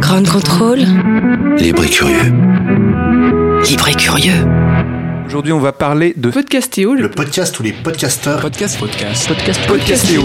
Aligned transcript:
Grand 0.00 0.26
contrôle. 0.28 0.80
Libre 1.58 1.84
et 1.84 1.88
curieux. 1.88 2.32
Libre 3.68 3.88
et 3.88 3.94
curieux. 3.94 4.32
Aujourd'hui, 5.26 5.52
on 5.52 5.60
va 5.60 5.72
parler 5.72 6.14
de 6.16 6.30
Podcastéo. 6.30 6.94
Le 6.94 7.10
podcast 7.10 7.58
où 7.60 7.62
les 7.62 7.72
podcasteurs 7.72 8.40
podcast, 8.40 8.78
podcast, 8.78 9.28
Podcast. 9.28 9.60
Podcastéo. 9.68 10.22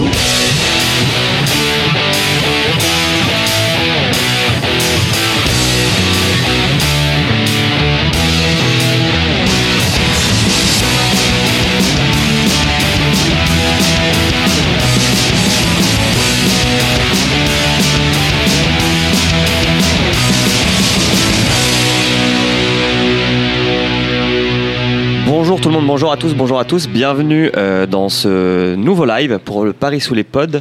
Bonjour 25.56 25.70
tout 25.70 25.74
le 25.74 25.80
monde, 25.80 25.86
bonjour 25.86 26.12
à 26.12 26.18
tous, 26.18 26.34
bonjour 26.34 26.58
à 26.58 26.66
tous. 26.66 26.86
Bienvenue 26.86 27.50
euh, 27.56 27.86
dans 27.86 28.10
ce 28.10 28.74
nouveau 28.74 29.06
live 29.06 29.38
pour 29.42 29.64
le 29.64 29.72
Paris 29.72 30.02
sous 30.02 30.12
les 30.12 30.22
pods 30.22 30.60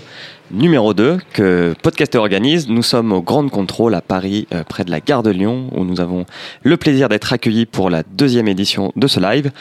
numéro 0.52 0.94
2 0.94 1.18
que 1.34 1.74
Podcaster 1.84 2.18
organise. 2.18 2.70
Nous 2.70 2.82
sommes 2.82 3.12
au 3.12 3.22
Grand 3.22 3.50
Contrôle 3.50 3.94
à 3.94 4.00
Paris, 4.00 4.48
euh, 4.54 4.64
près 4.64 4.86
de 4.86 4.92
la 4.92 5.02
gare 5.02 5.22
de 5.22 5.32
Lyon, 5.32 5.70
où 5.76 5.84
nous 5.84 6.00
avons 6.00 6.26
le 6.64 6.78
plaisir 6.78 7.10
d'être 7.10 7.34
accueillis 7.34 7.66
pour 7.66 7.90
la 7.90 8.04
deuxième 8.04 8.48
édition 8.48 8.94
de 8.96 9.08
ce 9.08 9.20
live. 9.20 9.52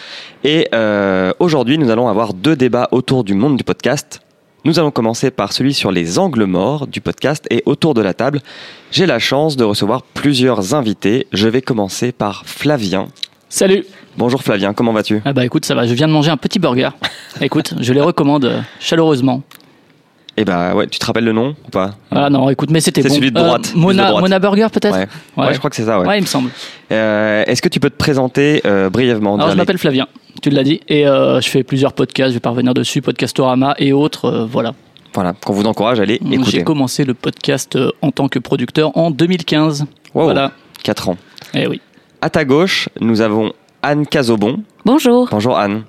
Et 0.45 0.69
euh, 0.73 1.33
aujourd'hui, 1.41 1.79
nous 1.79 1.91
allons 1.91 2.07
avoir 2.07 2.33
deux 2.33 2.55
débats 2.55 2.87
autour 2.93 3.25
du 3.25 3.35
monde 3.35 3.57
du 3.57 3.65
podcast. 3.65 4.21
Nous 4.65 4.79
allons 4.79 4.93
commencer 4.93 5.33
par 5.33 5.53
celui 5.53 5.75
sur 5.75 5.91
les 5.91 6.21
angles 6.21 6.45
morts 6.45 6.87
du 6.87 7.01
podcast 7.01 7.45
et 7.51 7.65
autour 7.67 7.95
de 7.95 8.03
la 8.03 8.15
table, 8.15 8.39
j'ai 8.93 9.05
la 9.05 9.19
chance 9.19 9.57
de 9.57 9.65
recevoir 9.65 10.03
plusieurs 10.03 10.75
invités. 10.75 11.27
Je 11.33 11.49
vais 11.49 11.61
commencer 11.61 12.13
par 12.13 12.45
Flavien. 12.47 13.09
Salut 13.49 13.85
Bonjour 14.17 14.43
Flavien, 14.43 14.73
comment 14.75 14.93
vas-tu? 14.93 15.21
Ah 15.25 15.33
bah 15.33 15.45
écoute, 15.45 15.65
ça 15.65 15.75
va, 15.75 15.87
je 15.87 15.95
viens 15.95 16.07
de 16.07 16.13
manger 16.13 16.31
un 16.31 16.37
petit 16.37 16.59
burger. 16.59 16.91
écoute, 17.41 17.75
je 17.81 17.93
les 17.93 18.01
recommande 18.01 18.45
euh, 18.45 18.61
chaleureusement. 18.81 19.43
Eh 20.37 20.45
bah 20.45 20.75
ouais, 20.75 20.87
tu 20.89 20.99
te 20.99 21.07
rappelles 21.07 21.25
le 21.25 21.33
nom 21.33 21.55
ou 21.67 21.71
pas? 21.71 21.93
Ah 22.11 22.29
non, 22.31 22.49
écoute, 22.51 22.71
mais 22.71 22.81
c'était 22.81 23.03
C'est 23.03 23.09
bon. 23.09 23.15
celui 23.17 23.31
de 23.31 23.39
droite, 23.41 23.71
plus 23.71 23.79
Mona, 23.81 24.05
de 24.05 24.09
droite. 24.09 24.23
Mona 24.23 24.39
Burger 24.39 24.67
peut-être? 24.73 24.95
Ouais. 24.97 25.07
ouais. 25.37 25.53
je 25.55 25.59
crois 25.59 25.71
que 25.71 25.77
c'est 25.77 25.85
ça. 25.85 26.01
Ouais. 26.01 26.07
Ouais, 26.07 26.19
il 26.19 26.23
me 26.23 26.27
semble. 26.27 26.51
Euh, 26.93 27.45
Est-ce 27.47 27.63
que 27.63 27.69
tu 27.69 27.79
peux 27.81 27.91
te 27.91 27.97
présenter 27.97 28.61
euh, 28.67 28.89
brièvement 28.91 29.35
Alors 29.37 29.51
je 29.51 29.57
m'appelle 29.57 29.79
Flavien, 29.79 30.07
tu 30.43 30.51
l'as 30.51 30.65
dit, 30.65 30.81
et 30.89 31.07
euh, 31.07 31.41
je 31.41 31.49
fais 31.49 31.63
plusieurs 31.63 31.93
podcasts, 31.93 32.31
je 32.31 32.35
vais 32.35 32.41
pas 32.41 32.51
revenir 32.51 32.75
dessus, 32.75 33.01
Podcastorama 33.03 33.75
et 33.79 33.93
autres, 33.93 34.25
euh, 34.27 34.45
voilà. 34.45 34.75
Voilà, 35.13 35.33
qu'on 35.45 35.53
vous 35.53 35.65
encourage 35.65 36.01
à 36.01 36.03
aller 36.03 36.19
J'ai 36.25 36.35
écouter. 36.35 36.65
commencé 36.65 37.05
le 37.05 37.15
podcast 37.15 37.77
euh, 37.77 37.91
en 38.03 38.11
tant 38.11 38.27
que 38.29 38.41
producteur 38.41 38.97
en 38.97 39.13
2015. 39.13 39.87
Wow, 40.15 40.25
Voilà. 40.25 40.51
4 40.83 41.09
ans. 41.11 41.17
Eh 41.55 41.69
oui. 41.69 41.81
À 42.21 42.31
ta 42.31 42.45
gauche, 42.45 42.89
nous 43.01 43.21
avons 43.21 43.53
Anne 43.85 44.07
Cazobon. 44.07 44.63
Bonjour, 44.87 45.29
Bonjour 45.31 45.59
Anne. 45.59 45.83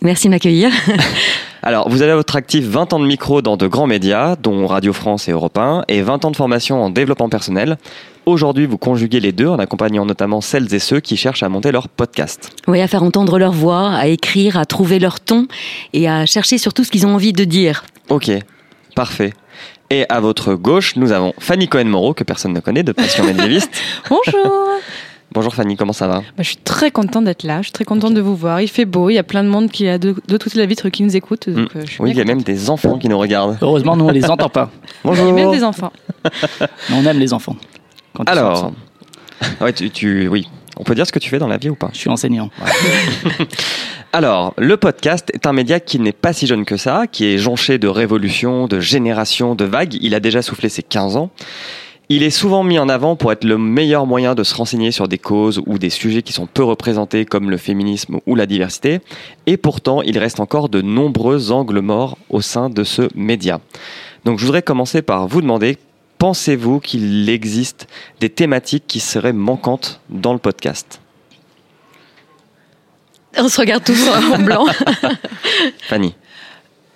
merci 0.00 0.28
de 0.28 0.30
m'accueillir. 0.30 0.70
Alors, 1.62 1.90
vous 1.90 2.00
avez 2.00 2.12
à 2.12 2.16
votre 2.16 2.34
actif 2.34 2.64
20 2.64 2.94
ans 2.94 2.98
de 2.98 3.04
micro 3.04 3.42
dans 3.42 3.58
de 3.58 3.66
grands 3.66 3.86
médias, 3.86 4.36
dont 4.36 4.66
Radio 4.66 4.94
France 4.94 5.28
et 5.28 5.32
Europe 5.32 5.58
1, 5.58 5.84
et 5.88 6.00
20 6.00 6.24
ans 6.24 6.30
de 6.30 6.36
formation 6.36 6.82
en 6.82 6.88
développement 6.88 7.28
personnel. 7.28 7.76
Aujourd'hui, 8.24 8.64
vous 8.64 8.78
conjuguez 8.78 9.20
les 9.20 9.32
deux 9.32 9.48
en 9.48 9.58
accompagnant 9.58 10.06
notamment 10.06 10.40
celles 10.40 10.72
et 10.72 10.78
ceux 10.78 11.00
qui 11.00 11.18
cherchent 11.18 11.42
à 11.42 11.50
monter 11.50 11.72
leur 11.72 11.90
podcast. 11.90 12.48
Oui, 12.66 12.80
à 12.80 12.88
faire 12.88 13.02
entendre 13.02 13.38
leur 13.38 13.52
voix, 13.52 13.90
à 13.90 14.06
écrire, 14.06 14.56
à 14.56 14.64
trouver 14.64 14.98
leur 14.98 15.20
ton 15.20 15.48
et 15.92 16.08
à 16.08 16.24
chercher 16.24 16.56
surtout 16.56 16.84
ce 16.84 16.90
qu'ils 16.90 17.06
ont 17.06 17.14
envie 17.14 17.34
de 17.34 17.44
dire. 17.44 17.84
Ok, 18.08 18.30
parfait. 18.96 19.34
Et 19.90 20.06
à 20.08 20.20
votre 20.20 20.54
gauche, 20.54 20.96
nous 20.96 21.12
avons 21.12 21.34
Fanny 21.38 21.68
Cohen-Moreau, 21.68 22.14
que 22.14 22.24
personne 22.24 22.54
ne 22.54 22.60
connaît, 22.60 22.82
de 22.82 22.92
Passion 22.92 23.24
médiéviste. 23.24 23.70
Bonjour 24.08 24.50
Bonjour 25.34 25.54
Fanny, 25.54 25.76
comment 25.76 25.92
ça 25.94 26.06
va? 26.08 26.18
Bah, 26.18 26.24
Je 26.38 26.42
suis 26.42 26.56
très 26.58 26.90
contente 26.90 27.24
d'être 27.24 27.42
là, 27.44 27.58
je 27.58 27.64
suis 27.64 27.72
très 27.72 27.84
contente 27.84 28.12
de 28.12 28.20
vous 28.20 28.36
voir. 28.36 28.60
Il 28.60 28.68
fait 28.68 28.84
beau, 28.84 29.08
il 29.08 29.14
y 29.14 29.18
a 29.18 29.22
plein 29.22 29.42
de 29.42 29.48
monde 29.48 29.70
qui 29.70 29.88
a 29.88 29.96
de, 29.98 30.14
de 30.28 30.36
toute 30.36 30.54
la 30.54 30.66
vitre 30.66 30.88
qui 30.90 31.02
nous 31.02 31.16
écoute. 31.16 31.48
Donc, 31.48 31.74
Mm. 31.74 31.78
euh, 31.78 31.82
je 31.86 31.90
suis 31.92 32.02
Oui, 32.02 32.10
il 32.10 32.16
y 32.16 32.20
a 32.20 32.24
même 32.24 32.42
des 32.42 32.68
enfants 32.68 32.98
qui 32.98 33.08
nous 33.08 33.18
regardent. 33.18 33.56
Heureusement, 33.62 33.96
nous 33.96 34.04
on 34.04 34.10
les 34.10 34.26
entend 34.28 34.48
pas. 34.50 34.70
Il 35.04 35.08
y 35.08 35.10
a 35.12 35.16
Bonjour. 35.16 35.32
même 35.32 35.50
des 35.50 35.64
enfants. 35.64 35.92
Mais 36.60 36.96
on 36.96 37.04
aime 37.06 37.18
les 37.18 37.32
enfants. 37.32 37.56
Quand 38.14 38.28
Alors, 38.28 38.52
ensemble. 38.52 38.76
ouais, 39.62 39.72
tu, 39.72 39.90
tu- 39.90 40.28
oui, 40.28 40.48
on 40.76 40.84
peut 40.84 40.94
dire 40.94 41.06
ce 41.06 41.12
que 41.12 41.18
tu 41.18 41.30
fais 41.30 41.38
dans 41.38 41.48
la 41.48 41.56
vie 41.56 41.70
ou 41.70 41.76
pas? 41.76 41.88
Je 41.94 41.98
suis 41.98 42.10
enseignant. 42.10 42.50
Alors, 44.12 44.52
le 44.58 44.76
podcast 44.76 45.30
est 45.32 45.46
un 45.46 45.54
média 45.54 45.80
qui 45.80 45.98
n'est 45.98 46.12
pas 46.12 46.34
si 46.34 46.46
jeune 46.46 46.66
que 46.66 46.76
ça, 46.76 47.06
qui 47.10 47.24
est 47.24 47.38
jonché 47.38 47.78
de 47.78 47.88
révolutions, 47.88 48.66
de 48.66 48.80
générations, 48.80 49.54
de 49.54 49.64
vagues. 49.64 49.94
Il 50.02 50.14
a 50.14 50.20
déjà 50.20 50.42
soufflé 50.42 50.68
ses 50.68 50.82
15 50.82 51.16
ans. 51.16 51.30
Il 52.14 52.22
est 52.22 52.28
souvent 52.28 52.62
mis 52.62 52.78
en 52.78 52.90
avant 52.90 53.16
pour 53.16 53.32
être 53.32 53.42
le 53.42 53.56
meilleur 53.56 54.04
moyen 54.04 54.34
de 54.34 54.44
se 54.44 54.54
renseigner 54.54 54.90
sur 54.90 55.08
des 55.08 55.16
causes 55.16 55.62
ou 55.64 55.78
des 55.78 55.88
sujets 55.88 56.20
qui 56.20 56.34
sont 56.34 56.44
peu 56.44 56.62
représentés 56.62 57.24
comme 57.24 57.48
le 57.48 57.56
féminisme 57.56 58.20
ou 58.26 58.34
la 58.34 58.44
diversité. 58.44 59.00
Et 59.46 59.56
pourtant, 59.56 60.02
il 60.02 60.18
reste 60.18 60.38
encore 60.38 60.68
de 60.68 60.82
nombreux 60.82 61.52
angles 61.52 61.80
morts 61.80 62.18
au 62.28 62.42
sein 62.42 62.68
de 62.68 62.84
ce 62.84 63.08
média. 63.14 63.62
Donc 64.26 64.38
je 64.38 64.44
voudrais 64.44 64.60
commencer 64.60 65.00
par 65.00 65.26
vous 65.26 65.40
demander, 65.40 65.78
pensez-vous 66.18 66.80
qu'il 66.80 67.30
existe 67.30 67.88
des 68.20 68.28
thématiques 68.28 68.84
qui 68.86 69.00
seraient 69.00 69.32
manquantes 69.32 70.02
dans 70.10 70.34
le 70.34 70.38
podcast? 70.38 71.00
On 73.38 73.48
se 73.48 73.58
regarde 73.58 73.84
tous 73.84 74.10
en 74.10 74.38
blanc. 74.38 74.66
Fanny 75.88 76.14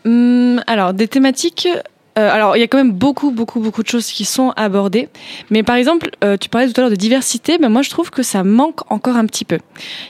Hum, 0.05 0.63
alors, 0.67 0.93
des 0.93 1.09
thématiques. 1.09 1.69
Euh, 2.19 2.31
alors, 2.33 2.57
il 2.57 2.61
y 2.61 2.63
a 2.63 2.67
quand 2.67 2.79
même 2.79 2.93
beaucoup, 2.93 3.31
beaucoup, 3.31 3.61
beaucoup 3.61 3.83
de 3.83 3.89
choses 3.89 4.07
qui 4.07 4.25
sont 4.25 4.53
abordées. 4.57 5.09
Mais 5.51 5.63
par 5.63 5.77
exemple, 5.77 6.11
euh, 6.25 6.37
tu 6.37 6.49
parlais 6.49 6.67
tout 6.71 6.81
à 6.81 6.83
l'heure 6.83 6.91
de 6.91 6.97
diversité. 6.97 7.59
Ben 7.59 7.69
moi, 7.69 7.83
je 7.83 7.91
trouve 7.91 8.11
que 8.11 8.23
ça 8.23 8.43
manque 8.45 8.91
encore 8.91 9.17
un 9.17 9.27
petit 9.27 9.45
peu. 9.45 9.59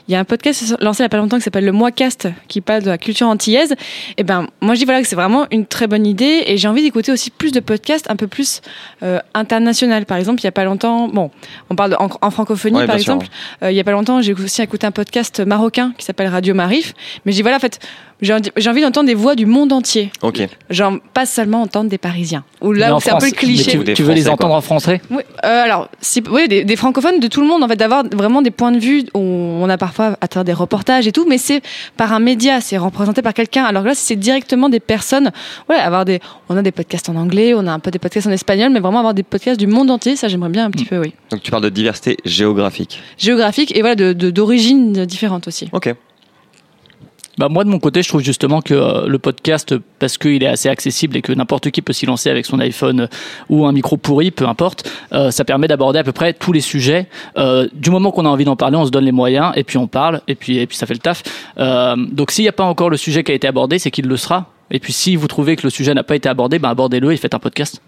Il 0.07 0.13
y 0.13 0.15
a 0.15 0.19
un 0.19 0.23
podcast 0.23 0.75
lancé 0.81 1.01
il 1.01 1.03
n'y 1.03 1.07
a 1.07 1.09
pas 1.09 1.17
longtemps 1.17 1.37
qui 1.37 1.43
s'appelle 1.43 1.65
le 1.65 1.71
Moicast, 1.71 2.27
qui 2.47 2.61
parle 2.61 2.83
de 2.83 2.89
la 2.89 2.97
culture 2.97 3.27
antillaise. 3.27 3.75
Et 4.17 4.23
ben, 4.23 4.47
moi, 4.61 4.73
je 4.75 4.79
dis 4.79 4.85
voilà 4.85 5.01
que 5.01 5.07
c'est 5.07 5.15
vraiment 5.15 5.47
une 5.51 5.65
très 5.65 5.87
bonne 5.87 6.05
idée. 6.07 6.43
Et 6.47 6.57
j'ai 6.57 6.67
envie 6.67 6.81
d'écouter 6.81 7.11
aussi 7.11 7.29
plus 7.29 7.51
de 7.51 7.59
podcasts 7.59 8.09
un 8.09 8.15
peu 8.15 8.27
plus 8.27 8.61
euh, 9.03 9.19
international. 9.33 10.05
Par 10.05 10.17
exemple, 10.17 10.41
il 10.41 10.45
n'y 10.45 10.49
a 10.49 10.53
pas 10.53 10.63
longtemps, 10.63 11.07
bon, 11.07 11.31
on 11.69 11.75
parle 11.75 11.91
de- 11.91 11.95
en, 11.99 12.09
en 12.21 12.31
francophonie, 12.31 12.77
Ouais, 12.77 12.85
par 12.87 12.95
sûr. 12.99 13.13
exemple. 13.13 13.27
Euh, 13.63 13.71
il 13.71 13.73
n'y 13.73 13.79
a 13.79 13.83
pas 13.83 13.91
longtemps, 13.91 14.21
j'ai 14.21 14.33
aussi 14.33 14.61
écouté 14.61 14.87
un 14.87 14.91
podcast 14.91 15.39
marocain 15.41 15.93
qui 15.97 16.05
s'appelle 16.05 16.27
Radio 16.27 16.53
Marif. 16.53 16.93
Mais 17.25 17.31
je 17.31 17.37
dis 17.37 17.41
voilà, 17.41 17.57
en 17.57 17.59
fait, 17.59 17.79
j'ai 18.21 18.33
envie 18.33 18.49
j'ai 18.55 18.69
envie 18.69 18.81
d'entendre 18.81 19.07
des 19.07 19.13
voix 19.13 19.35
du 19.35 19.45
monde 19.45 19.71
entier. 19.73 20.11
Ok. 20.21 20.41
Genre, 20.69 20.93
pas 21.13 21.25
seulement 21.25 21.61
entendre 21.61 21.89
des 21.89 21.96
Parisiens. 21.97 22.43
Ou 22.61 22.73
là, 22.73 22.95
c'est 23.01 23.11
un 23.11 23.17
peu 23.17 23.25
le 23.27 23.31
cliché. 23.31 23.83
Tu, 23.93 24.03
veux 24.03 24.13
les 24.13 24.27
entendre 24.27 24.49
quoi. 24.49 24.57
en 24.57 24.61
français? 24.61 25.01
Oui, 25.09 25.23
euh, 25.45 25.63
alors, 25.63 25.89
si, 26.01 26.23
oui, 26.31 26.47
des, 26.47 26.63
des 26.63 26.75
francophones 26.75 27.19
de 27.19 27.27
tout 27.27 27.41
le 27.41 27.47
monde, 27.47 27.63
en 27.63 27.67
fait, 27.67 27.75
d'avoir 27.75 28.03
vraiment 28.11 28.41
des 28.41 28.51
points 28.51 28.71
de 28.71 28.79
vue. 28.79 29.03
où 29.13 29.19
On 29.19 29.69
a 29.69 29.77
parfois 29.77 30.17
à 30.21 30.27
travers 30.27 30.45
des 30.45 30.53
reportages 30.53 31.07
et 31.07 31.11
tout, 31.11 31.25
mais 31.27 31.37
c'est 31.37 31.61
par 31.95 32.13
un 32.13 32.19
média, 32.19 32.61
c'est 32.61 32.77
représenté 32.77 33.21
par 33.21 33.33
quelqu'un. 33.33 33.63
Alors 33.65 33.83
là, 33.83 33.93
c'est 33.95 34.15
directement 34.15 34.69
des 34.69 34.79
personnes. 34.79 35.31
Ouais, 35.69 35.75
avoir 35.75 36.05
des. 36.05 36.19
On 36.49 36.57
a 36.57 36.61
des 36.61 36.71
podcasts 36.71 37.09
en 37.09 37.15
anglais, 37.15 37.53
on 37.53 37.67
a 37.67 37.71
un 37.71 37.79
peu 37.79 37.91
des 37.91 37.99
podcasts 37.99 38.27
en 38.27 38.31
espagnol, 38.31 38.71
mais 38.71 38.79
vraiment 38.79 38.99
avoir 38.99 39.13
des 39.13 39.23
podcasts 39.23 39.59
du 39.59 39.67
monde 39.67 39.91
entier, 39.91 40.15
ça 40.15 40.27
j'aimerais 40.27 40.49
bien 40.49 40.65
un 40.65 40.71
petit 40.71 40.85
peu, 40.85 40.97
oui. 40.99 41.13
Donc 41.31 41.41
tu 41.41 41.51
parles 41.51 41.63
de 41.63 41.69
diversité 41.69 42.17
géographique. 42.25 43.01
Géographique 43.17 43.75
et 43.75 43.81
voilà, 43.81 43.95
de 43.95 44.13
de- 44.13 44.29
d'origines 44.29 45.05
différentes 45.05 45.47
aussi. 45.47 45.69
Ok. 45.73 45.93
Bah 47.37 47.49
moi 47.49 47.63
de 47.63 47.69
mon 47.69 47.77
côté, 47.79 48.01
je 48.01 48.09
trouve 48.09 48.21
justement 48.21 48.61
que 48.61 48.73
euh, 48.73 49.07
le 49.07 49.19
podcast, 49.19 49.75
parce 49.99 50.17
qu'il 50.17 50.41
est 50.41 50.47
assez 50.47 50.69
accessible 50.69 51.17
et 51.17 51.21
que 51.21 51.31
n'importe 51.31 51.69
qui 51.69 51.83
peut 51.83 51.93
s'y 51.93 52.07
lancer 52.07 52.31
avec 52.31 52.47
son 52.47 52.59
iPhone 52.59 53.01
euh, 53.01 53.07
ou 53.49 53.67
un 53.67 53.71
micro 53.71 53.95
pourri, 53.95 54.31
peu 54.31 54.47
importe, 54.47 54.89
euh, 55.13 55.29
ça 55.29 55.45
permet 55.45 55.67
d'aborder 55.67 55.99
à 55.99 56.03
peu 56.03 56.11
près 56.11 56.33
tous 56.33 56.51
les 56.51 56.61
sujets. 56.61 57.07
Euh, 57.37 57.67
du 57.73 57.91
moment 57.91 58.09
qu'on 58.09 58.25
a 58.25 58.29
envie 58.29 58.45
d'en 58.45 58.55
parler, 58.55 58.77
on 58.77 58.85
se 58.85 58.91
donne 58.91 59.05
les 59.05 59.11
moyens 59.11 59.51
et 59.55 59.63
puis 59.63 59.77
on 59.77 59.85
parle 59.87 60.21
et 60.27 60.33
puis 60.33 60.57
et 60.57 60.65
puis 60.65 60.77
ça 60.77 60.87
fait 60.87 60.95
le 60.95 60.99
taf. 60.99 61.21
Euh, 61.59 61.95
donc 61.95 62.31
s'il 62.31 62.43
n'y 62.43 62.49
a 62.49 62.53
pas 62.53 62.63
encore 62.63 62.89
le 62.89 62.97
sujet 62.97 63.23
qui 63.23 63.31
a 63.31 63.35
été 63.35 63.47
abordé, 63.47 63.77
c'est 63.77 63.91
qu'il 63.91 64.07
le 64.07 64.17
sera. 64.17 64.51
Et 64.71 64.79
puis 64.79 64.91
si 64.91 65.15
vous 65.15 65.27
trouvez 65.27 65.55
que 65.55 65.63
le 65.63 65.69
sujet 65.69 65.93
n'a 65.93 66.03
pas 66.03 66.15
été 66.15 66.27
abordé, 66.27 66.57
ben 66.57 66.69
abordez-le 66.69 67.11
et 67.11 67.17
faites 67.17 67.35
un 67.35 67.39
podcast. 67.39 67.81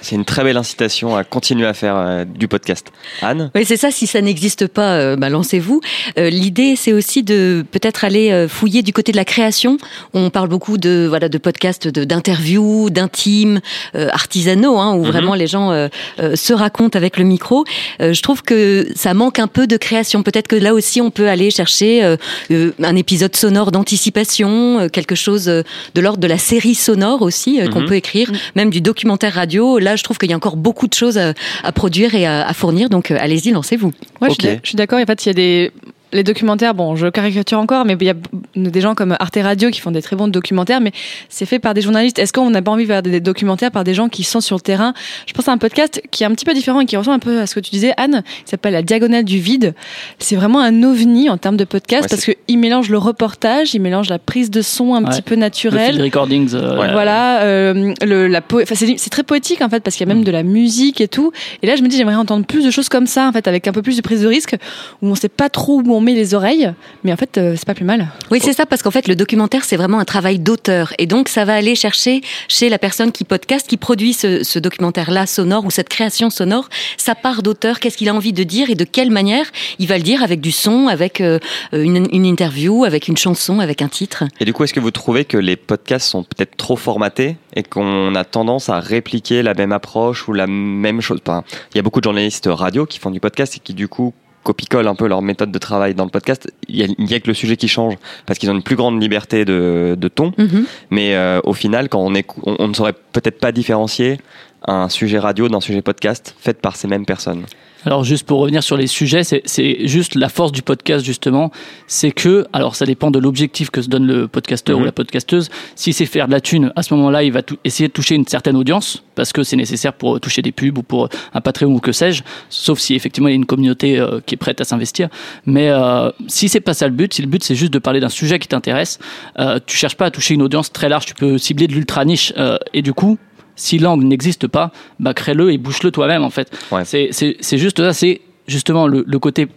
C'est 0.00 0.14
une 0.16 0.24
très 0.24 0.44
belle 0.44 0.56
incitation 0.56 1.16
à 1.16 1.24
continuer 1.24 1.66
à 1.66 1.74
faire 1.74 1.96
euh, 1.96 2.24
du 2.24 2.48
podcast. 2.48 2.86
Anne 3.22 3.50
Oui, 3.54 3.64
c'est 3.64 3.76
ça. 3.76 3.90
Si 3.90 4.06
ça 4.06 4.20
n'existe 4.20 4.66
pas, 4.66 4.94
euh, 4.94 5.16
bah, 5.16 5.28
lancez-vous. 5.28 5.80
Euh, 6.18 6.30
L'idée, 6.30 6.74
c'est 6.76 6.92
aussi 6.92 7.22
de 7.22 7.64
peut-être 7.70 8.04
aller 8.04 8.30
euh, 8.30 8.48
fouiller 8.48 8.82
du 8.82 8.92
côté 8.92 9.12
de 9.12 9.16
la 9.16 9.24
création. 9.24 9.78
On 10.14 10.30
parle 10.30 10.48
beaucoup 10.48 10.78
de 10.78 11.06
voilà 11.08 11.28
de 11.28 11.38
podcasts, 11.38 11.88
de- 11.88 12.04
d'interviews, 12.04 12.90
d'intimes, 12.90 13.60
euh, 13.94 14.08
artisanaux, 14.12 14.78
hein, 14.78 14.94
où 14.94 15.04
Mhm. 15.04 15.10
vraiment 15.10 15.34
les 15.34 15.46
gens 15.46 15.70
euh, 15.72 15.88
euh, 16.20 16.36
se 16.36 16.52
racontent 16.52 16.96
avec 16.98 17.16
le 17.16 17.24
micro. 17.24 17.64
Euh, 18.00 18.12
je 18.12 18.22
trouve 18.22 18.42
que 18.42 18.86
ça 18.94 19.14
manque 19.14 19.38
un 19.38 19.46
peu 19.48 19.66
de 19.66 19.76
création. 19.76 20.22
Peut-être 20.22 20.48
que 20.48 20.56
là 20.56 20.74
aussi, 20.74 21.00
on 21.00 21.10
peut 21.10 21.28
aller 21.28 21.50
chercher 21.50 22.04
euh, 22.04 22.16
euh, 22.50 22.72
un 22.82 22.96
épisode 22.96 23.34
sonore 23.36 23.72
d'anticipation, 23.72 24.80
euh, 24.80 24.88
quelque 24.88 25.14
chose 25.14 25.48
euh, 25.48 25.62
de 25.94 26.00
l'ordre 26.00 26.18
de 26.20 26.26
la 26.26 26.38
série 26.38 26.74
sonore 26.74 27.22
aussi 27.22 27.60
euh, 27.60 27.68
qu'on 27.68 27.80
Mhm. 27.80 27.86
peut 27.88 27.94
écrire, 27.96 28.30
même 28.54 28.70
du 28.70 28.80
documentaire 28.80 29.34
radio. 29.34 29.75
Là, 29.78 29.96
je 29.96 30.02
trouve 30.04 30.18
qu'il 30.18 30.30
y 30.30 30.32
a 30.32 30.36
encore 30.36 30.56
beaucoup 30.56 30.86
de 30.86 30.94
choses 30.94 31.18
à, 31.18 31.34
à 31.62 31.72
produire 31.72 32.14
et 32.14 32.26
à, 32.26 32.46
à 32.46 32.52
fournir. 32.52 32.88
Donc, 32.88 33.10
euh, 33.10 33.16
allez-y, 33.18 33.50
lancez-vous. 33.50 33.92
Ouais, 34.20 34.28
je 34.30 34.58
suis 34.62 34.76
d'accord. 34.76 34.98
En 34.98 35.04
fait, 35.06 35.26
il 35.26 35.28
y 35.28 35.30
a 35.30 35.34
des 35.34 35.72
les 36.12 36.22
documentaires, 36.22 36.74
bon, 36.74 36.94
je 36.96 37.08
caricature 37.08 37.58
encore, 37.58 37.84
mais 37.84 37.96
il 38.00 38.06
y 38.06 38.10
a 38.10 38.14
des 38.54 38.80
gens 38.80 38.94
comme 38.94 39.16
Arte 39.18 39.38
Radio 39.42 39.70
qui 39.70 39.80
font 39.80 39.90
des 39.90 40.02
très 40.02 40.14
bons 40.16 40.28
documentaires, 40.28 40.80
mais 40.80 40.92
c'est 41.28 41.46
fait 41.46 41.58
par 41.58 41.74
des 41.74 41.80
journalistes. 41.82 42.18
Est-ce 42.18 42.32
qu'on 42.32 42.48
n'a 42.50 42.62
pas 42.62 42.70
envie 42.70 42.84
de 42.84 42.88
faire 42.88 43.02
des 43.02 43.20
documentaires 43.20 43.70
par 43.72 43.82
des 43.84 43.92
gens 43.92 44.08
qui 44.08 44.22
sont 44.22 44.40
sur 44.40 44.56
le 44.56 44.60
terrain? 44.60 44.94
Je 45.26 45.32
pense 45.32 45.48
à 45.48 45.52
un 45.52 45.58
podcast 45.58 46.00
qui 46.10 46.22
est 46.22 46.26
un 46.26 46.30
petit 46.30 46.44
peu 46.44 46.54
différent 46.54 46.80
et 46.80 46.86
qui 46.86 46.96
ressemble 46.96 47.16
un 47.16 47.18
peu 47.18 47.40
à 47.40 47.46
ce 47.46 47.54
que 47.54 47.60
tu 47.60 47.70
disais, 47.70 47.92
Anne, 47.96 48.22
qui 48.44 48.50
s'appelle 48.50 48.72
La 48.74 48.82
Diagonale 48.82 49.24
du 49.24 49.38
Vide. 49.38 49.74
C'est 50.18 50.36
vraiment 50.36 50.60
un 50.60 50.82
ovni 50.84 51.28
en 51.28 51.38
termes 51.38 51.56
de 51.56 51.64
podcast 51.64 52.04
Ouais, 52.04 52.08
parce 52.08 52.24
qu'il 52.24 52.58
mélange 52.58 52.88
le 52.88 52.98
reportage, 52.98 53.74
il 53.74 53.80
mélange 53.82 54.08
la 54.08 54.18
prise 54.18 54.50
de 54.50 54.62
son 54.62 54.94
un 54.94 55.02
Ouais. 55.02 55.10
petit 55.10 55.22
peu 55.22 55.34
Le 55.34 55.40
naturelle. 55.40 55.92
field 55.94 56.02
recordings. 56.04 56.54
euh, 56.54 56.78
Ouais. 56.78 56.92
Voilà, 56.92 57.42
euh, 57.42 57.94
le, 58.04 58.28
la 58.28 58.40
po- 58.40 58.60
enfin, 58.62 58.74
c'est 58.76 59.10
très 59.10 59.22
poétique 59.24 59.60
en 59.60 59.68
fait 59.68 59.80
parce 59.80 59.96
qu'il 59.96 60.06
y 60.06 60.10
a 60.10 60.14
même 60.14 60.24
de 60.24 60.30
la 60.30 60.42
musique 60.44 61.00
et 61.00 61.08
tout. 61.08 61.32
Et 61.62 61.66
là, 61.66 61.74
je 61.76 61.82
me 61.82 61.88
dis, 61.88 61.96
j'aimerais 61.96 62.14
entendre 62.14 62.46
plus 62.46 62.64
de 62.64 62.70
choses 62.70 62.88
comme 62.88 63.06
ça 63.06 63.26
en 63.28 63.32
fait, 63.32 63.48
avec 63.48 63.66
un 63.66 63.72
peu 63.72 63.82
plus 63.82 63.96
de 63.96 64.02
prise 64.02 64.22
de 64.22 64.28
risque, 64.28 64.54
où 65.02 65.08
on 65.08 65.14
sait 65.14 65.28
pas 65.28 65.48
trop 65.48 65.80
où 65.80 65.92
on 65.94 65.95
met 66.00 66.14
les 66.14 66.34
oreilles, 66.34 66.72
mais 67.04 67.12
en 67.12 67.16
fait, 67.16 67.38
euh, 67.38 67.54
c'est 67.56 67.66
pas 67.66 67.74
plus 67.74 67.84
mal. 67.84 68.08
Oui, 68.30 68.38
c'est 68.42 68.52
ça, 68.52 68.66
parce 68.66 68.82
qu'en 68.82 68.90
fait, 68.90 69.08
le 69.08 69.16
documentaire, 69.16 69.64
c'est 69.64 69.76
vraiment 69.76 69.98
un 69.98 70.04
travail 70.04 70.38
d'auteur. 70.38 70.92
Et 70.98 71.06
donc, 71.06 71.28
ça 71.28 71.44
va 71.44 71.54
aller 71.54 71.74
chercher 71.74 72.20
chez 72.48 72.68
la 72.68 72.78
personne 72.78 73.12
qui 73.12 73.24
podcast, 73.24 73.66
qui 73.66 73.76
produit 73.76 74.12
ce, 74.12 74.42
ce 74.44 74.58
documentaire-là 74.58 75.26
sonore 75.26 75.64
ou 75.64 75.70
cette 75.70 75.88
création 75.88 76.30
sonore, 76.30 76.68
sa 76.96 77.14
part 77.14 77.42
d'auteur, 77.42 77.80
qu'est-ce 77.80 77.96
qu'il 77.96 78.08
a 78.08 78.14
envie 78.14 78.32
de 78.32 78.42
dire 78.42 78.70
et 78.70 78.74
de 78.74 78.84
quelle 78.84 79.10
manière 79.10 79.46
il 79.78 79.86
va 79.86 79.96
le 79.96 80.02
dire 80.02 80.22
avec 80.22 80.40
du 80.40 80.52
son, 80.52 80.88
avec 80.88 81.20
euh, 81.20 81.38
une, 81.72 82.06
une 82.12 82.26
interview, 82.26 82.84
avec 82.84 83.08
une 83.08 83.16
chanson, 83.16 83.60
avec 83.60 83.82
un 83.82 83.88
titre. 83.88 84.24
Et 84.40 84.44
du 84.44 84.52
coup, 84.52 84.64
est-ce 84.64 84.74
que 84.74 84.80
vous 84.80 84.90
trouvez 84.90 85.24
que 85.24 85.36
les 85.36 85.56
podcasts 85.56 86.08
sont 86.08 86.22
peut-être 86.22 86.56
trop 86.56 86.76
formatés 86.76 87.36
et 87.54 87.62
qu'on 87.62 88.14
a 88.14 88.24
tendance 88.24 88.68
à 88.68 88.80
répliquer 88.80 89.42
la 89.42 89.54
même 89.54 89.72
approche 89.72 90.28
ou 90.28 90.32
la 90.32 90.46
même 90.46 91.00
chose? 91.00 91.20
Enfin, 91.26 91.44
Il 91.74 91.76
y 91.76 91.80
a 91.80 91.82
beaucoup 91.82 92.00
de 92.00 92.04
journalistes 92.04 92.48
radio 92.50 92.86
qui 92.86 92.98
font 92.98 93.10
du 93.10 93.20
podcast 93.20 93.56
et 93.56 93.60
qui 93.60 93.74
du 93.74 93.88
coup 93.88 94.12
copie-collent 94.46 94.86
un 94.86 94.94
peu 94.94 95.08
leur 95.08 95.22
méthode 95.22 95.50
de 95.50 95.58
travail 95.58 95.94
dans 95.94 96.04
le 96.04 96.10
podcast. 96.10 96.50
Il 96.68 96.76
y 96.76 97.14
a, 97.14 97.20
que 97.20 97.26
le 97.26 97.34
sujet 97.34 97.56
qui 97.56 97.68
change 97.68 97.94
parce 98.26 98.38
qu'ils 98.38 98.48
ont 98.50 98.54
une 98.54 98.62
plus 98.62 98.76
grande 98.76 99.02
liberté 99.02 99.44
de, 99.44 99.96
de 99.98 100.08
ton. 100.08 100.32
Mhm. 100.38 100.64
Mais 100.90 101.14
euh, 101.16 101.40
au 101.44 101.52
final, 101.52 101.88
quand 101.88 102.00
on, 102.00 102.14
écou- 102.14 102.40
on, 102.44 102.56
on 102.60 102.68
ne 102.68 102.74
saurait 102.74 102.94
peut-être 103.12 103.40
pas 103.40 103.50
différencier 103.50 104.18
un 104.66 104.88
sujet 104.88 105.18
radio 105.18 105.48
d'un 105.48 105.60
sujet 105.60 105.82
podcast 105.82 106.34
fait 106.38 106.60
par 106.60 106.76
ces 106.76 106.88
mêmes 106.88 107.06
personnes. 107.06 107.44
Alors 107.86 108.02
juste 108.02 108.26
pour 108.26 108.40
revenir 108.40 108.64
sur 108.64 108.76
les 108.76 108.88
sujets, 108.88 109.22
c'est- 109.22 109.86
juste 109.86 110.16
la 110.16 110.28
force 110.28 110.50
du 110.50 110.60
podcast 110.62 111.04
justement, 111.04 111.52
c'est 111.86 112.10
que, 112.10 112.44
alors 112.52 112.74
ça 112.74 112.84
dépend 112.84 113.12
de 113.12 113.20
l'objectif 113.20 113.70
que 113.70 113.80
se 113.80 113.88
donne 113.88 114.06
le 114.06 114.26
podcasteur 114.26 114.76
Mhm. 114.76 114.82
ou 114.82 114.86
la 114.86 114.92
podcasteuse, 114.92 115.48
si 115.76 115.92
c'est 115.92 116.04
faire 116.04 116.26
de 116.26 116.32
la 116.32 116.40
thune, 116.40 116.72
à 116.74 116.82
ce 116.82 116.92
moment-là 116.94 117.22
il 117.22 117.30
va 117.32 117.42
essayer 117.62 117.86
de 117.88 117.92
toucher 117.92 118.16
une 118.16 118.26
certaine 118.26 118.56
audience, 118.56 119.04
parce 119.14 119.32
que 119.32 119.44
c'est 119.44 119.54
nécessaire 119.54 119.92
pour 119.92 120.20
toucher 120.20 120.42
des 120.42 120.50
pubs 120.50 120.76
ou 120.76 120.82
pour 120.82 121.08
un 121.32 121.40
Patreon 121.40 121.72
ou 121.72 121.78
que 121.78 121.92
sais-je, 121.92 122.24
sauf 122.50 122.80
si 122.80 122.94
effectivement 122.96 123.28
il 123.28 123.32
y 123.32 123.34
a 123.34 123.36
une 123.36 123.46
communauté 123.46 124.00
euh, 124.00 124.18
qui 124.26 124.34
est 124.34 124.38
prête 124.38 124.60
à 124.60 124.64
s'investir. 124.64 125.08
Mais 125.46 125.70
euh, 125.70 126.10
si 126.26 126.48
c'est 126.48 126.60
pas 126.60 126.74
ça 126.74 126.88
le 126.88 126.92
but, 126.94 127.14
si 127.14 127.22
le 127.22 127.28
but 127.28 127.44
c'est 127.44 127.54
juste 127.54 127.72
de 127.72 127.78
parler 127.78 128.00
d'un 128.00 128.08
sujet 128.08 128.40
qui 128.40 128.48
t'intéresse, 128.48 128.98
euh, 129.38 129.60
tu 129.64 129.76
cherches 129.76 129.96
pas 129.96 130.06
à 130.06 130.10
toucher 130.10 130.34
une 130.34 130.42
audience 130.42 130.72
très 130.72 130.88
large, 130.88 131.06
tu 131.06 131.14
peux 131.14 131.38
cibler 131.38 131.68
de 131.68 131.72
l'ultra 131.74 132.04
niche, 132.04 132.32
euh, 132.36 132.58
et 132.74 132.82
du 132.82 132.92
coup 132.92 133.16
si 133.56 133.78
l'angle 133.78 134.04
n'existe 134.04 134.46
pas, 134.46 134.70
bah 135.00 135.14
crée-le 135.14 135.50
et 135.52 135.58
bouche-le 135.58 135.90
toi-même 135.90 136.22
en 136.22 136.30
fait. 136.30 136.56
Ouais. 136.70 136.84
C'est- 136.84 137.56
juste 137.56 137.78
ça, 137.82 137.92
c'est 137.92 138.20
justement 138.46 138.86
le, 138.86 139.02
le 139.06 139.18
côté 139.18 139.48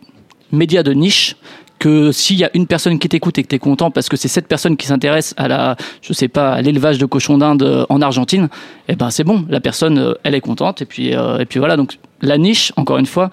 média 0.51 0.81
de 0.81 0.94
niche 0.94 1.36
que 1.78 2.12
s'il 2.12 2.38
y 2.38 2.44
a 2.44 2.50
une 2.56 2.68
personne 2.68 3.00
qui 3.00 3.07
t'écoute 3.07 3.38
et 3.38 3.44
que 3.44 3.48
t'es 3.48 3.60
content 3.60 3.90
parce 3.90 4.10
que 4.10 4.18
c'est 4.18 4.28
cette 4.28 4.48
personne 4.48 4.75
qui 4.75 4.86
s'intéresse 4.88 5.34
à 5.38 5.48
la, 5.48 5.78
je 6.01 6.12
sais 6.12 6.28
pas, 6.28 6.51
à 6.51 6.62
l'élevage 6.62 6.98
de 6.98 7.06
cochons 7.06 7.38
d'Inde 7.38 7.63
euh, 7.63 7.86
en 7.88 8.01
Argentine, 8.01 8.50
eh 8.90 8.96
ben 8.98 9.10
c'est 9.12 9.24
bon, 9.24 9.46
la 9.48 9.62
personne 9.62 9.98
euh, 9.98 10.13
elle 10.24 10.36
est 10.36 10.42
contente 10.42 10.81
et 10.81 10.86
puis 10.86 11.16
euh, 11.16 11.38
et 11.40 11.46
puis 11.46 11.60
voilà 11.60 11.78
donc 11.78 11.98
la 12.22 12.38
niche 12.38 12.74
encore 12.75 12.98
une 12.98 13.06
fois, 13.06 13.30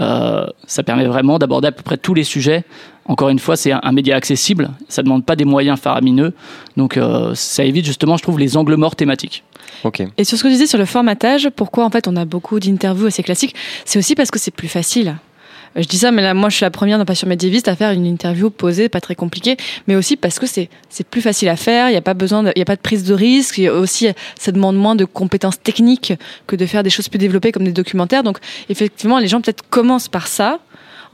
euh, 0.00 0.46
ça 0.66 0.82
permet 0.82 1.06
vraiment 1.06 1.38
d'aborder 1.38 1.68
à 1.68 1.72
peu 1.72 1.82
près 1.82 1.96
tous 1.96 2.12
les 2.12 2.24
sujets. 2.24 2.64
Encore 3.08 3.28
une 3.28 3.38
fois, 3.38 3.56
c'est 3.56 3.72
un, 3.72 3.80
un 3.82 3.92
média 3.92 4.16
accessible, 4.16 4.70
ça 4.88 5.02
demande 5.02 5.24
pas 5.24 5.36
des 5.36 5.44
moyens 5.44 5.78
faramineux, 5.78 6.32
donc 6.76 6.96
euh, 6.96 7.34
ça 7.34 7.64
évite 7.64 7.84
justement, 7.86 8.16
je 8.16 8.22
trouve, 8.22 8.38
les 8.38 8.56
angles 8.56 8.74
morts 8.76 8.96
thématiques. 8.96 9.44
Ok. 9.84 10.02
Et 10.16 10.24
sur 10.24 10.36
ce 10.36 10.42
que 10.42 10.48
tu 10.48 10.54
disais 10.54 10.66
sur 10.66 10.78
le 10.78 10.86
formatage, 10.86 11.48
pourquoi 11.54 11.84
en 11.84 11.90
fait 11.90 12.08
on 12.08 12.16
a 12.16 12.24
beaucoup 12.24 12.58
d'interviews 12.58 13.06
assez 13.06 13.22
classiques, 13.22 13.54
c'est 13.84 13.98
aussi 13.98 14.14
parce 14.14 14.30
que 14.30 14.38
c'est 14.38 14.50
plus 14.50 14.68
facile. 14.68 15.16
Euh, 15.76 15.82
Je 15.82 15.88
dis 15.88 15.98
ça, 15.98 16.10
mais 16.10 16.22
là, 16.22 16.32
moi, 16.34 16.48
je 16.48 16.56
suis 16.56 16.64
la 16.64 16.70
première 16.70 16.98
dans 16.98 17.04
Passion 17.04 17.28
médiéviste 17.28 17.68
à 17.68 17.76
faire 17.76 17.90
une 17.92 18.06
interview 18.06 18.48
posée, 18.50 18.88
pas 18.88 19.00
très 19.00 19.14
compliquée, 19.14 19.56
mais 19.86 19.94
aussi 19.94 20.16
parce 20.16 20.38
que 20.38 20.46
c'est 20.46 20.68
c'est 20.88 21.06
plus 21.06 21.20
facile 21.20 21.48
à 21.48 21.56
faire. 21.56 21.88
Il 21.88 21.92
n'y 21.92 21.98
a 21.98 22.02
pas 22.02 22.14
besoin, 22.14 22.42
de- 22.42 22.52
il 22.56 22.58
y 22.58 22.62
a 22.62 22.64
pas 22.64 22.76
de 22.76 22.80
prise 22.80 23.04
de 23.04 23.12
risque. 23.14 23.58
Il 23.58 23.64
y 23.64 23.68
a 23.68 23.74
aussi, 23.74 24.08
ça 24.38 24.50
demande 24.52 24.76
moins 24.76 24.96
de 24.96 25.04
compétences 25.04 25.60
techniques 25.60 26.14
que 26.46 26.56
de 26.56 26.64
faire 26.66 26.82
des 26.82 26.90
choses 26.90 27.08
plus 27.08 27.18
développées 27.18 27.52
comme 27.52 27.64
des 27.64 27.72
documentaires. 27.72 28.22
Donc, 28.22 28.38
effectivement, 28.68 29.18
les 29.18 29.28
gens 29.28 29.40
peut-être 29.40 29.62
commencent 29.68 30.08
par 30.08 30.26
ça. 30.26 30.58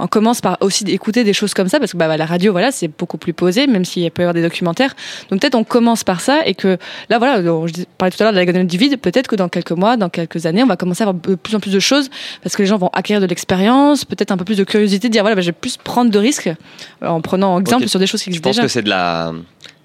On 0.02 0.08
commence 0.08 0.40
par 0.40 0.58
aussi 0.60 0.82
d'écouter 0.82 1.22
des 1.22 1.32
choses 1.32 1.54
comme 1.54 1.68
ça 1.68 1.78
parce 1.78 1.92
que 1.92 1.96
bah, 1.96 2.16
la 2.16 2.26
radio, 2.26 2.50
voilà, 2.50 2.72
c'est 2.72 2.88
beaucoup 2.88 3.18
plus 3.18 3.32
posé, 3.32 3.68
même 3.68 3.84
s'il 3.84 4.10
peut 4.10 4.22
y 4.22 4.24
avoir 4.24 4.34
des 4.34 4.42
documentaires. 4.42 4.96
Donc 5.30 5.40
peut-être 5.40 5.54
on 5.54 5.62
commence 5.62 6.02
par 6.02 6.20
ça 6.20 6.40
et 6.44 6.54
que 6.54 6.76
là, 7.08 7.18
voilà, 7.18 7.40
je 7.40 7.84
parlais 7.98 8.10
tout 8.10 8.20
à 8.20 8.24
l'heure 8.24 8.32
de 8.32 8.38
la 8.38 8.44
diagonale 8.44 8.66
du 8.66 8.76
vide. 8.78 8.98
Peut-être 8.98 9.28
que 9.28 9.36
dans 9.36 9.48
quelques 9.48 9.70
mois, 9.70 9.96
dans 9.96 10.08
quelques 10.08 10.44
années, 10.44 10.64
on 10.64 10.66
va 10.66 10.76
commencer 10.76 11.04
à 11.04 11.08
avoir 11.08 11.22
de 11.22 11.36
plus 11.36 11.54
en 11.54 11.60
plus 11.60 11.72
de 11.72 11.78
choses 11.78 12.10
parce 12.42 12.56
que 12.56 12.62
les 12.62 12.68
gens 12.68 12.78
vont 12.78 12.90
acquérir 12.92 13.20
de 13.20 13.26
l'expérience, 13.26 14.04
peut-être 14.04 14.32
un 14.32 14.36
peu 14.36 14.44
plus 14.44 14.58
de 14.58 14.64
curiosité, 14.64 15.06
de 15.06 15.12
dire 15.12 15.22
voilà, 15.22 15.36
bah, 15.36 15.40
je 15.42 15.46
vais 15.46 15.52
plus 15.52 15.76
prendre 15.76 16.10
de 16.10 16.18
risques 16.18 16.48
euh, 16.48 17.06
en 17.06 17.20
prenant 17.20 17.60
exemple 17.60 17.86
sur 17.86 18.00
des 18.00 18.08
choses 18.08 18.22
qui 18.22 18.30
Je 18.32 18.38
existent 18.38 18.48
pense 18.48 18.56
déjà. 18.56 18.62
que 18.66 18.72
c'est 18.72 18.82
de 18.82 18.88
la, 18.88 19.32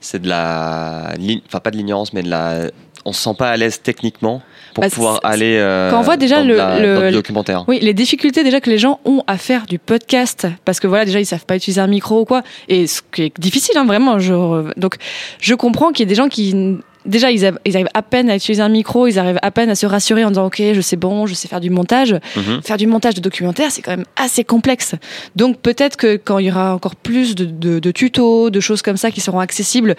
c'est 0.02 0.20
de 0.20 0.28
la, 0.28 1.14
enfin 1.46 1.60
pas 1.60 1.70
de 1.70 1.78
l'ignorance, 1.78 2.14
mais 2.14 2.24
de 2.24 2.30
la, 2.30 2.72
on 3.06 3.14
se 3.14 3.22
sent 3.22 3.36
pas 3.38 3.52
à 3.52 3.58
l'aise 3.58 3.82
techniquement 3.84 4.42
pour 4.78 4.84
Bah, 4.84 4.90
pouvoir 4.92 5.20
aller 5.24 5.58
euh, 5.58 5.90
quand 5.90 5.98
on 6.00 6.04
voit 6.04 6.18
déjà 6.18 6.38
dans, 6.42 6.48
le- 6.48 6.56
la- 6.56 6.80
le- 6.80 6.96
dans 6.96 7.02
le- 7.02 7.12
documentaire. 7.12 7.66
Oui, 7.68 7.80
les 7.82 7.96
difficultés 7.96 8.44
déjà 8.44 8.62
que 8.62 8.70
les 8.70 8.78
gens 8.78 9.00
ont 9.06 9.24
à 9.26 9.38
faire 9.40 9.66
du 9.66 9.80
podcast, 9.80 10.46
parce 10.66 10.80
que 10.80 10.86
voilà, 10.86 11.04
déjà 11.06 11.20
ils 11.20 11.26
savent 11.26 11.46
pas 11.48 11.56
utiliser 11.56 11.82
un 11.82 11.88
micro 11.88 12.22
ou 12.22 12.26
quoi, 12.26 12.44
et 12.70 12.86
ce 12.86 13.02
qui 13.12 13.24
est 13.24 13.40
difficile, 13.40 13.76
hein, 13.78 13.86
vraiment. 13.86 14.20
Je, 14.20 14.72
donc, 14.80 14.98
je 15.42 15.56
comprends 15.56 15.92
qu'il 15.92 16.02
y 16.02 16.04
ait 16.04 16.10
des 16.10 16.16
gens 16.16 16.28
qui 16.30 16.78
déjà 17.08 17.32
ils, 17.32 17.46
arrivent 17.46 17.88
à 17.94 18.02
peine 18.02 18.30
à 18.30 18.36
utiliser 18.36 18.62
un 18.62 18.70
micro, 18.70 19.08
ils 19.08 19.18
arrivent 19.20 19.40
à 19.42 19.52
peine 19.52 19.70
à 19.70 19.76
se 19.76 19.86
rassurer 19.86 20.24
en 20.24 20.30
disant 20.30 20.46
ok, 20.48 20.62
je 20.74 20.82
sais 20.82 20.96
bon, 20.96 21.26
je 21.26 21.34
sais 21.34 21.48
faire 21.48 21.60
du 21.62 21.70
montage. 21.70 22.14
Mhm. 22.36 22.62
Faire 22.64 22.78
du 22.78 22.88
montage 22.88 23.14
de 23.16 23.22
documentaire, 23.22 23.72
c'est 23.72 23.82
quand 23.82 23.92
même 23.92 24.06
assez 24.16 24.44
complexe. 24.44 24.96
Donc 25.36 25.58
peut-être 25.60 25.98
que 25.98 26.16
quand 26.18 26.40
il 26.40 26.48
y 26.48 26.52
aura 26.52 26.74
encore 26.76 26.96
plus 26.96 27.36
de, 27.36 27.46
de- 27.46 27.80
de 27.80 27.92
tutos, 27.92 28.50
de 28.50 28.60
choses 28.60 28.82
comme 28.82 28.98
ça 28.98 29.12
qui 29.12 29.22
seront 29.22 29.40
accessibles, 29.40 29.96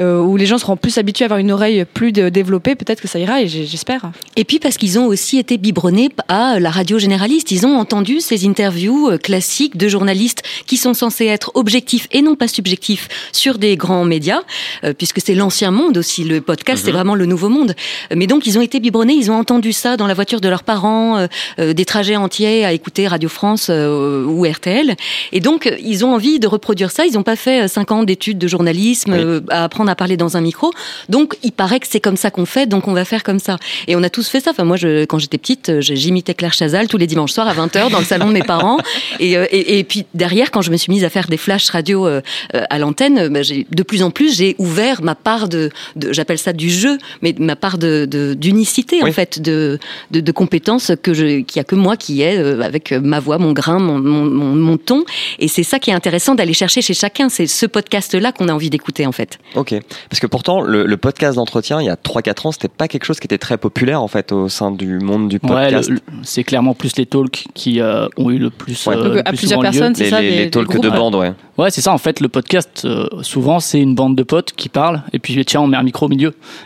euh, 0.00 0.20
où 0.20 0.36
les 0.36 0.46
gens 0.46 0.58
seront 0.58 0.76
plus 0.76 0.98
habitués 0.98 1.24
à 1.24 1.26
avoir 1.26 1.38
une 1.40 1.50
oreille 1.52 1.84
plus 1.84 2.12
de- 2.12 2.28
développée, 2.28 2.74
peut-être 2.74 3.00
que 3.00 3.08
ça 3.08 3.18
ira, 3.18 3.42
et 3.42 3.48
j'espère. 3.48 4.10
Et 4.36 4.44
puis 4.44 4.58
parce 4.58 4.76
qu'ils 4.76 4.98
ont 4.98 5.06
aussi 5.06 5.38
été 5.38 5.56
biberonnés 5.58 6.10
à 6.28 6.60
la 6.60 6.70
radio 6.70 6.98
généraliste. 6.98 7.50
Ils 7.50 7.66
ont 7.66 7.76
entendu 7.76 8.20
ces 8.20 8.46
interviews 8.46 9.10
euh, 9.10 9.18
classiques 9.18 9.76
de 9.76 9.88
journalistes 9.88 10.42
qui 10.66 10.76
sont 10.76 10.94
censés 10.94 11.26
être 11.26 11.50
objectifs 11.54 12.06
et 12.12 12.22
non 12.22 12.34
pas 12.36 12.48
subjectifs 12.48 13.08
sur 13.32 13.58
des 13.58 13.76
grands 13.76 14.04
médias, 14.04 14.40
euh, 14.84 14.92
puisque 14.92 15.20
c'est 15.20 15.34
l'ancien 15.34 15.70
monde 15.70 15.96
aussi. 15.98 16.24
Le 16.24 16.40
podcast, 16.50 16.82
c'est 16.84 16.90
vraiment 16.90 17.14
le 17.14 17.26
nouveau 17.26 17.48
monde. 17.48 17.74
Mais 18.14 18.26
donc 18.26 18.44
ils 18.46 18.58
ont 18.58 18.60
été 18.60 18.80
biberonnés, 18.80 19.14
ils 19.14 19.30
ont 19.30 19.36
entendu 19.38 19.72
ça 19.72 19.96
dans 19.96 20.08
la 20.08 20.14
voiture 20.14 20.40
de 20.40 20.48
leurs 20.48 20.64
parents, 20.64 21.16
euh, 21.16 21.26
euh, 21.60 21.72
des 21.74 21.84
trajets 21.84 22.16
entiers 22.16 22.64
à 22.64 22.72
écouter 22.72 23.06
Radio 23.06 23.28
France 23.28 23.68
euh, 23.70 24.24
ou 24.24 24.44
RTL. 24.44 24.96
Et 25.30 25.38
donc 25.38 25.72
ils 25.80 26.04
ont 26.04 26.12
envie 26.12 26.40
de 26.40 26.48
reproduire 26.48 26.90
ça. 26.90 27.06
Ils 27.06 27.14
n'ont 27.14 27.22
pas 27.22 27.36
fait 27.36 27.68
cinq 27.68 27.92
ans 27.92 28.02
d'études 28.02 28.38
de 28.38 28.48
journalisme, 28.48 29.12
Oui. 29.12 29.18
euh, 29.20 29.40
à 29.50 29.62
apprendre 29.64 29.90
à 29.90 29.94
parler 29.94 30.16
dans 30.16 30.36
un 30.36 30.40
micro. 30.40 30.72
Donc 31.08 31.36
il 31.44 31.52
paraît 31.52 31.78
que 31.78 31.86
c'est 31.88 32.00
comme 32.00 32.16
ça 32.16 32.30
qu'on 32.32 32.46
fait, 32.46 32.66
donc 32.66 32.88
on 32.88 32.92
va 32.94 33.04
faire 33.04 33.22
comme 33.22 33.38
ça. 33.38 33.56
Et 33.86 33.94
on 33.94 34.02
a 34.02 34.10
tous 34.10 34.28
fait 34.28 34.40
ça. 34.40 34.50
Enfin, 34.50 34.64
moi, 34.64 34.76
je, 34.76 35.04
quand 35.04 35.18
j'étais 35.20 35.38
petite, 35.38 35.80
j'imitais 35.80 36.34
Claire 36.34 36.52
Chazal 36.52 36.88
tous 36.88 36.98
les 36.98 37.06
dimanches 37.06 37.32
soirs 37.32 37.48
à 37.48 37.54
20h 37.54 37.90
dans 37.90 38.00
le 38.00 38.04
salon 38.04 38.26
de 38.28 38.32
mes 38.32 38.42
parents. 38.42 38.78
Et, 39.20 39.32
et, 39.32 39.78
et 39.78 39.84
puis 39.84 40.06
derrière, 40.14 40.50
quand 40.50 40.62
je 40.62 40.70
me 40.70 40.76
suis 40.76 40.90
mise 40.92 41.04
à 41.04 41.10
faire 41.10 41.26
des 41.28 41.36
flashs 41.36 41.68
radio 41.70 42.08
à 42.52 42.78
l'antenne, 42.78 43.28
bah, 43.28 43.40
de 43.42 43.82
plus 43.82 44.02
en 44.02 44.10
plus, 44.10 44.34
j'ai 44.36 44.54
ouvert 44.58 45.02
ma 45.02 45.14
part 45.14 45.48
de, 45.48 45.70
de 45.96 46.12
j'appelle 46.30 46.38
ça 46.38 46.52
du 46.52 46.70
jeu, 46.70 46.96
mais 47.22 47.34
ma 47.38 47.56
part 47.56 47.76
de 47.78 48.04
de- 48.08 48.34
d'unicité 48.34 49.00
Oui. 49.02 49.10
en 49.10 49.12
fait, 49.12 49.40
de, 49.42 49.78
de, 50.12 50.20
de 50.20 50.32
compétences 50.32 50.92
que 51.02 51.12
je, 51.12 51.40
qu'il 51.40 51.56
y 51.56 51.58
a 51.58 51.64
que 51.64 51.74
moi 51.74 51.96
qui 51.96 52.22
ai 52.22 52.38
euh, 52.38 52.60
avec 52.62 52.92
ma 52.92 53.18
voix, 53.18 53.38
mon 53.38 53.52
grain, 53.52 53.78
mon, 53.80 53.98
mon, 53.98 54.24
mon, 54.24 54.54
mon 54.54 54.76
ton. 54.76 55.04
Et 55.40 55.48
c'est 55.48 55.62
ça 55.64 55.78
qui 55.80 55.90
est 55.90 55.92
intéressant 55.94 56.34
d'aller 56.36 56.52
chercher 56.54 56.82
chez 56.82 56.94
chacun. 56.94 57.28
C'est 57.28 57.46
ce 57.48 57.66
podcast-là 57.66 58.30
qu'on 58.32 58.48
a 58.48 58.52
envie 58.52 58.70
d'écouter 58.70 59.06
en 59.06 59.12
fait. 59.12 59.38
Ok. 59.56 59.74
Parce 60.08 60.20
que 60.20 60.26
pourtant, 60.28 60.60
le, 60.60 60.86
le 60.86 60.96
podcast 60.96 61.34
d'entretien, 61.36 61.80
il 61.80 61.86
y 61.86 61.90
a 61.90 61.96
3-4 61.96 62.46
ans, 62.48 62.52
c'était 62.52 62.68
pas 62.68 62.86
quelque 62.86 63.04
chose 63.04 63.18
qui 63.18 63.26
était 63.26 63.38
très 63.38 63.58
populaire 63.58 64.02
en 64.02 64.08
fait 64.08 64.30
au 64.32 64.48
sein 64.48 64.70
du 64.70 64.98
monde 65.00 65.28
du 65.28 65.36
Ouais, 65.42 65.48
podcast. 65.48 65.90
le- 65.90 65.98
c'est 66.22 66.44
clairement 66.44 66.74
plus 66.74 66.96
les 66.96 67.06
talks 67.06 67.44
qui 67.54 67.80
euh, 67.80 68.06
ont 68.16 68.30
eu 68.30 68.38
le 68.38 68.50
plus. 68.50 68.86
Ouais. 68.86 68.94
euh, 68.96 69.02
Donc, 69.02 69.12
le 69.14 69.20
à 69.20 69.24
plus 69.24 69.38
plusieurs 69.38 69.60
personnes, 69.60 69.94
c'est 69.96 70.10
ça, 70.10 70.20
les, 70.20 70.30
les 70.44 70.50
talks 70.50 70.68
groupes. 70.68 70.84
de 70.84 70.90
bande, 70.90 71.14
ouais. 71.16 71.32
Ouais, 71.58 71.70
c'est 71.70 71.80
ça. 71.80 71.92
En 71.92 71.98
fait, 71.98 72.20
le 72.20 72.28
podcast, 72.28 72.82
euh, 72.84 73.06
souvent, 73.22 73.60
c'est 73.60 73.80
une 73.80 73.94
bande 73.94 74.16
de 74.16 74.22
potes 74.22 74.52
qui 74.52 74.68
parlent. 74.68 75.02
Et 75.12 75.18
puis, 75.18 75.42
tiens, 75.44 75.60
on 75.60 75.66
met 75.66 75.76
un 75.76 75.82
micro 75.82 76.06
au 76.06 76.08
milieu 76.08 76.19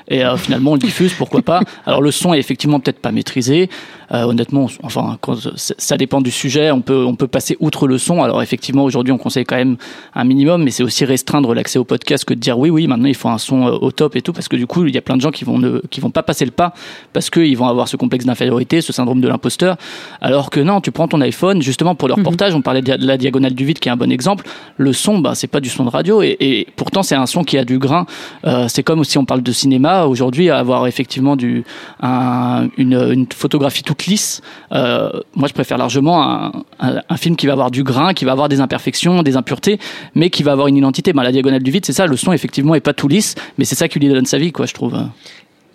Et 0.08 0.24
euh, 0.24 0.36
finalement, 0.36 0.72
on 0.72 0.74
le 0.74 0.80
diffuse, 0.80 1.14
pourquoi 1.14 1.42
pas. 1.42 1.60
Alors 1.86 2.02
le 2.02 2.10
son 2.10 2.34
est 2.34 2.38
effectivement 2.38 2.80
peut-être 2.80 3.00
pas 3.00 3.12
maîtrisé. 3.12 3.68
Euh, 4.12 4.24
honnêtement, 4.24 4.68
enfin, 4.82 5.18
quand, 5.20 5.36
ça 5.56 5.96
dépend 5.96 6.20
du 6.20 6.30
sujet. 6.30 6.70
On 6.70 6.80
peut, 6.80 7.04
on 7.04 7.14
peut 7.14 7.26
passer 7.26 7.56
outre 7.60 7.86
le 7.86 7.98
son. 7.98 8.22
Alors 8.22 8.42
effectivement, 8.42 8.84
aujourd'hui, 8.84 9.12
on 9.12 9.18
conseille 9.18 9.44
quand 9.44 9.56
même 9.56 9.76
un 10.14 10.24
minimum, 10.24 10.62
mais 10.62 10.70
c'est 10.70 10.82
aussi 10.82 11.04
restreindre 11.04 11.54
l'accès 11.54 11.78
au 11.78 11.84
podcast 11.84 12.24
que 12.24 12.34
de 12.34 12.40
dire 12.40 12.58
oui, 12.58 12.70
oui, 12.70 12.86
maintenant 12.86 13.08
il 13.08 13.14
faut 13.14 13.28
un 13.28 13.38
son 13.38 13.66
euh, 13.66 13.78
au 13.80 13.90
top 13.92 14.16
et 14.16 14.22
tout, 14.22 14.32
parce 14.32 14.48
que 14.48 14.56
du 14.56 14.66
coup, 14.66 14.84
il 14.86 14.94
y 14.94 14.98
a 14.98 15.02
plein 15.02 15.16
de 15.16 15.20
gens 15.20 15.30
qui 15.30 15.44
vont 15.44 15.58
ne, 15.58 15.80
qui 15.90 16.00
vont 16.00 16.10
pas 16.10 16.22
passer 16.22 16.44
le 16.44 16.50
pas 16.50 16.74
parce 17.12 17.30
qu'ils 17.30 17.56
vont 17.56 17.66
avoir 17.66 17.88
ce 17.88 17.96
complexe 17.96 18.24
d'infériorité, 18.24 18.80
ce 18.80 18.92
syndrome 18.92 19.20
de 19.20 19.28
l'imposteur. 19.28 19.76
Alors 20.20 20.50
que 20.50 20.60
non, 20.60 20.80
tu 20.80 20.90
prends 20.90 21.08
ton 21.08 21.20
iPhone, 21.20 21.62
justement 21.62 21.94
pour 21.94 22.08
le 22.08 22.14
reportage, 22.14 22.54
on 22.54 22.62
parlait 22.62 22.82
de 22.82 22.94
la 22.98 23.16
diagonale 23.16 23.54
du 23.54 23.64
vide 23.64 23.78
qui 23.78 23.88
est 23.88 23.92
un 23.92 23.96
bon 23.96 24.10
exemple. 24.10 24.46
Le 24.76 24.92
son, 24.92 25.18
bah, 25.18 25.34
c'est 25.34 25.46
pas 25.46 25.60
du 25.60 25.68
son 25.68 25.84
de 25.84 25.90
radio 25.90 26.22
et, 26.22 26.36
et 26.40 26.66
pourtant 26.76 27.02
c'est 27.02 27.14
un 27.14 27.26
son 27.26 27.44
qui 27.44 27.58
a 27.58 27.64
du 27.64 27.78
grain. 27.78 28.06
Euh, 28.44 28.66
c'est 28.68 28.82
comme 28.82 29.04
si 29.04 29.18
on 29.18 29.24
parle 29.24 29.42
de 29.42 29.52
cinéma 29.52 30.06
aujourd'hui, 30.06 30.50
avoir 30.50 30.86
effectivement 30.86 31.36
du, 31.36 31.64
un, 32.00 32.68
une, 32.76 32.94
une 32.94 33.26
photographie 33.34 33.82
toute 33.94 34.06
lisse. 34.06 34.42
Euh, 34.72 35.10
moi, 35.34 35.48
je 35.48 35.54
préfère 35.54 35.78
largement 35.78 36.22
un, 36.22 36.52
un, 36.80 37.16
film 37.16 37.36
qui 37.36 37.46
va 37.46 37.52
avoir 37.52 37.70
du 37.70 37.82
grain, 37.82 38.12
qui 38.12 38.24
va 38.24 38.32
avoir 38.32 38.48
des 38.48 38.60
imperfections, 38.60 39.22
des 39.22 39.36
impuretés, 39.36 39.78
mais 40.14 40.30
qui 40.30 40.42
va 40.42 40.52
avoir 40.52 40.66
une 40.66 40.76
identité. 40.76 41.12
Ben, 41.12 41.22
la 41.22 41.32
diagonale 41.32 41.62
du 41.62 41.70
vide, 41.70 41.86
c'est 41.86 41.92
ça. 41.92 42.06
Le 42.06 42.16
son, 42.16 42.32
effectivement, 42.32 42.74
est 42.74 42.80
pas 42.80 42.94
tout 42.94 43.08
lisse, 43.08 43.34
mais 43.58 43.64
c'est 43.64 43.74
ça 43.74 43.88
qui 43.88 43.98
lui 43.98 44.08
donne 44.08 44.26
sa 44.26 44.38
vie, 44.38 44.52
quoi, 44.52 44.66
je 44.66 44.74
trouve. 44.74 44.96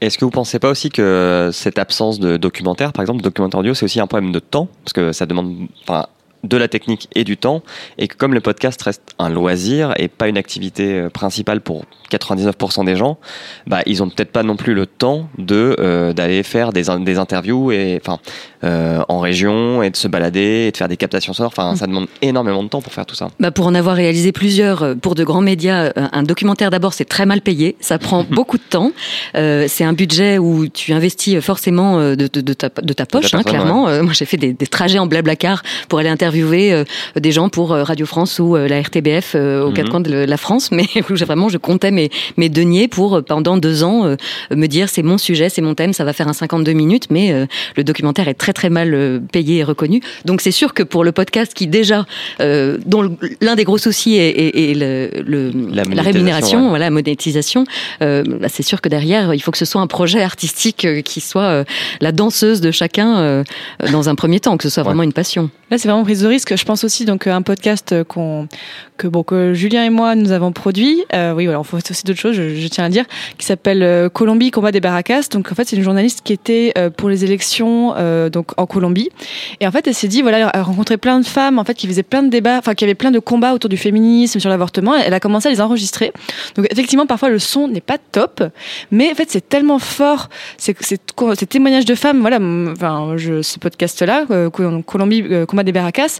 Est-ce 0.02 0.18
que 0.18 0.26
vous 0.26 0.32
pensez 0.32 0.60
pas 0.60 0.70
aussi 0.70 0.90
que 0.90 1.50
cette 1.52 1.78
absence 1.78 2.20
de 2.20 2.38
documentaire, 2.38 2.94
par 2.94 3.02
exemple, 3.02 3.22
documentaire 3.22 3.60
audio, 3.60 3.74
c'est 3.74 3.86
aussi 3.86 4.00
un 4.00 4.08
problème 4.08 4.32
de 4.32 4.40
temps? 4.40 4.68
Parce 4.84 4.94
que 4.94 5.12
ça 5.12 5.26
demande, 5.26 5.68
de 6.44 6.58
la 6.58 6.68
technique 6.68 7.08
et 7.16 7.24
du 7.24 7.38
temps, 7.38 7.64
et 7.98 8.08
que 8.08 8.16
comme 8.16 8.34
le 8.34 8.42
podcast 8.42 8.82
reste 8.82 9.04
un 9.20 9.30
loisir 9.30 9.94
et 9.98 10.08
pas 10.08 10.28
une 10.28 10.38
activité 10.38 10.94
euh, 10.94 11.10
principale 11.10 11.62
pour 11.62 11.86
99% 12.12 12.86
des 12.86 12.96
gens, 12.96 13.18
bah 13.68 13.82
ils 13.86 14.02
ont 14.02 14.10
peut-être 14.10 14.32
pas 14.32 14.44
non 14.44 14.56
plus 14.56 14.74
le 14.74 14.86
temps 14.86 15.30
de 15.38 15.76
euh, 15.80 16.14
d'aller 16.14 16.44
faire 16.44 16.72
des, 16.72 16.84
des 17.02 17.18
interviews 17.18 17.72
et 17.72 18.00
enfin 18.02 18.20
euh, 18.66 19.02
en 19.08 19.20
région 19.20 19.82
et 19.84 19.90
de 19.90 19.96
se 19.96 20.10
balader 20.10 20.66
et 20.68 20.72
de 20.72 20.76
faire 20.78 20.90
des 20.90 20.98
captations 20.98 21.32
sonores. 21.32 21.54
Enfin, 21.56 21.78
ça 21.78 21.88
demande 21.88 22.08
énormément 22.22 22.62
de 22.62 22.68
temps 22.68 22.82
pour 22.82 22.92
faire 22.92 23.06
tout 23.06 23.16
ça. 23.16 23.30
Bah 23.40 23.52
pour 23.52 23.68
en 23.68 23.74
avoir 23.74 23.96
réalisé 23.96 24.34
plusieurs 24.34 24.84
euh, 24.84 24.96
pour 24.96 25.16
de 25.16 25.24
grands 25.24 25.40
médias, 25.40 25.94
un 25.96 26.24
documentaire 26.24 26.70
d'abord 26.70 26.92
c'est 26.92 27.06
très 27.06 27.26
mal 27.26 27.40
payé, 27.40 27.78
ça 27.80 27.98
prend 27.98 28.26
beaucoup 28.30 28.58
de 28.58 28.64
temps. 28.70 28.92
Euh, 29.36 29.66
c'est 29.70 29.86
un 29.86 29.94
budget 29.94 30.38
où 30.40 30.68
tu 30.68 30.92
investis 30.92 31.40
forcément 31.40 32.00
de, 32.00 32.16
de, 32.16 32.42
de, 32.42 32.54
ta, 32.54 32.68
de 32.68 32.94
ta 32.94 33.06
poche, 33.06 33.34
hein, 33.34 33.44
clairement. 33.44 33.86
Ouais. 33.86 34.02
moi 34.02 34.12
j'ai 34.14 34.26
fait 34.26 34.36
des, 34.36 34.52
des, 34.52 34.68
trajets 34.68 35.00
en 35.00 35.08
blablacar 35.08 35.64
pour 35.88 36.00
aller 36.00 36.10
interviewer 36.10 36.74
euh, 36.74 36.84
des 37.16 37.32
gens 37.32 37.48
pour 37.48 37.70
Radio 37.70 38.06
France 38.06 38.40
ou 38.40 38.58
la 38.58 38.82
RTBF 38.82 39.36
aux 39.36 39.72
quatre 39.72 39.86
mm 39.86 39.88
-hmm. 39.88 39.90
coins 39.90 40.02
de 40.02 40.14
la 40.14 40.38
France, 40.38 40.72
mais 40.78 40.88
où 41.10 41.16
vraiment 41.16 41.48
je 41.48 41.58
comptais 41.58 41.92
mes, 41.92 42.10
mes 42.36 42.50
deniers 42.50 42.90
pour 42.90 43.24
pendant 43.24 43.56
deux 43.58 43.84
ans 43.84 44.16
me 44.52 44.68
dire 44.68 44.90
c'est 44.90 45.04
mon 45.04 45.18
sujet, 45.18 45.48
c'est 45.50 45.62
mon 45.62 45.76
thème, 45.76 45.94
ça 45.94 46.04
va 46.04 46.14
faire 46.14 46.28
un 46.28 46.34
52 46.34 46.74
minutes, 46.74 47.08
mais 47.10 47.48
le 47.78 47.84
documentaire 47.84 48.28
est 48.28 48.34
très 48.34 48.49
très 48.54 48.70
mal 48.70 49.22
payé 49.32 49.58
et 49.58 49.64
reconnu. 49.64 50.02
Donc 50.26 50.42
c'est 50.42 50.52
sûr 50.52 50.74
que 50.74 50.84
pour 50.84 51.04
le 51.04 51.12
podcast 51.12 51.54
qui 51.54 51.68
déjà, 51.68 52.06
euh, 52.42 52.78
dont 52.86 53.16
l'un 53.42 53.56
des 53.56 53.64
gros 53.64 53.78
soucis 53.78 54.16
est, 54.16 54.30
est, 54.30 54.72
est 54.72 54.74
le, 54.74 55.10
le, 55.26 55.52
la, 55.74 55.84
la, 55.84 56.02
rémunération, 56.02 56.64
ouais. 56.64 56.70
voilà, 56.70 56.86
la 56.86 56.92
monétisation, 56.92 57.66
euh, 58.02 58.24
bah 58.24 58.48
c'est 58.50 58.64
sûr 58.64 58.82
que 58.82 58.90
derrière, 58.90 59.34
il 59.34 59.40
faut 59.42 59.52
que 59.52 59.58
ce 59.58 59.66
soit 59.66 59.82
un 59.82 59.88
projet 59.88 60.22
artistique 60.22 60.88
qui 61.04 61.22
soit 61.22 61.42
euh, 61.44 61.64
la 62.02 62.12
danseuse 62.12 62.62
de 62.62 62.72
chacun 62.72 63.20
euh, 63.20 63.44
dans 63.92 64.10
un 64.10 64.16
premier 64.16 64.40
temps, 64.40 64.58
que 64.58 64.64
ce 64.64 64.70
soit 64.70 64.84
vraiment 64.84 65.00
ouais. 65.00 65.06
une 65.06 65.14
passion. 65.14 65.50
Là, 65.72 65.78
c'est 65.78 65.88
vraiment 65.88 66.04
prise 66.04 66.22
de 66.22 66.28
risque. 66.28 66.56
Je 66.56 66.66
pense 66.66 66.84
aussi 66.84 67.06
donc 67.06 67.28
un 67.28 67.42
podcast 67.42 68.04
qu'on 68.04 68.48
que 69.00 69.08
bon 69.08 69.24
que 69.24 69.54
Julien 69.54 69.86
et 69.86 69.90
moi 69.90 70.14
nous 70.14 70.32
avons 70.32 70.52
produit. 70.52 71.04
Euh, 71.14 71.34
oui, 71.34 71.46
voilà, 71.46 71.60
on 71.60 71.64
fait 71.64 71.78
aussi 71.78 72.04
d'autres 72.04 72.20
choses. 72.20 72.36
Je, 72.36 72.56
je, 72.56 72.68
tiens 72.68 72.84
à 72.84 72.90
dire 72.90 73.06
qui 73.38 73.46
s'appelle 73.46 73.82
euh, 73.82 74.10
Colombie 74.10 74.52
combat 74.52 74.72
des 74.72 74.82
barracas. 74.82 75.30
Donc 75.32 75.52
en 75.52 75.56
fait, 75.56 75.68
c'est 75.68 75.76
une 75.76 75.84
journaliste 75.84 76.22
qui 76.24 76.34
était 76.34 76.74
euh, 76.78 76.90
pour 76.90 77.10
les 77.10 77.24
élections 77.24 77.94
euh, 77.96 78.30
en 78.58 78.66
Colombie. 78.66 79.10
Et 79.60 79.68
en 79.68 79.72
fait, 79.72 79.88
elle 79.88 79.94
s'est 79.94 80.08
dit 80.08 80.22
voilà, 80.22 80.38
elle 80.54 80.60
a 80.60 80.64
rencontré 80.64 80.98
plein 80.98 81.20
de 81.20 81.26
femmes 81.26 81.60
en 81.60 81.64
fait 81.64 81.74
qui 81.74 81.88
faisaient 81.88 82.04
plein 82.04 82.24
de 82.24 82.30
débats, 82.30 82.58
enfin 82.58 82.74
qui 82.74 82.84
avaient 82.84 82.96
plein 82.96 83.12
de 83.12 83.20
combats 83.20 83.54
autour 83.54 83.70
du 83.70 83.78
féminisme, 83.78 84.40
sur 84.40 84.50
l'avortement. 84.50 84.96
Elle 84.96 85.14
a 85.14 85.20
commencé 85.20 85.48
à 85.48 85.52
les 85.52 85.62
enregistrer. 85.62 86.12
Donc 86.56 86.68
effectivement, 86.72 87.06
parfois 87.06 87.30
le 87.30 87.40
son 87.40 87.68
n'est 87.68 87.82
pas 87.82 87.98
top, 87.98 88.44
mais 88.92 89.12
en 89.12 89.16
fait 89.16 89.30
c'est 89.30 89.48
tellement 89.48 89.80
fort, 89.80 90.30
ces 90.58 90.74
témoignages 91.48 91.86
de 91.86 91.96
femmes. 91.96 92.22
Voilà, 92.22 92.38
enfin 92.72 93.16
ce 93.18 93.60
podcast 93.60 94.02
là, 94.02 94.26
Colombie 94.50 95.24
combat 95.48 95.64
des 95.64 95.72
barracas 95.72 96.20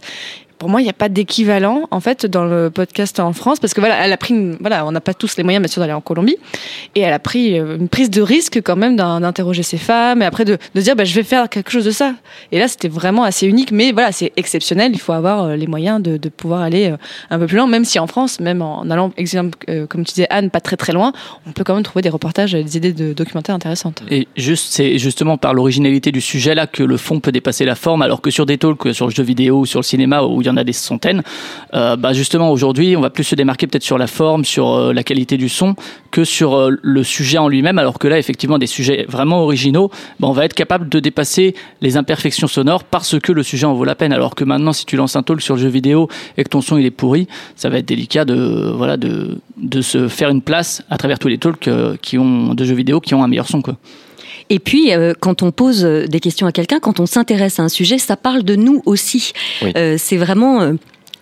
pour 0.60 0.68
moi, 0.68 0.82
il 0.82 0.84
n'y 0.84 0.90
a 0.90 0.92
pas 0.92 1.08
d'équivalent 1.08 1.88
en 1.90 2.00
fait 2.00 2.26
dans 2.26 2.44
le 2.44 2.68
podcast 2.68 3.18
en 3.18 3.32
France 3.32 3.58
parce 3.58 3.72
que 3.72 3.80
voilà, 3.80 4.04
elle 4.04 4.12
a 4.12 4.18
pris, 4.18 4.34
voilà, 4.60 4.84
on 4.84 4.92
n'a 4.92 5.00
pas 5.00 5.14
tous 5.14 5.38
les 5.38 5.42
moyens 5.42 5.62
bien 5.62 5.72
sûr 5.72 5.80
d'aller 5.80 5.94
en 5.94 6.02
Colombie 6.02 6.36
et 6.94 7.00
elle 7.00 7.14
a 7.14 7.18
pris 7.18 7.56
une 7.56 7.88
prise 7.88 8.10
de 8.10 8.20
risque 8.20 8.60
quand 8.62 8.76
même 8.76 8.94
d'interroger 8.94 9.62
ces 9.62 9.78
femmes 9.78 10.20
et 10.20 10.26
après 10.26 10.44
de, 10.44 10.58
dire 10.74 10.94
bah, 10.96 11.04
je 11.04 11.14
vais 11.14 11.22
faire 11.22 11.48
quelque 11.48 11.70
chose 11.70 11.86
de 11.86 11.90
ça. 11.90 12.14
Et 12.52 12.58
là, 12.58 12.68
c'était 12.68 12.88
vraiment 12.88 13.24
assez 13.24 13.46
unique, 13.46 13.72
mais 13.72 13.92
voilà, 13.92 14.12
c'est 14.12 14.32
exceptionnel. 14.36 14.92
Il 14.92 15.00
faut 15.00 15.14
avoir 15.14 15.56
les 15.56 15.66
moyens 15.66 16.02
de, 16.02 16.28
pouvoir 16.28 16.60
aller 16.60 16.92
un 17.30 17.38
peu 17.38 17.46
plus 17.46 17.56
loin, 17.56 17.66
même 17.66 17.86
si 17.86 17.98
en 17.98 18.06
France, 18.06 18.38
même 18.38 18.60
en 18.60 18.88
allant, 18.90 19.12
exemple, 19.16 19.58
euh, 19.70 19.86
comme 19.86 20.04
tu 20.04 20.12
disais 20.12 20.26
Anne, 20.28 20.50
pas 20.50 20.60
très 20.60 20.76
très 20.76 20.92
loin, 20.92 21.14
on 21.46 21.52
peut 21.52 21.64
quand 21.64 21.74
même 21.74 21.82
trouver 21.84 22.02
des 22.02 22.10
reportages, 22.10 22.52
des 22.52 22.76
idées 22.76 22.92
de 22.92 23.14
documentaires 23.14 23.54
intéressantes. 23.54 24.02
Et 24.10 24.28
juste, 24.36 24.66
c'est 24.74 24.98
justement 24.98 25.38
par 25.38 25.54
l'originalité 25.54 26.12
du 26.12 26.20
sujet 26.20 26.54
là 26.54 26.66
que 26.66 26.82
le 26.82 26.98
fond 26.98 27.18
peut 27.20 27.32
dépasser 27.32 27.64
la 27.64 27.76
forme, 27.76 28.02
alors 28.02 28.20
que 28.20 28.30
sur 28.30 28.44
des 28.44 28.58
talks, 28.58 28.92
sur 28.92 29.06
le 29.06 29.12
jeu 29.14 29.22
vidéo 29.22 29.60
ou 29.60 29.66
sur 29.66 29.80
le 29.80 29.84
cinéma 29.84 30.22
où 30.22 30.42
il 30.42 30.49
y 30.50 30.54
en 30.54 30.56
a 30.56 30.64
des 30.64 30.72
centaines. 30.72 31.22
Euh, 31.74 31.96
bah 31.96 32.12
justement, 32.12 32.50
aujourd'hui, 32.50 32.96
on 32.96 33.00
va 33.00 33.10
plus 33.10 33.24
se 33.24 33.34
démarquer 33.34 33.66
peut-être 33.66 33.84
sur 33.84 33.98
la 33.98 34.06
forme, 34.06 34.44
sur 34.44 34.74
euh, 34.74 34.92
la 34.92 35.02
qualité 35.02 35.36
du 35.36 35.48
son, 35.48 35.76
que 36.10 36.24
sur 36.24 36.54
euh, 36.54 36.70
le 36.82 37.02
sujet 37.04 37.38
en 37.38 37.48
lui-même. 37.48 37.78
Alors 37.78 37.98
que 37.98 38.08
là, 38.08 38.18
effectivement, 38.18 38.58
des 38.58 38.66
sujets 38.66 39.06
vraiment 39.08 39.42
originaux, 39.42 39.90
bah, 40.18 40.28
on 40.28 40.32
va 40.32 40.44
être 40.44 40.54
capable 40.54 40.88
de 40.88 41.00
dépasser 41.00 41.54
les 41.80 41.96
imperfections 41.96 42.48
sonores 42.48 42.84
parce 42.84 43.18
que 43.18 43.32
le 43.32 43.42
sujet 43.42 43.66
en 43.66 43.74
vaut 43.74 43.84
la 43.84 43.94
peine. 43.94 44.12
Alors 44.12 44.34
que 44.34 44.44
maintenant, 44.44 44.72
si 44.72 44.86
tu 44.86 44.96
lances 44.96 45.16
un 45.16 45.22
talk 45.22 45.40
sur 45.40 45.54
le 45.54 45.60
jeu 45.60 45.68
vidéo 45.68 46.08
et 46.36 46.44
que 46.44 46.48
ton 46.48 46.60
son 46.60 46.76
il 46.76 46.86
est 46.86 46.90
pourri, 46.90 47.28
ça 47.54 47.68
va 47.68 47.78
être 47.78 47.86
délicat 47.86 48.24
de 48.24 48.72
voilà 48.76 48.96
de 48.96 49.38
de 49.56 49.80
se 49.82 50.08
faire 50.08 50.30
une 50.30 50.42
place 50.42 50.82
à 50.90 50.96
travers 50.96 51.18
tous 51.18 51.28
les 51.28 51.38
talks 51.38 51.68
qui 52.00 52.18
ont 52.18 52.54
de 52.54 52.64
jeux 52.64 52.74
vidéo 52.74 53.00
qui 53.00 53.14
ont 53.14 53.22
un 53.22 53.28
meilleur 53.28 53.46
son. 53.46 53.60
Et 54.50 54.58
puis, 54.58 54.92
euh, 54.92 55.14
quand 55.18 55.42
on 55.42 55.52
pose 55.52 55.82
des 55.84 56.20
questions 56.20 56.46
à 56.46 56.52
quelqu'un, 56.52 56.80
quand 56.80 57.00
on 57.00 57.06
s'intéresse 57.06 57.58
à 57.60 57.62
un 57.62 57.68
sujet, 57.68 57.98
ça 57.98 58.16
parle 58.16 58.42
de 58.42 58.56
nous 58.56 58.82
aussi. 58.84 59.32
Oui. 59.62 59.72
Euh, 59.76 59.96
c'est 59.98 60.16
vraiment... 60.16 60.74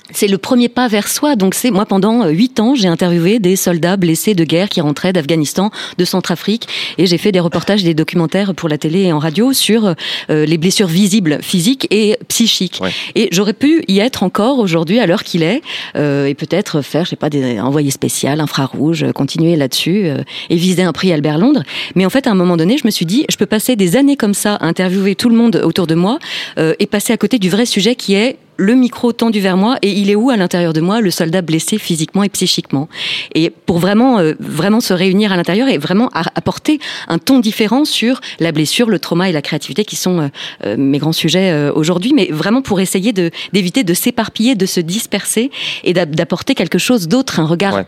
Euh, 0.08 0.12
c'est 0.12 0.28
le 0.28 0.38
premier 0.38 0.68
pas 0.68 0.88
vers 0.88 1.08
soi. 1.08 1.36
Donc 1.36 1.54
c'est 1.54 1.70
moi 1.70 1.86
pendant 1.86 2.26
huit 2.28 2.60
ans, 2.60 2.74
j'ai 2.74 2.88
interviewé 2.88 3.38
des 3.38 3.56
soldats 3.56 3.96
blessés 3.96 4.34
de 4.34 4.44
guerre 4.44 4.68
qui 4.68 4.80
rentraient 4.80 5.12
d'Afghanistan, 5.12 5.70
de 5.96 6.04
Centrafrique, 6.04 6.68
et 6.98 7.06
j'ai 7.06 7.18
fait 7.18 7.32
des 7.32 7.40
reportages, 7.40 7.82
des 7.82 7.94
documentaires 7.94 8.54
pour 8.54 8.68
la 8.68 8.78
télé 8.78 9.02
et 9.02 9.12
en 9.12 9.18
radio 9.18 9.52
sur 9.52 9.94
euh, 10.30 10.46
les 10.46 10.58
blessures 10.58 10.86
visibles, 10.86 11.38
physiques 11.42 11.86
et 11.90 12.16
psychiques. 12.28 12.78
Ouais. 12.80 12.90
Et 13.14 13.28
j'aurais 13.32 13.52
pu 13.52 13.84
y 13.88 13.98
être 13.98 14.22
encore 14.22 14.58
aujourd'hui 14.58 14.98
à 14.98 15.06
l'heure 15.06 15.24
qu'il 15.24 15.42
est, 15.42 15.62
euh, 15.96 16.26
et 16.26 16.34
peut-être 16.34 16.82
faire, 16.82 17.04
je 17.04 17.10
sais 17.10 17.16
pas, 17.16 17.30
des 17.30 17.60
envoyés 17.60 17.90
spécial, 17.90 18.40
infrarouge, 18.40 19.06
continuer 19.14 19.56
là-dessus 19.56 20.06
euh, 20.06 20.22
et 20.50 20.56
viser 20.56 20.82
un 20.82 20.92
prix 20.92 21.12
Albert 21.12 21.38
Londres. 21.38 21.62
Mais 21.94 22.06
en 22.06 22.10
fait, 22.10 22.26
à 22.26 22.30
un 22.30 22.34
moment 22.34 22.56
donné, 22.56 22.78
je 22.78 22.86
me 22.86 22.90
suis 22.90 23.06
dit, 23.06 23.24
je 23.30 23.36
peux 23.36 23.46
passer 23.46 23.76
des 23.76 23.96
années 23.96 24.16
comme 24.16 24.34
ça 24.34 24.56
à 24.56 24.66
interviewer 24.66 25.14
tout 25.14 25.28
le 25.28 25.36
monde 25.36 25.56
autour 25.64 25.86
de 25.86 25.94
moi 25.94 26.18
et 26.56 26.86
passer 26.86 27.12
à 27.12 27.16
côté 27.16 27.38
du 27.38 27.50
vrai 27.50 27.66
sujet 27.66 27.94
qui 27.94 28.14
est 28.14 28.36
le 28.58 28.74
micro 28.74 29.12
tendu 29.12 29.40
vers 29.40 29.56
moi 29.56 29.78
et 29.82 29.90
il 29.92 30.10
est 30.10 30.14
où 30.14 30.30
à 30.30 30.36
l'intérieur 30.36 30.72
de 30.72 30.80
moi 30.80 31.00
le 31.00 31.10
soldat 31.10 31.40
blessé 31.40 31.78
physiquement 31.78 32.24
et 32.24 32.28
psychiquement? 32.28 32.88
Et 33.34 33.50
pour 33.50 33.78
vraiment 33.78 34.18
euh, 34.18 34.34
vraiment 34.40 34.80
se 34.80 34.92
réunir 34.92 35.32
à 35.32 35.36
l'intérieur 35.36 35.68
et 35.68 35.78
vraiment 35.78 36.10
apporter 36.12 36.80
un 37.06 37.18
ton 37.18 37.38
différent 37.38 37.84
sur 37.84 38.20
la 38.40 38.52
blessure 38.52 38.90
le 38.90 38.98
trauma 38.98 39.28
et 39.28 39.32
la 39.32 39.42
créativité 39.42 39.84
qui 39.84 39.96
sont 39.96 40.30
euh, 40.64 40.76
mes 40.76 40.98
grands 40.98 41.12
sujets 41.12 41.52
euh, 41.52 41.72
aujourd'hui 41.72 42.12
mais 42.14 42.28
vraiment 42.30 42.60
pour 42.60 42.80
essayer 42.80 43.12
de 43.12 43.30
d'éviter 43.52 43.84
de 43.84 43.94
s'éparpiller 43.94 44.56
de 44.56 44.66
se 44.66 44.80
disperser 44.80 45.50
et 45.84 45.92
d'apporter 45.92 46.54
quelque 46.54 46.78
chose 46.78 47.06
d'autre 47.06 47.38
un 47.40 47.46
regard 47.46 47.74
ouais. 47.74 47.84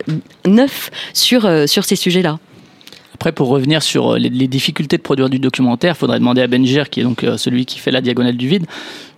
neuf 0.47 0.89
sur 1.13 1.49
sur 1.67 1.83
ces 1.83 1.97
sujets 1.97 2.21
là 2.21 2.39
après, 3.13 3.31
pour 3.31 3.49
revenir 3.49 3.83
sur 3.83 4.15
les, 4.17 4.29
les, 4.29 4.47
difficultés 4.47 4.97
de 4.97 5.01
produire 5.01 5.29
du 5.29 5.39
documentaire, 5.39 5.93
il 5.95 5.99
faudrait 5.99 6.19
demander 6.19 6.41
à 6.41 6.47
Benjir, 6.47 6.89
qui 6.89 7.01
est 7.01 7.03
donc 7.03 7.25
celui 7.37 7.65
qui 7.65 7.79
fait 7.79 7.91
la 7.91 8.01
diagonale 8.01 8.37
du 8.37 8.47
vide. 8.47 8.65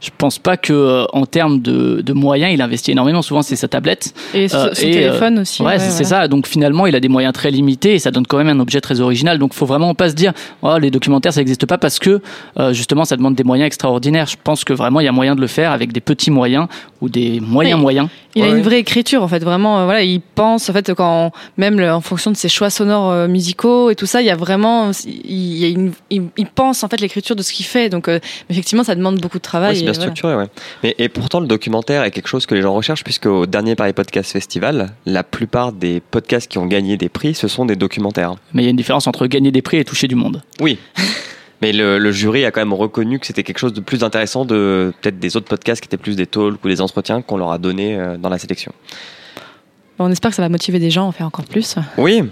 Je 0.04 0.10
pense 0.18 0.38
pas 0.38 0.58
que 0.58 1.06
en 1.14 1.26
termes 1.26 1.62
de, 1.62 2.02
de, 2.02 2.12
moyens, 2.14 2.54
il 2.54 2.62
investit 2.62 2.92
énormément. 2.92 3.22
Souvent, 3.22 3.42
c'est 3.42 3.56
sa 3.56 3.70
tablette 3.70 4.14
et 4.34 4.50
son 4.50 4.58
euh, 4.58 4.74
téléphone 4.74 5.40
aussi. 5.40 5.62
Ouais, 5.62 5.70
ouais 5.70 5.80
c'est 5.80 6.04
ça. 6.04 6.28
Donc 6.28 6.46
finalement, 6.46 6.86
il 6.88 6.96
a 6.96 7.00
des 7.00 7.08
moyens 7.08 7.34
très 7.34 7.52
limités 7.52 7.94
et 7.94 8.00
ça 8.00 8.12
donne 8.12 8.28
quand 8.28 8.38
même 8.38 8.50
un 8.50 8.60
objet 8.60 8.82
très 8.82 9.00
original. 9.00 9.40
Donc, 9.40 9.54
faut 9.54 9.66
vraiment 9.66 9.96
pas 9.96 10.10
se 10.10 10.16
dire, 10.16 10.34
oh, 10.62 10.78
les 10.78 10.92
documentaires, 10.92 11.32
ça 11.32 11.40
n'existe 11.40 11.66
pas 11.66 11.78
parce 11.78 12.00
que 12.00 12.20
euh, 12.60 12.74
justement, 12.74 13.06
ça 13.06 13.16
demande 13.16 13.36
des 13.36 13.46
moyens 13.46 13.68
extraordinaires. 13.68 14.26
Je 14.26 14.36
pense 14.44 14.66
que 14.66 14.74
vraiment, 14.74 15.00
il 15.00 15.06
y 15.06 15.08
a 15.08 15.14
moyen 15.14 15.36
de 15.36 15.42
le 15.42 15.48
faire 15.48 15.72
avec 15.72 15.94
des 15.94 16.02
petits 16.02 16.32
moyens 16.32 16.68
ou 17.00 17.08
des 17.08 17.40
moyens 17.40 17.78
oui. 17.78 17.82
moyens. 17.82 18.10
Il 18.36 18.42
ouais. 18.42 18.50
a 18.50 18.52
une 18.52 18.62
vraie 18.62 18.80
écriture 18.80 19.24
en 19.24 19.28
fait. 19.30 19.44
Vraiment, 19.44 19.80
euh, 19.80 19.86
voilà, 19.86 20.02
il 20.04 20.20
pense 20.20 20.70
en 20.70 20.74
fait 20.74 20.94
quand 20.94 21.32
même 21.58 21.80
le, 21.80 21.92
en 21.92 22.02
fonction 22.02 22.32
de 22.32 22.36
ses 22.36 22.50
choix 22.50 22.70
sonores 22.70 23.12
euh, 23.12 23.28
musicaux 23.28 23.83
mots 23.84 23.90
et 23.90 23.96
tout 23.96 24.06
ça, 24.06 24.22
il 24.22 24.26
y 24.26 24.30
a 24.30 24.36
vraiment, 24.36 24.92
il, 25.06 25.58
y 25.58 25.66
a 25.66 25.68
une, 25.68 25.92
il, 26.10 26.24
il 26.38 26.48
pense 26.48 26.84
en 26.84 26.88
fait 26.88 27.00
l'écriture 27.00 27.36
de 27.36 27.42
ce 27.42 27.54
qu'il 27.54 27.66
fait. 27.66 27.90
Donc, 27.90 28.08
euh, 28.08 28.20
effectivement, 28.50 28.84
ça 28.84 28.96
demande 28.96 29.20
beaucoup 29.20 29.38
de 29.38 29.44
travail. 29.44 29.72
Ouais, 29.72 29.76
c'est 29.76 29.82
bien 29.84 29.92
et 29.92 29.96
voilà. 29.96 30.12
structuré, 30.12 30.36
ouais. 30.36 30.48
Mais, 30.84 30.96
et 30.98 31.10
pourtant, 31.10 31.40
le 31.40 31.48
documentaire 31.48 32.04
est 32.04 32.12
quelque 32.12 32.28
chose 32.28 32.46
que 32.46 32.56
les 32.56 32.62
gens 32.62 32.74
recherchent, 32.74 33.04
puisque 33.04 33.26
au 33.26 33.46
dernier 33.46 33.76
Paris 33.76 33.94
Podcast 33.94 34.32
Festival, 34.32 34.92
la 35.06 35.24
plupart 35.24 35.72
des 35.72 36.00
podcasts 36.00 36.50
qui 36.50 36.58
ont 36.58 36.66
gagné 36.66 36.98
des 36.98 37.10
prix, 37.10 37.34
ce 37.34 37.48
sont 37.48 37.66
des 37.66 37.76
documentaires. 37.76 38.36
Mais 38.54 38.64
il 38.64 38.66
y 38.66 38.68
a 38.68 38.72
une 38.72 38.78
différence 38.78 39.08
entre 39.08 39.28
gagner 39.28 39.52
des 39.52 39.62
prix 39.62 39.78
et 39.78 39.86
toucher 39.86 40.08
du 40.08 40.16
monde. 40.16 40.42
Oui. 40.60 40.78
Mais 41.62 41.72
le, 41.72 41.98
le 41.98 42.12
jury 42.12 42.44
a 42.44 42.52
quand 42.52 42.60
même 42.60 42.74
reconnu 42.74 43.20
que 43.20 43.26
c'était 43.26 43.44
quelque 43.44 43.60
chose 43.60 43.72
de 43.72 43.80
plus 43.80 44.04
intéressant 44.04 44.44
de 44.44 44.92
peut-être 45.02 45.18
des 45.18 45.38
autres 45.38 45.48
podcasts 45.48 45.82
qui 45.82 45.88
étaient 45.88 45.96
plus 45.96 46.18
des 46.18 46.28
talks 46.28 46.62
ou 46.62 46.68
des 46.68 46.82
entretiens 46.82 47.22
qu'on 47.22 47.38
leur 47.38 47.54
a 47.54 47.58
donné 47.58 47.96
euh, 47.96 48.18
dans 48.18 48.28
la 48.28 48.38
sélection. 48.38 48.74
Bon, 49.98 50.06
on 50.06 50.12
espère 50.12 50.32
que 50.32 50.36
ça 50.36 50.42
va 50.42 50.50
motiver 50.50 50.80
des 50.80 50.90
gens 50.90 51.06
à 51.06 51.08
en 51.08 51.12
faire 51.14 51.28
encore 51.28 51.46
plus. 51.46 51.76
Oui. 51.98 52.24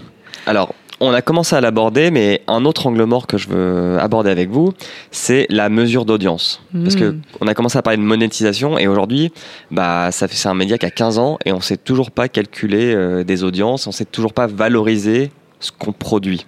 Alors, 0.46 0.74
on 1.02 1.12
a 1.12 1.20
commencé 1.22 1.54
à 1.56 1.60
l'aborder, 1.60 2.10
mais 2.10 2.42
un 2.46 2.64
autre 2.64 2.86
angle 2.86 3.04
mort 3.04 3.26
que 3.26 3.36
je 3.36 3.48
veux 3.48 3.98
aborder 4.00 4.30
avec 4.30 4.50
vous, 4.50 4.72
c'est 5.10 5.46
la 5.50 5.68
mesure 5.68 6.04
d'audience. 6.04 6.62
Parce 6.72 6.94
que 6.96 7.04
Mm. 7.10 7.20
on 7.40 7.46
a 7.48 7.54
commencé 7.54 7.76
à 7.76 7.82
parler 7.82 7.96
de 7.98 8.02
monétisation 8.02 8.78
et 8.78 8.86
aujourd'hui, 8.86 9.32
bah, 9.70 10.10
ça 10.12 10.28
fait 10.28 10.36
c'est 10.36 10.48
un 10.48 10.54
média 10.54 10.78
qui 10.78 10.86
a 10.86 10.90
15 10.90 11.18
ans 11.18 11.38
et 11.44 11.52
on 11.52 11.60
sait 11.60 11.76
toujours 11.76 12.10
pas 12.10 12.28
calculer 12.28 12.94
euh, 12.94 13.24
des 13.24 13.42
audiences, 13.44 13.86
on 13.86 13.92
sait 13.92 14.04
toujours 14.04 14.32
pas 14.32 14.46
valoriser 14.46 15.30
ce 15.60 15.72
qu'on 15.72 15.92
produit. 15.92 16.46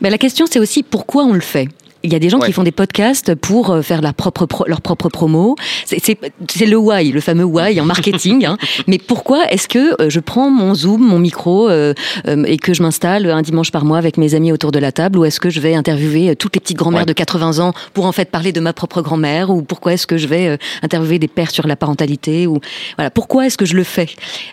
Ben, 0.00 0.10
la 0.10 0.18
question, 0.18 0.44
c'est 0.48 0.58
aussi 0.58 0.82
pourquoi 0.82 1.24
on 1.24 1.32
le 1.32 1.40
fait. 1.40 1.68
Il 2.06 2.12
y 2.12 2.16
a 2.16 2.18
des 2.20 2.28
gens 2.28 2.38
Ouais. 2.38 2.46
qui 2.46 2.52
font 2.52 2.62
des 2.62 2.70
podcasts 2.72 3.34
pour 3.34 3.70
euh, 3.70 3.82
faire 3.82 4.00
la 4.00 4.12
propre 4.12 4.46
pro- 4.46 4.64
leur 4.68 4.80
propre 4.80 5.08
promo. 5.08 5.56
C'est- 5.84 6.18
le 6.66 6.76
why, 6.76 7.10
le 7.12 7.20
fameux 7.20 7.44
why 7.44 7.80
en 7.80 7.84
marketing. 7.84 8.44
hein. 8.46 8.56
Mais 8.86 8.98
pourquoi 8.98 9.50
est-ce 9.50 9.66
que 9.68 10.00
euh, 10.00 10.08
je 10.10 10.20
prends 10.20 10.50
mon 10.50 10.74
Zoom, 10.74 11.00
mon 11.02 11.18
micro 11.18 11.68
euh, 11.68 11.94
euh, 12.28 12.44
et 12.44 12.56
que 12.58 12.74
je 12.74 12.82
m'installe 12.82 13.28
un 13.30 13.42
dimanche 13.42 13.70
par 13.72 13.84
mois 13.84 13.98
avec 13.98 14.16
mes 14.18 14.34
amis 14.34 14.52
autour 14.52 14.70
de 14.72 14.78
la 14.78 14.92
table 14.92 15.18
ou 15.18 15.24
est-ce 15.24 15.40
que 15.40 15.50
je 15.50 15.60
vais 15.60 15.74
interviewer 15.74 16.36
toutes 16.36 16.54
les 16.54 16.60
petites 16.60 16.76
grand-mères 16.76 17.00
Ouais. 17.00 17.06
de 17.06 17.12
80 17.12 17.58
ans 17.58 17.72
pour 17.92 18.06
en 18.06 18.12
fait 18.12 18.30
parler 18.30 18.52
de 18.52 18.60
ma 18.60 18.72
propre 18.72 19.02
grand-mère 19.02 19.50
ou 19.50 19.62
pourquoi 19.62 19.92
est-ce 19.94 20.06
que 20.06 20.16
je 20.16 20.26
vais 20.28 20.58
interviewer 20.82 21.18
des 21.18 21.28
pères 21.28 21.50
sur 21.50 21.66
la 21.66 21.76
parentalité 21.76 22.46
ou 22.46 22.60
voilà 22.96 23.10
pourquoi 23.10 23.46
est-ce 23.46 23.56
que 23.58 23.64
je 23.66 23.74
le 23.76 23.84
fais? 23.84 24.08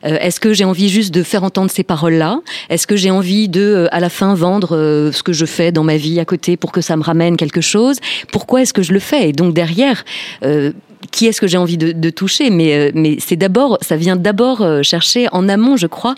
Euh, 0.05 0.17
Est-ce 0.19 0.39
que 0.39 0.53
j'ai 0.53 0.65
envie 0.65 0.89
juste 0.89 1.13
de 1.13 1.21
faire 1.23 1.43
entendre 1.43 1.69
ces 1.71 1.83
paroles-là? 1.83 2.39
Est-ce 2.69 2.87
que 2.87 2.95
j'ai 2.95 3.11
envie 3.11 3.47
de 3.49 3.87
à 3.91 3.99
la 3.99 4.09
fin 4.09 4.33
vendre 4.35 4.69
ce 5.13 5.23
que 5.23 5.33
je 5.33 5.45
fais 5.45 5.71
dans 5.71 5.83
ma 5.83 5.97
vie 5.97 6.19
à 6.19 6.25
côté 6.25 6.57
pour 6.57 6.71
que 6.71 6.81
ça 6.81 6.95
me 6.97 7.03
ramène 7.03 7.37
quelque 7.43 7.61
chose 7.61 7.97
Pourquoi 8.31 8.61
est-ce 8.61 8.73
que 8.73 8.83
je 8.83 8.93
le 8.93 8.99
fais? 8.99 9.29
Et 9.29 9.33
donc 9.33 9.53
derrière. 9.53 10.03
euh, 10.43 10.71
qui 11.11 11.27
est-ce 11.27 11.41
que 11.41 11.47
j'ai 11.47 11.57
envie 11.57 11.77
de, 11.77 12.09
toucher? 12.09 12.49
Mais, 12.49 12.73
euh, 12.73 12.91
mais 12.95 13.17
c'est 13.19 13.35
d'abord, 13.35 13.77
ça 13.81 13.97
vient 13.97 14.15
d'abord 14.15 14.61
euh, 14.61 14.83
chercher 14.83 15.27
en 15.33 15.49
amont, 15.49 15.75
je 15.75 15.85
crois, 15.85 16.15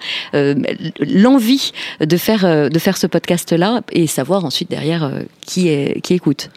l'envie 1.00 1.72
de 2.00 2.18
faire 2.18 2.98
ce 2.98 3.08
podcast-là 3.08 3.82
et 3.92 4.06
savoir 4.06 4.46
ensuite 4.46 4.70
derrière 4.70 5.12
qui 5.42 5.70
écoute. 5.70 6.52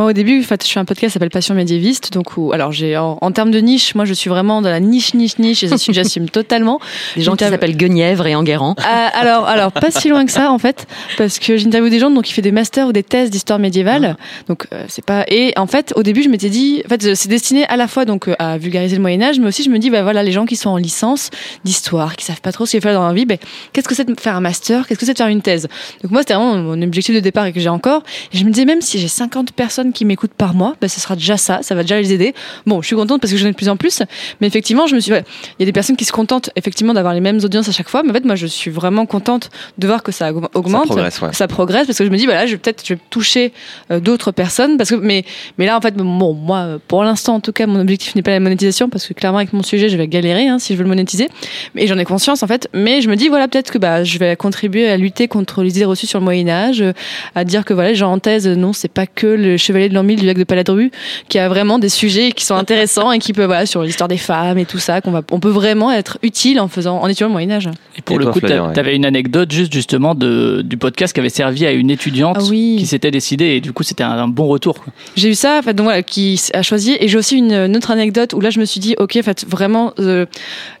Moi, 0.00 0.08
au 0.08 0.12
début, 0.14 0.40
en 0.40 0.44
fait, 0.44 0.66
je 0.66 0.72
fais 0.72 0.80
un 0.80 0.86
podcast 0.86 1.10
qui 1.10 1.12
s'appelle 1.12 1.28
Passion 1.28 1.54
médiéviste. 1.54 2.10
Donc, 2.14 2.38
où, 2.38 2.52
alors, 2.54 2.72
j'ai 2.72 2.96
en, 2.96 3.18
en 3.20 3.32
termes 3.32 3.50
de 3.50 3.58
niche, 3.58 3.94
moi, 3.94 4.06
je 4.06 4.14
suis 4.14 4.30
vraiment 4.30 4.62
dans 4.62 4.70
la 4.70 4.80
niche, 4.80 5.12
niche, 5.12 5.38
niche, 5.38 5.62
et 5.62 5.68
j'assume- 5.68 5.92
j'assume 5.92 6.30
totalement. 6.30 6.80
Des 7.16 7.20
gens 7.20 7.36
qui 7.36 7.44
s'appellent 7.44 7.76
Guenièvre 7.76 8.26
et 8.26 8.34
Enguerrand. 8.34 8.76
Ah, 8.78 9.10
alors, 9.12 9.46
alors, 9.46 9.72
pas 9.72 9.90
si 9.90 10.08
loin 10.08 10.24
que 10.24 10.32
ça, 10.32 10.52
en 10.52 10.58
fait, 10.58 10.86
parce 11.18 11.38
que 11.38 11.58
j'interviewe 11.58 11.90
des 11.90 11.98
gens 11.98 12.10
donc 12.10 12.24
qui 12.24 12.32
fait 12.32 12.40
des 12.40 12.50
masters 12.50 12.86
ou 12.88 12.92
des 12.94 13.02
thèses 13.02 13.28
d'histoire 13.28 13.58
médiévale. 13.58 14.16
Donc, 14.48 14.68
euh, 14.72 14.86
c'est 14.88 15.04
pas. 15.04 15.26
Et 15.28 15.52
en 15.58 15.66
fait, 15.66 15.92
au 15.96 16.02
début, 16.02 16.22
je 16.22 16.30
m'étais 16.30 16.48
dit, 16.48 16.82
en 16.86 16.88
fait, 16.88 17.14
c'est 17.14 17.28
destiné 17.28 17.66
à 17.66 17.76
la 17.76 17.86
fois 17.86 18.06
donc 18.06 18.26
euh, 18.28 18.34
à 18.38 18.56
vulgariser 18.56 18.96
le 18.96 19.02
Moyen 19.02 19.20
Âge, 19.20 19.38
mais 19.38 19.48
aussi 19.48 19.62
je 19.64 19.68
me 19.68 19.78
dis, 19.78 19.90
bah 19.90 20.02
voilà, 20.02 20.22
les 20.22 20.32
gens 20.32 20.46
qui 20.46 20.56
sont 20.56 20.70
en 20.70 20.78
licence 20.78 21.28
d'histoire, 21.66 22.16
qui 22.16 22.24
savent 22.24 22.40
pas 22.40 22.52
trop 22.52 22.64
ce 22.64 22.70
qu'il 22.70 22.80
faut 22.80 22.88
faire 22.88 22.94
dans 22.98 23.04
leur 23.04 23.12
vie, 23.12 23.26
ben 23.26 23.36
qu'est-ce 23.74 23.86
que 23.86 23.94
c'est 23.94 24.06
de 24.08 24.18
faire 24.18 24.34
un 24.34 24.40
master, 24.40 24.86
qu'est-ce 24.88 24.98
que 24.98 25.04
c'est 25.04 25.12
de 25.12 25.18
faire 25.18 25.26
une 25.28 25.42
thèse? 25.42 25.68
Donc 26.02 26.10
moi, 26.10 26.22
c'était 26.22 26.32
vraiment 26.32 26.56
mon 26.56 26.80
objectif 26.80 27.14
de 27.14 27.20
départ 27.20 27.44
et 27.44 27.52
que 27.52 27.60
j'ai 27.60 27.68
encore. 27.68 28.02
Et 28.32 28.38
je 28.38 28.44
me 28.46 28.50
disais 28.50 28.64
même 28.64 28.80
si 28.80 28.98
j'ai 28.98 29.06
50 29.08 29.52
personnes 29.52 29.89
qui 29.92 30.04
m'écoutent 30.04 30.34
par 30.34 30.54
mois, 30.54 30.74
ben 30.80 30.88
ce 30.88 31.00
sera 31.00 31.14
déjà 31.16 31.36
ça, 31.36 31.60
ça 31.62 31.74
va 31.74 31.82
déjà 31.82 32.00
les 32.00 32.12
aider. 32.12 32.34
Bon, 32.66 32.80
je 32.82 32.86
suis 32.86 32.96
contente 32.96 33.20
parce 33.20 33.32
que 33.32 33.38
j'en 33.38 33.46
ai 33.46 33.50
de 33.52 33.56
plus 33.56 33.68
en 33.68 33.76
plus, 33.76 34.02
mais 34.40 34.46
effectivement, 34.46 34.86
je 34.86 34.94
me 34.94 35.00
suis, 35.00 35.12
ouais, 35.12 35.24
il 35.58 35.62
y 35.62 35.64
a 35.64 35.66
des 35.66 35.72
personnes 35.72 35.96
qui 35.96 36.04
se 36.04 36.12
contentent 36.12 36.50
effectivement 36.56 36.94
d'avoir 36.94 37.14
les 37.14 37.20
mêmes 37.20 37.38
audiences 37.44 37.68
à 37.68 37.72
chaque 37.72 37.88
fois, 37.88 38.02
mais 38.02 38.10
en 38.10 38.14
fait, 38.14 38.24
moi, 38.24 38.34
je 38.36 38.46
suis 38.46 38.70
vraiment 38.70 39.06
contente 39.06 39.50
de 39.78 39.86
voir 39.86 40.02
que 40.02 40.12
ça 40.12 40.32
aug- 40.32 40.48
augmente, 40.54 40.86
Ça 40.88 40.94
progresse, 40.94 41.20
ouais. 41.22 41.28
que 41.30 41.36
ça 41.36 41.48
progresse, 41.48 41.86
parce 41.86 41.98
que 41.98 42.04
je 42.04 42.10
me 42.10 42.16
dis, 42.16 42.24
voilà, 42.26 42.46
je 42.46 42.52
vais 42.52 42.58
peut-être, 42.58 42.82
je 42.86 42.94
vais 42.94 43.00
toucher 43.10 43.52
euh, 43.90 44.00
d'autres 44.00 44.32
personnes, 44.32 44.76
parce 44.76 44.90
que, 44.90 44.94
mais, 44.96 45.24
mais 45.58 45.66
là, 45.66 45.76
en 45.76 45.80
fait, 45.80 45.94
bon, 45.94 46.32
moi, 46.34 46.78
pour 46.88 47.04
l'instant, 47.04 47.34
en 47.34 47.40
tout 47.40 47.52
cas, 47.52 47.66
mon 47.66 47.80
objectif 47.80 48.14
n'est 48.14 48.22
pas 48.22 48.30
la 48.32 48.40
monétisation, 48.40 48.88
parce 48.88 49.06
que 49.06 49.14
clairement, 49.14 49.38
avec 49.38 49.52
mon 49.52 49.62
sujet, 49.62 49.88
je 49.88 49.96
vais 49.96 50.08
galérer 50.08 50.48
hein, 50.48 50.58
si 50.58 50.72
je 50.74 50.78
veux 50.78 50.84
le 50.84 50.88
monétiser, 50.88 51.28
mais 51.74 51.86
j'en 51.86 51.98
ai 51.98 52.04
conscience, 52.04 52.42
en 52.42 52.46
fait. 52.46 52.68
Mais 52.74 53.00
je 53.02 53.08
me 53.08 53.16
dis, 53.16 53.28
voilà, 53.28 53.48
peut-être 53.48 53.70
que 53.70 53.78
bah, 53.78 54.04
je 54.04 54.18
vais 54.18 54.36
contribuer 54.36 54.88
à 54.88 54.96
lutter 54.96 55.28
contre 55.28 55.62
les 55.62 55.70
idées 55.70 55.84
reçues 55.84 56.06
sur 56.06 56.18
le 56.18 56.24
Moyen 56.24 56.48
Âge, 56.48 56.80
euh, 56.82 56.92
à 57.34 57.44
dire 57.44 57.64
que 57.64 57.74
voilà, 57.74 57.90
les 57.90 57.94
gens 57.94 58.12
en 58.12 58.18
thèse, 58.18 58.46
non, 58.48 58.72
c'est 58.72 58.88
pas 58.92 59.06
que 59.06 59.26
le 59.26 59.56
chevalier 59.70 59.88
de 59.88 59.94
l'an 59.94 60.02
1000 60.02 60.20
du 60.20 60.26
lac 60.26 60.36
de 60.36 60.44
Paladru, 60.44 60.90
qui 61.28 61.38
a 61.38 61.48
vraiment 61.48 61.78
des 61.78 61.88
sujets 61.88 62.32
qui 62.32 62.44
sont 62.44 62.54
intéressants 62.56 63.12
et 63.12 63.18
qui 63.18 63.32
peut, 63.32 63.44
voilà, 63.44 63.66
sur 63.66 63.82
l'histoire 63.82 64.08
des 64.08 64.16
femmes 64.16 64.58
et 64.58 64.64
tout 64.64 64.78
ça, 64.78 65.00
qu'on 65.00 65.10
va, 65.12 65.22
on 65.30 65.38
peut 65.40 65.48
vraiment 65.50 65.92
être 65.92 66.18
utile 66.22 66.60
en 66.60 66.68
faisant, 66.68 66.98
en 67.00 67.06
étudiant 67.06 67.28
le 67.28 67.32
Moyen 67.32 67.50
Âge. 67.52 67.68
Et 67.96 68.02
pour 68.02 68.16
Et 68.16 68.18
le 68.18 68.24
toi, 68.24 68.32
coup, 68.32 68.40
ouais. 68.40 68.72
t'avais 68.74 68.96
une 68.96 69.04
anecdote 69.06 69.50
juste 69.50 69.72
justement 69.72 70.14
de, 70.14 70.62
du 70.64 70.76
podcast 70.76 71.12
qui 71.12 71.20
avait 71.20 71.28
servi 71.28 71.66
à 71.66 71.72
une 71.72 71.90
étudiante 71.90 72.36
Ah 72.40 72.44
oui. 72.50 72.76
qui 72.78 72.86
s'était 72.86 73.10
décidée 73.10 73.46
et 73.46 73.60
du 73.60 73.72
coup 73.72 73.82
c'était 73.82 74.02
un, 74.04 74.10
un 74.10 74.28
bon 74.28 74.46
retour. 74.48 74.76
J'ai 75.16 75.28
eu 75.30 75.34
ça, 75.34 75.58
en 75.58 75.62
fait, 75.62 75.74
donc 75.74 75.84
voilà, 75.84 76.02
qui 76.02 76.40
a 76.52 76.62
choisi. 76.62 76.96
Et 77.00 77.08
j'ai 77.08 77.18
aussi 77.18 77.36
une, 77.36 77.52
une 77.52 77.76
autre 77.76 77.90
anecdote 77.90 78.32
où 78.34 78.40
là, 78.40 78.50
je 78.50 78.58
me 78.60 78.64
suis 78.64 78.80
dit, 78.80 78.94
ok, 78.98 79.16
en 79.18 79.22
fait, 79.22 79.44
vraiment, 79.48 79.92
euh, 80.00 80.26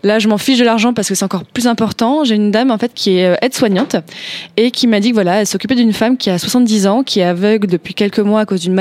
là, 0.02 0.18
je 0.18 0.28
m'en 0.28 0.38
fiche 0.38 0.58
de 0.58 0.64
l'argent 0.64 0.92
parce 0.92 1.08
que 1.08 1.14
c'est 1.14 1.24
encore 1.24 1.44
plus 1.44 1.66
important. 1.66 2.24
J'ai 2.24 2.34
une 2.34 2.50
dame, 2.50 2.70
en 2.70 2.78
fait, 2.78 2.92
qui 2.94 3.16
est 3.18 3.26
euh, 3.26 3.34
aide-soignante 3.42 3.96
et 4.56 4.70
qui 4.70 4.86
m'a 4.86 5.00
dit 5.00 5.10
que 5.10 5.14
voilà, 5.14 5.40
elle 5.40 5.46
s'occupait 5.46 5.74
d'une 5.74 5.92
femme 5.92 6.16
qui 6.16 6.30
a 6.30 6.38
70 6.38 6.86
ans, 6.86 7.02
qui 7.02 7.20
est 7.20 7.24
aveugle 7.24 7.66
depuis 7.66 7.94
quelques 7.94 8.18
mois 8.20 8.40
à 8.40 8.46
cause 8.46 8.60
d'une 8.62 8.74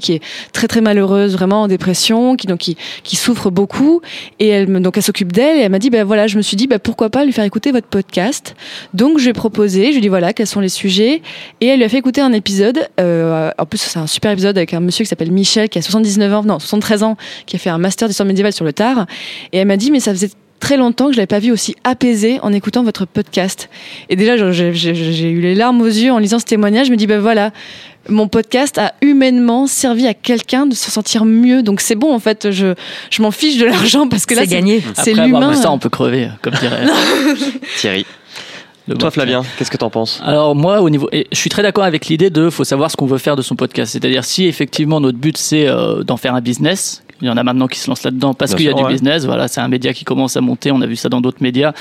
qui 0.00 0.14
est 0.14 0.22
très 0.52 0.68
très 0.68 0.80
malheureuse, 0.80 1.32
vraiment 1.32 1.62
en 1.62 1.68
dépression, 1.68 2.36
qui 2.36 2.46
donc 2.46 2.58
qui, 2.58 2.76
qui 3.02 3.16
souffre 3.16 3.50
beaucoup. 3.50 4.00
Et 4.38 4.48
elle 4.48 4.66
donc 4.80 4.96
elle 4.96 5.02
s'occupe 5.02 5.32
d'elle 5.32 5.58
et 5.58 5.62
elle 5.62 5.70
m'a 5.70 5.78
dit, 5.78 5.90
ben 5.90 6.04
voilà, 6.04 6.26
je 6.26 6.36
me 6.36 6.42
suis 6.42 6.56
dit, 6.56 6.66
bah 6.66 6.78
pourquoi 6.78 7.10
pas 7.10 7.24
lui 7.24 7.32
faire 7.32 7.44
écouter 7.44 7.72
votre 7.72 7.86
podcast. 7.86 8.54
Donc 8.94 9.18
je 9.18 9.24
lui 9.24 9.30
ai 9.30 9.32
proposé, 9.32 9.86
je 9.86 9.90
lui 9.90 9.98
ai 9.98 10.00
dit 10.00 10.08
voilà, 10.08 10.32
quels 10.32 10.46
sont 10.46 10.60
les 10.60 10.68
sujets. 10.68 11.22
Et 11.60 11.66
elle 11.66 11.78
lui 11.78 11.84
a 11.84 11.88
fait 11.88 11.98
écouter 11.98 12.20
un 12.20 12.32
épisode. 12.32 12.88
euh, 13.00 13.50
en 13.58 13.66
plus, 13.66 13.78
c'est 13.78 13.98
un 13.98 14.06
super 14.06 14.30
épisode 14.30 14.56
avec 14.56 14.74
un 14.74 14.80
monsieur 14.80 15.04
qui 15.04 15.08
s'appelle 15.08 15.32
Michel, 15.32 15.68
qui 15.68 15.78
a 15.78 15.82
79 15.82 16.34
ans, 16.34 16.42
non, 16.42 16.58
73 16.58 17.02
ans, 17.02 17.16
qui 17.46 17.56
a 17.56 17.58
fait 17.58 17.70
un 17.70 17.78
master 17.78 18.08
d'histoire 18.08 18.26
médiévale 18.26 18.52
sur 18.52 18.64
le 18.64 18.72
tard. 18.72 19.06
Et 19.52 19.58
elle 19.58 19.66
m'a 19.66 19.76
dit, 19.76 19.90
mais 19.90 20.00
ça 20.00 20.12
faisait 20.12 20.30
très 20.60 20.76
longtemps 20.76 21.06
que 21.06 21.12
je 21.12 21.16
l'avais 21.16 21.26
pas 21.26 21.38
vu 21.38 21.52
aussi 21.52 21.76
apaisé 21.84 22.38
en 22.42 22.52
écoutant 22.52 22.82
votre 22.82 23.06
podcast. 23.06 23.68
Et 24.08 24.16
déjà, 24.16 24.36
j'ai 24.52 25.30
eu 25.30 25.40
les 25.40 25.54
larmes 25.54 25.80
aux 25.80 25.86
yeux 25.86 26.12
en 26.12 26.18
lisant 26.18 26.38
ce 26.38 26.44
témoignage. 26.44 26.86
Je 26.86 26.92
me 26.92 26.96
dis, 26.96 27.06
ben 27.06 27.20
voilà, 27.20 27.50
mon 28.08 28.28
podcast 28.28 28.78
a 28.78 28.94
humainement 29.02 29.66
servi 29.66 30.06
à 30.06 30.14
quelqu'un 30.14 30.66
de 30.66 30.74
se 30.74 30.90
sentir 30.90 31.24
mieux. 31.24 31.62
Donc 31.62 31.80
c'est 31.80 31.94
bon, 31.94 32.14
en 32.14 32.18
fait, 32.18 32.50
je, 32.50 32.74
je 33.10 33.22
m'en 33.22 33.30
fiche 33.30 33.58
de 33.58 33.66
l'argent 33.66 34.08
parce 34.08 34.26
que 34.26 34.34
là, 34.34 34.42
C'est 34.42 34.48
gagné. 34.48 34.82
C'est 34.94 35.14
l'humain. 35.14 35.54
ça, 35.54 35.70
on 35.70 35.78
peut 35.78 35.90
crever, 35.90 36.28
comme 36.42 36.54
dirait. 36.54 36.84
Thierry. 37.78 38.06
le 38.88 38.96
Toi, 38.96 39.10
Flavien, 39.10 39.42
qu'est-ce 39.58 39.70
que 39.70 39.76
t'en 39.76 39.90
penses? 39.90 40.20
Alors 40.24 40.54
moi, 40.54 40.80
au 40.80 40.90
niveau, 40.90 41.08
je 41.12 41.38
suis 41.38 41.50
très 41.50 41.62
d'accord 41.62 41.84
avec 41.84 42.06
l'idée 42.06 42.30
de, 42.30 42.50
faut 42.50 42.64
savoir 42.64 42.90
ce 42.90 42.96
qu'on 42.96 43.06
veut 43.06 43.18
faire 43.18 43.36
de 43.36 43.42
son 43.42 43.56
podcast. 43.56 43.92
C'est-à-dire 43.92 44.24
si 44.24 44.46
effectivement 44.46 45.00
notre 45.00 45.18
but 45.18 45.36
c'est 45.36 45.66
euh, 45.66 46.02
d'en 46.02 46.16
faire 46.16 46.34
un 46.34 46.40
business. 46.40 47.02
Il 47.22 47.26
y 47.28 47.30
en 47.30 47.36
a 47.36 47.42
maintenant 47.42 47.66
qui 47.66 47.78
se 47.78 47.88
lancent 47.88 48.02
là-dedans 48.04 48.34
parce 48.34 48.54
qu'il 48.54 48.66
y 48.66 48.68
a 48.68 48.72
du 48.74 48.82
ouais. 48.82 48.92
business. 48.92 49.24
Voilà, 49.24 49.48
c'est 49.48 49.60
un 49.60 49.68
média 49.68 49.92
qui 49.92 50.04
commence 50.04 50.36
à 50.36 50.40
monter. 50.40 50.70
On 50.70 50.80
a 50.82 50.86
vu 50.86 50.96
ça 50.96 51.08
dans 51.08 51.20
d'autres 51.20 51.42
médias. 51.42 51.72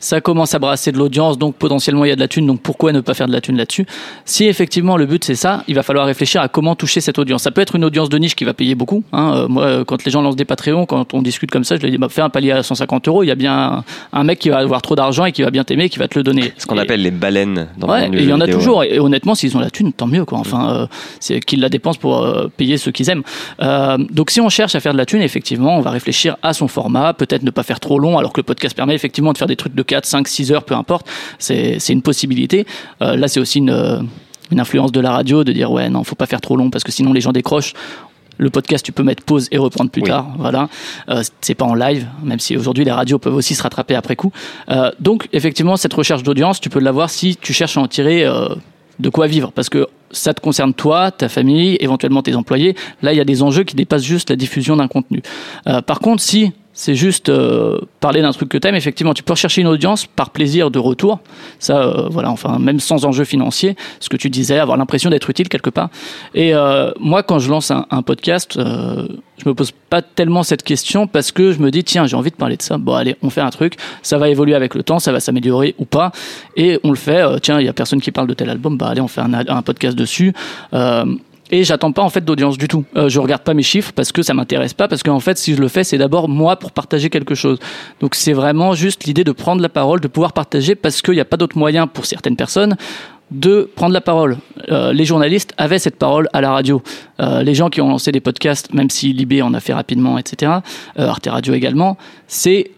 Ça 0.00 0.20
commence 0.20 0.54
à 0.54 0.58
brasser 0.58 0.92
de 0.92 0.98
l'audience, 0.98 1.38
donc 1.38 1.56
potentiellement 1.56 2.04
il 2.04 2.08
y 2.08 2.12
a 2.12 2.16
de 2.16 2.20
la 2.20 2.28
thune. 2.28 2.46
Donc 2.46 2.60
pourquoi 2.60 2.92
ne 2.92 3.00
pas 3.00 3.14
faire 3.14 3.26
de 3.26 3.32
la 3.32 3.40
thune 3.40 3.56
là-dessus? 3.56 3.86
Si 4.24 4.44
effectivement 4.46 4.96
le 4.96 5.06
but 5.06 5.24
c'est 5.24 5.34
ça, 5.34 5.64
il 5.68 5.74
va 5.74 5.82
falloir 5.82 6.06
réfléchir 6.06 6.40
à 6.40 6.48
comment 6.48 6.74
toucher 6.76 7.00
cette 7.00 7.18
audience. 7.18 7.42
Ça 7.42 7.50
peut 7.50 7.60
être 7.60 7.74
une 7.76 7.84
audience 7.84 8.08
de 8.08 8.18
niche 8.18 8.34
qui 8.36 8.44
va 8.44 8.54
payer 8.54 8.74
beaucoup. 8.74 9.02
Hein. 9.12 9.32
Euh, 9.34 9.48
moi, 9.48 9.64
euh, 9.64 9.84
quand 9.84 10.04
les 10.04 10.10
gens 10.10 10.22
lancent 10.22 10.36
des 10.36 10.44
Patreons, 10.44 10.86
quand 10.86 11.12
on 11.14 11.22
discute 11.22 11.50
comme 11.50 11.64
ça, 11.64 11.76
je 11.76 11.82
leur 11.82 11.90
dis 11.90 11.98
bah, 11.98 12.08
fais 12.08 12.22
un 12.22 12.30
palier 12.30 12.52
à 12.52 12.62
150 12.62 13.08
euros. 13.08 13.22
Il 13.22 13.26
y 13.26 13.30
a 13.32 13.34
bien 13.34 13.52
un, 13.54 13.84
un 14.12 14.24
mec 14.24 14.38
qui 14.38 14.48
va 14.50 14.58
avoir 14.58 14.82
trop 14.82 14.94
d'argent 14.94 15.24
et 15.24 15.32
qui 15.32 15.42
va 15.42 15.50
bien 15.50 15.64
t'aimer, 15.64 15.84
et 15.84 15.88
qui 15.88 15.98
va 15.98 16.06
te 16.08 16.18
le 16.18 16.22
donner. 16.22 16.52
Ce 16.58 16.66
qu'on 16.66 16.76
Et- 16.76 16.80
appelle 16.80 17.02
les 17.02 17.10
baleines 17.10 17.68
dans 17.78 17.86
le 17.88 17.92
Ouais, 17.92 18.06
et 18.06 18.22
il 18.22 18.28
y 18.28 18.32
en 18.32 18.40
a 18.40 18.44
vidéo. 18.44 18.58
toujours. 18.58 18.84
Et 18.84 18.98
honnêtement, 18.98 19.34
s'ils 19.34 19.56
ont 19.56 19.60
la 19.60 19.70
thune, 19.70 19.92
tant 19.92 20.06
mieux. 20.06 20.24
Quoi. 20.24 20.38
Enfin, 20.38 20.70
euh, 20.74 20.86
c'est 21.20 21.40
qu'ils 21.40 21.60
la 21.60 21.68
dépensent 21.68 21.98
pour 21.98 22.22
euh, 22.22 22.48
payer 22.56 22.76
ceux 22.76 22.90
qu'ils 22.92 23.08
aiment. 23.10 23.22
Euh, 23.62 23.96
donc, 24.10 24.30
si 24.30 24.40
on 24.40 24.48
cherche 24.48 24.74
à 24.74 24.80
faire 24.84 24.92
de 24.92 24.98
la 24.98 25.06
thune, 25.06 25.22
effectivement, 25.22 25.76
on 25.76 25.80
va 25.80 25.90
réfléchir 25.90 26.36
à 26.42 26.52
son 26.52 26.68
format. 26.68 27.12
Peut-être 27.14 27.42
ne 27.42 27.50
pas 27.50 27.64
faire 27.64 27.80
trop 27.80 27.98
long, 27.98 28.18
alors 28.18 28.32
que 28.32 28.38
le 28.40 28.44
podcast 28.44 28.76
permet 28.76 28.94
effectivement 28.94 29.32
de 29.32 29.38
faire 29.38 29.48
des 29.48 29.56
trucs 29.56 29.74
de 29.74 29.82
4, 29.82 30.04
5, 30.06 30.28
6 30.28 30.52
heures, 30.52 30.62
peu 30.64 30.74
importe. 30.74 31.06
C'est 31.38 31.78
une 31.88 32.02
possibilité. 32.02 32.66
Euh, 33.02 33.16
là, 33.16 33.26
c'est 33.26 33.40
aussi 33.40 33.58
une, 33.58 33.70
euh, 33.70 33.98
une 34.52 34.60
influence 34.60 34.92
de 34.92 35.00
la 35.00 35.10
radio 35.10 35.42
de 35.42 35.52
dire 35.52 35.72
ouais, 35.72 35.88
non, 35.88 36.04
faut 36.04 36.14
pas 36.14 36.26
faire 36.26 36.40
trop 36.40 36.56
long 36.56 36.70
parce 36.70 36.84
que 36.84 36.92
sinon 36.92 37.12
les 37.12 37.20
gens 37.20 37.32
décrochent. 37.32 37.72
Le 38.36 38.50
podcast, 38.50 38.84
tu 38.84 38.92
peux 38.92 39.04
mettre 39.04 39.22
pause 39.24 39.48
et 39.52 39.58
reprendre 39.58 39.90
plus 39.90 40.02
Oui. 40.02 40.08
tard. 40.08 40.26
Voilà, 40.38 40.68
euh, 41.08 41.22
c'est 41.40 41.54
pas 41.54 41.64
en 41.64 41.74
live, 41.74 42.06
même 42.22 42.40
si 42.40 42.56
aujourd'hui 42.56 42.84
les 42.84 42.90
radios 42.92 43.18
peuvent 43.18 43.34
aussi 43.36 43.54
se 43.54 43.62
rattraper 43.62 43.94
après 43.94 44.16
coup. 44.16 44.32
Euh, 44.70 44.90
donc, 45.00 45.28
effectivement, 45.32 45.76
cette 45.76 45.94
recherche 45.94 46.22
d'audience, 46.24 46.60
tu 46.60 46.68
peux 46.68 46.80
l'avoir 46.80 47.10
si 47.10 47.36
tu 47.36 47.52
cherches 47.52 47.76
à 47.78 47.80
en 47.80 47.86
tirer 47.88 48.26
de 48.98 49.08
quoi 49.08 49.26
vivre, 49.28 49.50
parce 49.52 49.68
que 49.68 49.86
ça 50.14 50.34
te 50.34 50.40
concerne 50.40 50.74
toi, 50.74 51.10
ta 51.10 51.28
famille, 51.28 51.76
éventuellement 51.80 52.22
tes 52.22 52.34
employés. 52.34 52.74
Là, 53.02 53.12
il 53.12 53.16
y 53.16 53.20
a 53.20 53.24
des 53.24 53.42
enjeux 53.42 53.64
qui 53.64 53.76
dépassent 53.76 54.04
juste 54.04 54.30
la 54.30 54.36
diffusion 54.36 54.76
d'un 54.76 54.88
contenu. 54.88 55.22
Euh, 55.66 55.82
par 55.82 56.00
contre, 56.00 56.22
si 56.22 56.52
c'est 56.74 56.96
juste 56.96 57.28
euh, 57.28 57.78
parler 58.00 58.20
d'un 58.20 58.32
truc 58.32 58.48
que 58.48 58.58
t'aimes. 58.58 58.74
Effectivement, 58.74 59.14
tu 59.14 59.22
peux 59.22 59.32
rechercher 59.32 59.60
une 59.60 59.68
audience 59.68 60.06
par 60.06 60.30
plaisir 60.30 60.72
de 60.72 60.80
retour. 60.80 61.20
Ça, 61.60 61.82
euh, 61.82 62.08
voilà, 62.10 62.30
enfin, 62.30 62.58
même 62.58 62.80
sans 62.80 63.04
enjeu 63.04 63.24
financier, 63.24 63.76
ce 64.00 64.08
que 64.08 64.16
tu 64.16 64.28
disais, 64.28 64.58
avoir 64.58 64.76
l'impression 64.76 65.08
d'être 65.08 65.30
utile 65.30 65.48
quelque 65.48 65.70
part. 65.70 65.88
Et 66.34 66.52
euh, 66.52 66.90
moi, 66.98 67.22
quand 67.22 67.38
je 67.38 67.48
lance 67.48 67.70
un, 67.70 67.84
podcast, 68.02 68.58
je 68.58 69.48
me 69.48 69.54
pose 69.54 69.70
pas 69.88 70.02
tellement 70.02 70.42
cette 70.42 70.64
question 70.64 71.06
parce 71.06 71.30
que 71.30 71.52
je 71.52 71.60
me 71.60 71.70
dis, 71.70 71.84
tiens, 71.84 72.06
j'ai 72.06 72.16
envie 72.16 72.30
de 72.30 72.36
parler 72.36 72.56
de 72.56 72.62
ça. 72.62 72.76
Bon, 72.76 72.94
allez, 72.94 73.16
on 73.22 73.30
fait 73.30 73.40
un 73.40 73.50
truc. 73.50 73.76
Ça 74.02 74.18
va 74.18 74.28
évoluer 74.28 74.54
avec 74.54 74.74
le 74.74 74.82
temps, 74.82 74.98
ça 74.98 75.12
va 75.12 75.20
s'améliorer 75.20 75.76
ou 75.78 75.84
pas. 75.84 76.10
Et 76.56 76.80
on 76.82 76.90
le 76.90 76.96
fait. 76.96 77.22
Tiens, 77.40 77.60
il 77.60 77.66
y 77.66 77.68
a 77.68 77.72
personne 77.72 78.00
qui 78.00 78.10
parle 78.10 78.26
de 78.26 78.34
tel 78.34 78.50
album. 78.50 78.76
Bah, 78.76 78.88
allez, 78.88 79.00
on 79.00 79.08
fait 79.08 79.22
un 79.22 79.62
podcast 79.62 79.96
dessus. 79.96 80.34
Et 81.54 81.62
j'attends 81.62 81.92
pas 81.92 82.02
en 82.02 82.10
fait 82.10 82.24
d'audience 82.24 82.58
du 82.58 82.66
tout. 82.66 82.84
Euh, 82.96 83.08
je 83.08 83.20
regarde 83.20 83.42
pas 83.42 83.54
mes 83.54 83.62
chiffres 83.62 83.92
parce 83.94 84.10
que 84.10 84.22
ça 84.22 84.34
m'intéresse 84.34 84.74
pas 84.74 84.88
parce 84.88 85.04
qu'en 85.04 85.20
fait 85.20 85.38
si 85.38 85.54
je 85.54 85.60
le 85.60 85.68
fais 85.68 85.84
c'est 85.84 85.98
d'abord 85.98 86.28
moi 86.28 86.56
pour 86.56 86.72
partager 86.72 87.10
quelque 87.10 87.36
chose. 87.36 87.60
Donc 88.00 88.16
c'est 88.16 88.32
vraiment 88.32 88.74
juste 88.74 89.04
l'idée 89.04 89.22
de 89.22 89.30
prendre 89.30 89.62
la 89.62 89.68
parole, 89.68 90.00
de 90.00 90.08
pouvoir 90.08 90.32
partager 90.32 90.74
parce 90.74 91.00
qu'il 91.00 91.14
n'y 91.14 91.20
a 91.20 91.24
pas 91.24 91.36
d'autre 91.36 91.56
moyen 91.56 91.86
pour 91.86 92.06
certaines 92.06 92.34
personnes 92.34 92.74
de 93.30 93.70
prendre 93.76 93.92
la 93.92 94.00
parole. 94.00 94.38
Euh, 94.68 94.92
les 94.92 95.04
journalistes 95.04 95.54
avaient 95.56 95.78
cette 95.78 95.96
parole 95.96 96.28
à 96.32 96.40
la 96.40 96.50
radio. 96.50 96.82
Euh, 97.20 97.44
les 97.44 97.54
gens 97.54 97.70
qui 97.70 97.80
ont 97.80 97.88
lancé 97.88 98.10
des 98.10 98.20
podcasts, 98.20 98.74
même 98.74 98.90
si 98.90 99.12
Libé 99.12 99.40
en 99.40 99.54
a 99.54 99.60
fait 99.60 99.74
rapidement, 99.74 100.18
etc., 100.18 100.54
euh, 100.98 101.06
Arte 101.06 101.28
Radio 101.28 101.54
également, 101.54 101.96
c'est 102.26 102.72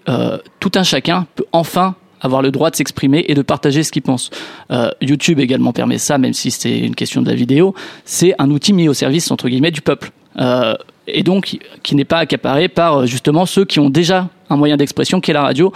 tout 0.61 0.73
un 0.75 0.83
chacun 0.83 1.27
peut 1.35 1.47
enfin 1.53 1.95
avoir 2.20 2.42
le 2.42 2.50
droit 2.50 2.70
de 2.70 2.76
s'exprimer 2.76 3.24
et 3.29 3.35
de 3.35 3.42
partager 3.42 3.83
ce 3.83 3.92
qu'il 3.92 4.02
pense. 4.02 4.31
Euh, 4.70 4.90
YouTube 5.00 5.40
également 5.40 5.72
permet 5.72 5.98
ça, 5.98 6.18
même 6.18 6.33
si 6.33 6.50
c'est 6.50 6.79
une 6.79 6.94
question 6.94 7.22
de 7.22 7.29
la 7.29 7.35
vidéo. 7.35 7.74
C'est 8.05 8.35
un 8.38 8.50
outil 8.50 8.72
mis 8.72 8.88
au 8.88 8.94
service, 8.94 9.31
entre 9.31 9.48
guillemets, 9.48 9.70
du 9.70 9.81
peuple. 9.81 10.11
Euh, 10.38 10.74
et 11.07 11.22
donc, 11.22 11.59
qui 11.83 11.94
n'est 11.94 12.05
pas 12.05 12.18
accaparé 12.18 12.68
par 12.68 12.98
euh, 12.98 13.07
justement 13.07 13.46
ceux 13.46 13.64
qui 13.64 13.79
ont 13.79 13.90
déjà 13.90 14.29
un 14.50 14.57
moyen 14.57 14.76
d'expression 14.76 15.20
qui 15.20 15.31
est 15.31 15.35
la 15.35 15.42
radio. 15.42 15.72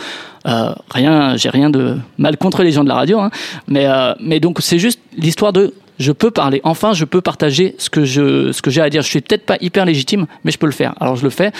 Euh, 0.46 0.72
rien, 0.90 1.36
j'ai 1.36 1.50
rien 1.50 1.70
de 1.70 1.96
mal 2.18 2.36
contre 2.36 2.62
les 2.62 2.72
gens 2.72 2.84
de 2.84 2.88
la 2.88 2.96
radio, 2.96 3.20
hein, 3.20 3.30
mais, 3.68 3.86
mais 4.20 4.40
donc 4.40 4.58
c'est 4.60 4.78
juste 4.78 5.00
l'histoire 5.16 5.52
de 5.52 5.74
je 5.98 6.12
peux 6.12 6.30
parler. 6.30 6.60
Enfin, 6.64 6.94
je 6.94 7.04
peux 7.04 7.20
partager 7.20 7.74
ce 7.78 7.90
que 7.90 8.06
ce 8.06 8.62
que 8.62 8.70
j'ai 8.70 8.80
à 8.80 8.88
dire. 8.88 9.02
Je 9.02 9.08
suis 9.08 9.20
peut-être 9.20 9.44
pas 9.44 9.58
hyper 9.60 9.84
légitime, 9.84 10.26
mais 10.44 10.50
je 10.50 10.58
peux 10.58 10.66
le 10.66 10.72
faire. 10.72 10.94
Alors 10.98 11.16
je 11.16 11.24
le 11.24 11.30
fais 11.30 11.52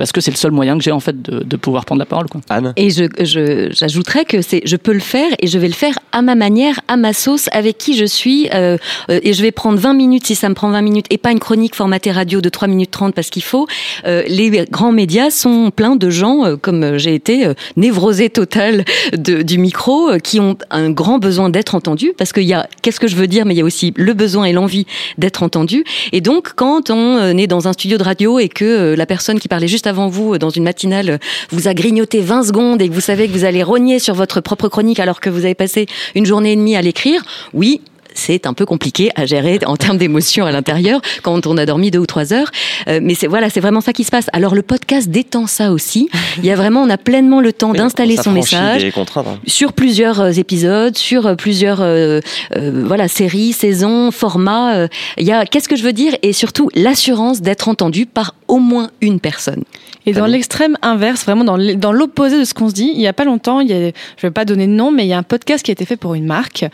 parce 0.00 0.12
que 0.12 0.22
c'est 0.22 0.30
le 0.30 0.36
seul 0.38 0.50
moyen 0.50 0.78
que 0.78 0.82
j'ai 0.82 0.92
en 0.92 0.98
fait 0.98 1.20
de, 1.20 1.44
de 1.44 1.56
pouvoir 1.58 1.84
prendre 1.84 1.98
la 1.98 2.06
parole. 2.06 2.26
Quoi. 2.26 2.40
Anne 2.48 2.72
Et 2.76 2.88
je, 2.88 3.04
je, 3.20 3.68
j'ajouterais 3.70 4.24
que 4.24 4.40
c'est, 4.40 4.62
je 4.64 4.76
peux 4.76 4.94
le 4.94 4.98
faire 5.00 5.30
et 5.40 5.46
je 5.46 5.58
vais 5.58 5.66
le 5.68 5.74
faire 5.74 5.98
à 6.12 6.22
ma 6.22 6.34
manière, 6.34 6.80
à 6.88 6.96
ma 6.96 7.12
sauce, 7.12 7.50
avec 7.52 7.76
qui 7.76 7.94
je 7.98 8.06
suis. 8.06 8.48
euh, 8.54 8.78
euh, 9.10 9.20
et 9.22 9.34
je 9.34 9.42
vais 9.42 9.52
prendre 9.52 9.78
20 9.78 9.92
minutes 9.92 10.26
si 10.26 10.34
ça 10.34 10.48
me 10.48 10.54
prend 10.54 10.70
20 10.70 10.80
minutes 10.80 11.06
et 11.10 11.18
pas 11.18 11.32
une 11.32 11.38
chronique 11.38 11.74
formatée 11.74 12.12
radio 12.12 12.40
de 12.40 12.48
3 12.48 12.66
minutes 12.66 12.90
30 12.90 13.14
parce 13.14 13.28
qu'il 13.28 13.42
faut. 13.42 13.66
Euh, 14.06 14.22
les 14.26 14.64
grands 14.70 14.92
médias 14.92 15.28
sont 15.28 15.70
pleins 15.70 15.96
de 15.96 16.08
gens, 16.08 16.46
euh, 16.46 16.56
comme 16.56 16.96
j'ai 16.96 17.14
été 17.14 17.44
euh, 17.44 17.52
névrosée 17.76 18.30
totale 18.30 18.86
de, 19.12 19.42
du 19.42 19.58
micro, 19.58 20.12
euh, 20.12 20.18
qui 20.18 20.40
ont 20.40 20.56
un 20.70 20.88
grand 20.88 21.18
besoin 21.18 21.50
d'être 21.50 21.74
entendus 21.74 22.14
parce 22.16 22.32
qu'il 22.32 22.44
y 22.44 22.54
a, 22.54 22.66
qu'est-ce 22.80 23.00
que 23.00 23.06
je 23.06 23.16
veux 23.16 23.26
dire, 23.26 23.44
mais 23.44 23.52
il 23.52 23.58
y 23.58 23.62
a 23.62 23.66
aussi 23.66 23.92
le 23.96 24.14
besoin 24.14 24.46
et 24.46 24.54
l'envie 24.54 24.86
d'être 25.18 25.42
entendu. 25.42 25.84
Et 26.12 26.22
donc, 26.22 26.54
quand 26.56 26.88
on 26.88 27.36
est 27.36 27.46
dans 27.46 27.68
un 27.68 27.74
studio 27.74 27.98
de 27.98 28.02
radio 28.02 28.38
et 28.38 28.48
que 28.48 28.64
euh, 28.64 28.96
la 28.96 29.06
personne 29.06 29.38
qui 29.38 29.48
parlait 29.48 29.68
juste 29.68 29.86
avant 29.90 30.08
vous, 30.08 30.34
euh, 30.34 30.38
dans 30.38 30.48
une 30.48 30.64
matinale, 30.64 31.10
euh, 31.10 31.18
vous 31.50 31.68
a 31.68 31.74
grignoté 31.74 32.20
20 32.20 32.44
secondes 32.44 32.80
et 32.80 32.88
que 32.88 32.94
vous 32.94 33.00
savez 33.00 33.28
que 33.28 33.32
vous 33.32 33.44
allez 33.44 33.62
rogner 33.62 33.98
sur 33.98 34.14
votre 34.14 34.40
propre 34.40 34.68
chronique 34.68 34.98
alors 34.98 35.20
que 35.20 35.28
vous 35.28 35.44
avez 35.44 35.54
passé 35.54 35.86
une 36.14 36.24
journée 36.24 36.52
et 36.52 36.56
demie 36.56 36.76
à 36.76 36.82
l'écrire, 36.82 37.22
oui, 37.52 37.82
c'est 38.20 38.46
un 38.46 38.52
peu 38.54 38.66
compliqué 38.66 39.10
à 39.16 39.24
gérer 39.26 39.58
en 39.66 39.76
termes 39.76 39.96
d'émotion 39.98 40.44
à 40.44 40.52
l'intérieur 40.52 41.00
quand 41.22 41.46
on 41.46 41.56
a 41.56 41.64
dormi 41.66 41.90
deux 41.90 41.98
ou 41.98 42.06
trois 42.06 42.32
heures. 42.32 42.50
Euh, 42.88 43.00
mais 43.02 43.14
c'est 43.14 43.26
voilà, 43.26 43.48
c'est 43.50 43.60
vraiment 43.60 43.80
ça 43.80 43.92
qui 43.92 44.04
se 44.04 44.10
passe. 44.10 44.26
Alors 44.32 44.54
le 44.54 44.62
podcast 44.62 45.08
détend 45.08 45.46
ça 45.46 45.72
aussi. 45.72 46.08
Il 46.38 46.44
y 46.44 46.50
a 46.50 46.56
vraiment, 46.56 46.82
on 46.82 46.90
a 46.90 46.98
pleinement 46.98 47.40
le 47.40 47.52
temps 47.52 47.70
Oui, 47.70 47.78
d'installer 47.78 48.16
son 48.16 48.32
message 48.32 48.84
hein. 48.84 49.38
sur 49.46 49.72
plusieurs 49.72 50.20
euh, 50.20 50.30
épisodes, 50.32 50.96
sur 50.96 51.26
euh, 51.26 51.34
plusieurs 51.34 51.80
euh, 51.80 52.20
euh, 52.56 52.84
voilà 52.86 53.08
séries, 53.08 53.52
saisons, 53.52 54.10
formats. 54.10 54.74
euh, 54.76 54.88
Il 55.16 55.26
y 55.26 55.32
a 55.32 55.46
qu'est-ce 55.46 55.68
que 55.68 55.76
je 55.76 55.82
veux 55.82 55.92
dire? 55.94 56.14
Et 56.22 56.32
surtout 56.32 56.68
l'assurance 56.74 57.40
d'être 57.40 57.68
entendu 57.68 58.04
par 58.06 58.34
au 58.48 58.58
moins 58.58 58.90
une 59.00 59.20
personne. 59.20 59.62
Et 60.06 60.12
dans 60.12 60.26
l'extrême 60.26 60.76
inverse, 60.82 61.24
vraiment 61.24 61.44
dans 61.44 61.92
l'opposé 61.92 62.38
de 62.38 62.44
ce 62.44 62.54
qu'on 62.54 62.68
se 62.70 62.74
dit, 62.74 62.90
il 62.94 63.00
y 63.00 63.06
a 63.06 63.12
pas 63.12 63.24
longtemps, 63.24 63.60
il 63.60 63.68
y 63.68 63.74
a, 63.74 63.90
je 64.16 64.22
vais 64.26 64.30
pas 64.30 64.44
donner 64.46 64.66
de 64.66 64.72
nom, 64.72 64.90
mais 64.90 65.04
il 65.04 65.08
y 65.08 65.12
a 65.12 65.18
un 65.18 65.22
podcast 65.22 65.62
qui 65.64 65.70
a 65.70 65.74
été 65.74 65.84
fait 65.84 65.96
pour 65.96 66.14
une 66.14 66.24
marque. 66.24 66.64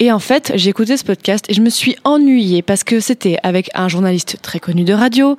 Et 0.00 0.10
en 0.10 0.18
fait, 0.18 0.52
j'ai 0.56 0.72
écouté 0.74 0.96
ce 0.96 1.04
podcast 1.04 1.44
et 1.48 1.54
je 1.54 1.60
me 1.60 1.70
suis 1.70 1.94
ennuyée 2.02 2.60
parce 2.60 2.82
que 2.82 2.98
c'était 2.98 3.38
avec 3.44 3.70
un 3.74 3.86
journaliste 3.86 4.38
très 4.42 4.58
connu 4.58 4.82
de 4.82 4.92
radio, 4.92 5.38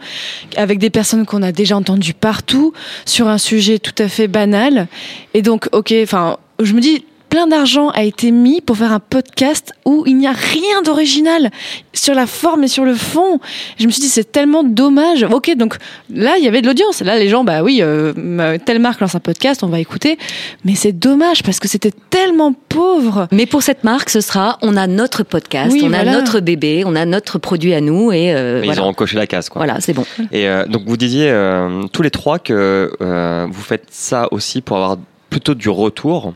avec 0.56 0.80
des 0.80 0.90
personnes 0.90 1.26
qu'on 1.26 1.44
a 1.44 1.52
déjà 1.52 1.76
entendues 1.76 2.14
partout, 2.14 2.72
sur 3.06 3.28
un 3.28 3.38
sujet 3.38 3.78
tout 3.80 4.02
à 4.02 4.08
fait 4.08 4.30
banal. 4.30 4.88
Et 5.34 5.42
donc, 5.42 5.68
ok, 5.74 5.94
enfin, 6.04 6.38
je 6.62 6.72
me 6.72 6.80
dis, 6.80 7.04
plein 7.36 7.48
d'argent 7.48 7.90
a 7.90 8.04
été 8.04 8.32
mis 8.32 8.62
pour 8.62 8.78
faire 8.78 8.94
un 8.94 9.02
podcast 9.02 9.74
où 9.84 10.06
il 10.08 10.16
n'y 10.16 10.26
a 10.26 10.32
rien 10.32 10.82
d'original 10.86 11.52
sur 11.92 12.16
la 12.16 12.28
forme 12.28 12.64
et 12.64 12.70
sur 12.70 12.86
le 12.86 12.94
fond. 12.94 13.42
Je 13.78 13.86
me 13.88 13.92
suis 13.92 14.00
dit, 14.00 14.08
c'est 14.08 14.32
tellement 14.32 14.64
dommage. 14.64 15.24
Ok, 15.30 15.54
donc 15.58 15.76
là, 16.10 16.36
il 16.38 16.46
y 16.46 16.48
avait 16.48 16.62
de 16.62 16.68
l'audience. 16.68 17.02
Là, 17.02 17.20
les 17.20 17.28
gens, 17.28 17.44
bah 17.44 17.62
oui, 17.62 17.80
euh, 17.82 18.14
ma- 18.16 18.58
telle 18.58 18.80
marque 18.80 19.02
lance 19.02 19.16
un 19.16 19.20
podcast, 19.20 19.64
on 19.64 19.68
va 19.68 19.82
écouter. 19.82 20.18
Mais 20.64 20.76
c'est 20.76 20.94
dommage 20.94 21.44
parce 21.44 21.60
que 21.60 21.68
c'était 21.68 21.92
tellement 22.10 22.54
pauvre. 22.70 23.28
Mais 23.34 23.46
pour 23.46 23.64
cette 23.64 23.84
marque, 23.84 24.10
ce 24.12 24.22
sera 24.22 24.58
on 24.62 24.78
a 24.78 24.88
notre 24.88 25.24
podcast, 25.24 25.74
Oui, 25.74 25.82
on 25.84 25.92
a 25.92 26.06
notre 26.06 26.40
bébé, 26.40 26.84
on 26.86 26.96
a 26.96 27.04
notre 27.04 27.38
produit 27.38 27.74
à 27.74 27.82
nous 27.82 28.14
et 28.14 28.34
euh, 28.34 28.62
voilà. 28.64 28.76
Ils 28.76 28.80
auront 28.80 28.94
coché 28.94 29.18
la 29.18 29.28
case. 29.28 29.50
Quoi. 29.50 29.60
Voilà, 29.60 29.82
c'est 29.82 29.92
bon. 29.92 30.06
Et 30.32 30.48
euh, 30.48 30.66
donc 30.68 30.84
vous 30.86 30.96
disiez 30.96 31.30
euh, 31.30 31.84
tous 31.92 32.02
les 32.02 32.12
trois 32.12 32.40
que 32.40 32.94
euh, 33.02 33.46
vous 33.52 33.62
faites 33.62 33.88
ça 33.92 34.30
aussi 34.32 34.62
pour 34.62 34.78
avoir 34.78 34.96
plutôt 35.30 35.54
du 35.54 35.68
retour 35.68 36.34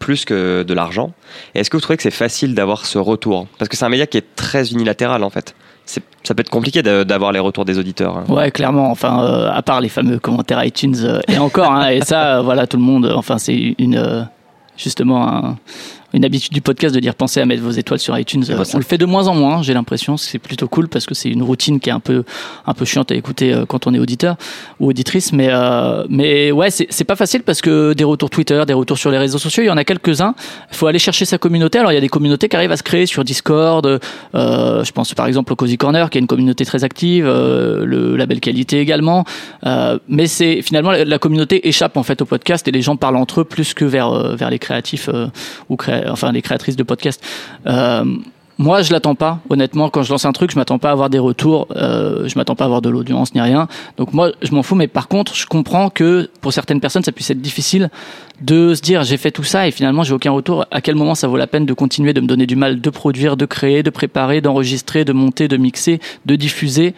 plus 0.00 0.24
que 0.24 0.64
de 0.64 0.74
l'argent. 0.74 1.12
Est-ce 1.54 1.70
que 1.70 1.76
vous 1.76 1.80
trouvez 1.80 1.96
que 1.96 2.02
c'est 2.02 2.10
facile 2.10 2.56
d'avoir 2.56 2.84
ce 2.86 2.98
retour? 2.98 3.46
Parce 3.58 3.68
que 3.68 3.76
c'est 3.76 3.84
un 3.84 3.88
média 3.88 4.06
qui 4.08 4.18
est 4.18 4.34
très 4.34 4.72
unilatéral 4.72 5.22
en 5.22 5.30
fait. 5.30 5.54
Ça 6.22 6.34
peut 6.34 6.40
être 6.42 6.50
compliqué 6.50 6.82
d'avoir 6.82 7.32
les 7.32 7.38
retours 7.40 7.64
des 7.64 7.78
auditeurs. 7.78 8.18
hein. 8.18 8.24
Ouais, 8.28 8.50
clairement. 8.50 8.90
Enfin, 8.90 9.24
euh, 9.24 9.50
à 9.50 9.62
part 9.62 9.80
les 9.80 9.88
fameux 9.88 10.18
commentaires 10.18 10.62
iTunes 10.64 10.94
euh, 11.02 11.20
et 11.28 11.38
encore, 11.38 11.72
hein, 11.72 11.88
et 11.88 12.00
ça, 12.02 12.38
euh, 12.38 12.42
voilà, 12.42 12.66
tout 12.66 12.76
le 12.76 12.82
monde. 12.82 13.10
Enfin, 13.14 13.38
c'est 13.38 13.74
une 13.78 14.28
justement 14.76 15.26
un- 15.28 15.58
une 16.12 16.24
habitude 16.24 16.52
du 16.52 16.60
podcast 16.60 16.94
de 16.94 17.00
dire 17.00 17.14
pensez 17.14 17.40
à 17.40 17.46
mettre 17.46 17.62
vos 17.62 17.70
étoiles 17.70 17.98
sur 18.00 18.18
iTunes. 18.18 18.42
Ça- 18.44 18.54
on 18.74 18.78
le 18.78 18.84
fait 18.84 18.98
de 18.98 19.06
moins 19.06 19.28
en 19.28 19.34
moins. 19.34 19.62
J'ai 19.62 19.74
l'impression, 19.74 20.16
c'est 20.16 20.38
plutôt 20.38 20.68
cool 20.68 20.88
parce 20.88 21.06
que 21.06 21.14
c'est 21.14 21.28
une 21.30 21.42
routine 21.42 21.80
qui 21.80 21.88
est 21.88 21.92
un 21.92 22.00
peu 22.00 22.24
un 22.66 22.74
peu 22.74 22.84
chiante 22.84 23.10
à 23.12 23.14
écouter 23.14 23.52
euh, 23.52 23.64
quand 23.66 23.86
on 23.86 23.94
est 23.94 23.98
auditeur 23.98 24.36
ou 24.80 24.88
auditrice. 24.88 25.32
Mais 25.32 25.48
euh, 25.50 26.04
mais 26.08 26.50
ouais, 26.52 26.70
c'est 26.70 27.04
pas 27.04 27.16
facile 27.16 27.42
parce 27.42 27.60
que 27.60 27.92
des 27.92 28.04
retours 28.04 28.30
Twitter, 28.30 28.62
des 28.66 28.72
retours 28.74 28.98
sur 28.98 29.10
les 29.10 29.18
réseaux 29.18 29.38
sociaux, 29.38 29.62
il 29.62 29.66
y 29.66 29.70
en 29.70 29.76
a 29.76 29.84
quelques 29.84 30.20
uns. 30.20 30.34
Il 30.70 30.76
faut 30.76 30.86
aller 30.86 30.98
chercher 30.98 31.24
sa 31.24 31.38
communauté. 31.38 31.78
Alors 31.78 31.92
il 31.92 31.94
y 31.94 31.98
a 31.98 32.00
des 32.00 32.08
communautés 32.08 32.48
qui 32.48 32.56
arrivent 32.56 32.72
à 32.72 32.76
se 32.76 32.82
créer 32.82 33.06
sur 33.06 33.24
Discord. 33.24 34.00
Euh, 34.34 34.84
je 34.84 34.92
pense 34.92 35.14
par 35.14 35.26
exemple 35.26 35.52
au 35.52 35.56
Cozy 35.56 35.76
Corner 35.76 36.10
qui 36.10 36.18
est 36.18 36.20
une 36.20 36.26
communauté 36.26 36.64
très 36.64 36.84
active, 36.84 37.26
euh, 37.26 37.84
le 37.84 38.16
label 38.16 38.40
qualité 38.40 38.80
également. 38.80 39.24
Euh, 39.66 39.98
mais 40.08 40.26
c'est 40.26 40.62
finalement 40.62 40.90
la, 40.90 41.04
la 41.04 41.18
communauté 41.18 41.68
échappe 41.68 41.96
en 41.96 42.02
fait 42.02 42.20
au 42.22 42.26
podcast 42.26 42.66
et 42.68 42.70
les 42.70 42.82
gens 42.82 42.96
parlent 42.96 43.16
entre 43.16 43.40
eux 43.42 43.44
plus 43.44 43.74
que 43.74 43.84
vers 43.84 44.08
euh, 44.10 44.34
vers 44.36 44.50
les 44.50 44.58
créatifs 44.58 45.08
euh, 45.12 45.26
ou 45.68 45.76
créa- 45.76 45.99
enfin 46.08 46.32
les 46.32 46.42
créatrices 46.42 46.76
de 46.76 46.82
podcasts. 46.82 47.22
Euh, 47.66 48.04
moi, 48.58 48.82
je 48.82 48.92
l'attends 48.92 49.14
pas. 49.14 49.38
Honnêtement, 49.48 49.88
quand 49.88 50.02
je 50.02 50.12
lance 50.12 50.26
un 50.26 50.32
truc, 50.32 50.50
je 50.50 50.56
m'attends 50.58 50.78
pas 50.78 50.90
à 50.90 50.92
avoir 50.92 51.08
des 51.08 51.18
retours. 51.18 51.66
Euh, 51.76 52.28
je 52.28 52.36
m'attends 52.36 52.54
pas 52.54 52.64
à 52.64 52.66
avoir 52.66 52.82
de 52.82 52.90
l'audience 52.90 53.34
ni 53.34 53.40
rien. 53.40 53.68
Donc 53.96 54.12
moi, 54.12 54.32
je 54.42 54.52
m'en 54.52 54.62
fous. 54.62 54.74
Mais 54.74 54.86
par 54.86 55.08
contre, 55.08 55.34
je 55.34 55.46
comprends 55.46 55.88
que 55.88 56.28
pour 56.42 56.52
certaines 56.52 56.78
personnes, 56.78 57.02
ça 57.02 57.10
puisse 57.10 57.30
être 57.30 57.40
difficile 57.40 57.88
de 58.42 58.74
se 58.74 58.82
dire 58.82 59.02
j'ai 59.02 59.16
fait 59.16 59.30
tout 59.30 59.44
ça 59.44 59.66
et 59.66 59.70
finalement 59.70 60.02
j'ai 60.02 60.12
aucun 60.12 60.30
retour. 60.30 60.66
À 60.70 60.82
quel 60.82 60.94
moment 60.94 61.14
ça 61.14 61.26
vaut 61.26 61.38
la 61.38 61.46
peine 61.46 61.64
de 61.64 61.72
continuer 61.72 62.12
de 62.12 62.20
me 62.20 62.26
donner 62.26 62.46
du 62.46 62.54
mal, 62.54 62.82
de 62.82 62.90
produire, 62.90 63.38
de 63.38 63.46
créer, 63.46 63.82
de 63.82 63.88
préparer, 63.88 64.42
d'enregistrer, 64.42 65.06
de 65.06 65.14
monter, 65.14 65.48
de 65.48 65.56
mixer, 65.56 65.98
de 66.26 66.36
diffuser, 66.36 66.94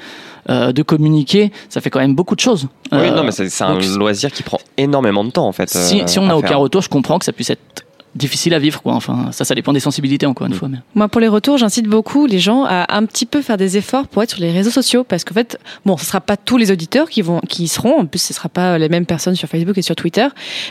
euh, 0.51 0.73
de 0.73 0.83
communiquer? 0.83 1.53
Ça 1.69 1.81
fait 1.81 1.91
quand 1.91 2.01
même 2.01 2.17
beaucoup 2.17 2.35
de 2.35 2.41
choses. 2.41 2.67
Oui, 2.91 2.99
Euh, 2.99 3.11
non, 3.15 3.23
mais 3.23 3.31
c'est 3.31 3.63
un 3.63 3.75
donc, 3.75 3.85
loisir 3.85 4.33
qui 4.33 4.43
prend 4.43 4.59
énormément 4.77 5.23
de 5.23 5.31
temps 5.31 5.47
en 5.47 5.53
fait. 5.53 5.71
si, 5.71 6.01
euh, 6.01 6.07
si 6.09 6.19
on 6.19 6.27
n'a 6.27 6.37
aucun 6.37 6.57
retour, 6.57 6.83
je 6.83 6.89
comprends 6.89 7.21
que 7.21 7.25
ça 7.25 7.33
puisse 7.33 7.51
être 7.51 7.85
difficile 8.15 8.55
à 8.55 8.59
vivre. 8.59 8.83
Quoi. 8.83 8.95
Enfin, 8.95 9.31
ça, 9.33 9.45
ça 9.45 9.55
dépend 9.55 9.73
des 9.73 9.81
sensibilités 9.81 10.27
encore 10.27 10.47
une 10.47 10.55
fois. 10.55 10.69
Mais... 10.69 10.79
Moi, 10.95 11.09
pour 11.09 11.21
les 11.21 11.29
retours, 11.29 11.59
j'incite 11.59 11.87
beaucoup 11.87 12.27
les 12.27 12.39
gens 12.39 12.65
à 12.65 12.97
un 12.97 13.05
petit 13.05 13.27
peu 13.27 13.43
faire 13.43 13.57
des 13.57 13.77
efforts 13.77 14.07
pour 14.07 14.23
être 14.23 14.31
sur 14.31 14.41
les 14.41 14.53
réseaux 14.53 14.71
sociaux, 14.71 15.05
parce 15.05 15.25
qu'en 15.25 15.35
fait, 15.35 15.59
bon, 15.87 15.97
ce 15.97 16.05
sera 16.05 16.21
pas 16.21 16.37
tous 16.37 16.57
les 16.57 16.71
auditeurs 16.71 17.09
qui 17.09 17.23
vont, 17.23 17.41
qui 17.49 17.65
y 17.65 17.69
seront. 17.69 18.01
En 18.01 18.07
plus, 18.07 18.21
ce 18.21 18.35
sera 18.35 18.49
pas 18.49 18.79
les 18.79 18.89
mêmes 18.89 19.07
personnes 19.07 19.37
sur 19.37 19.49
Facebook 19.49 19.79
et 19.79 19.83
sur 19.83 19.97
Twitter. 19.97 20.27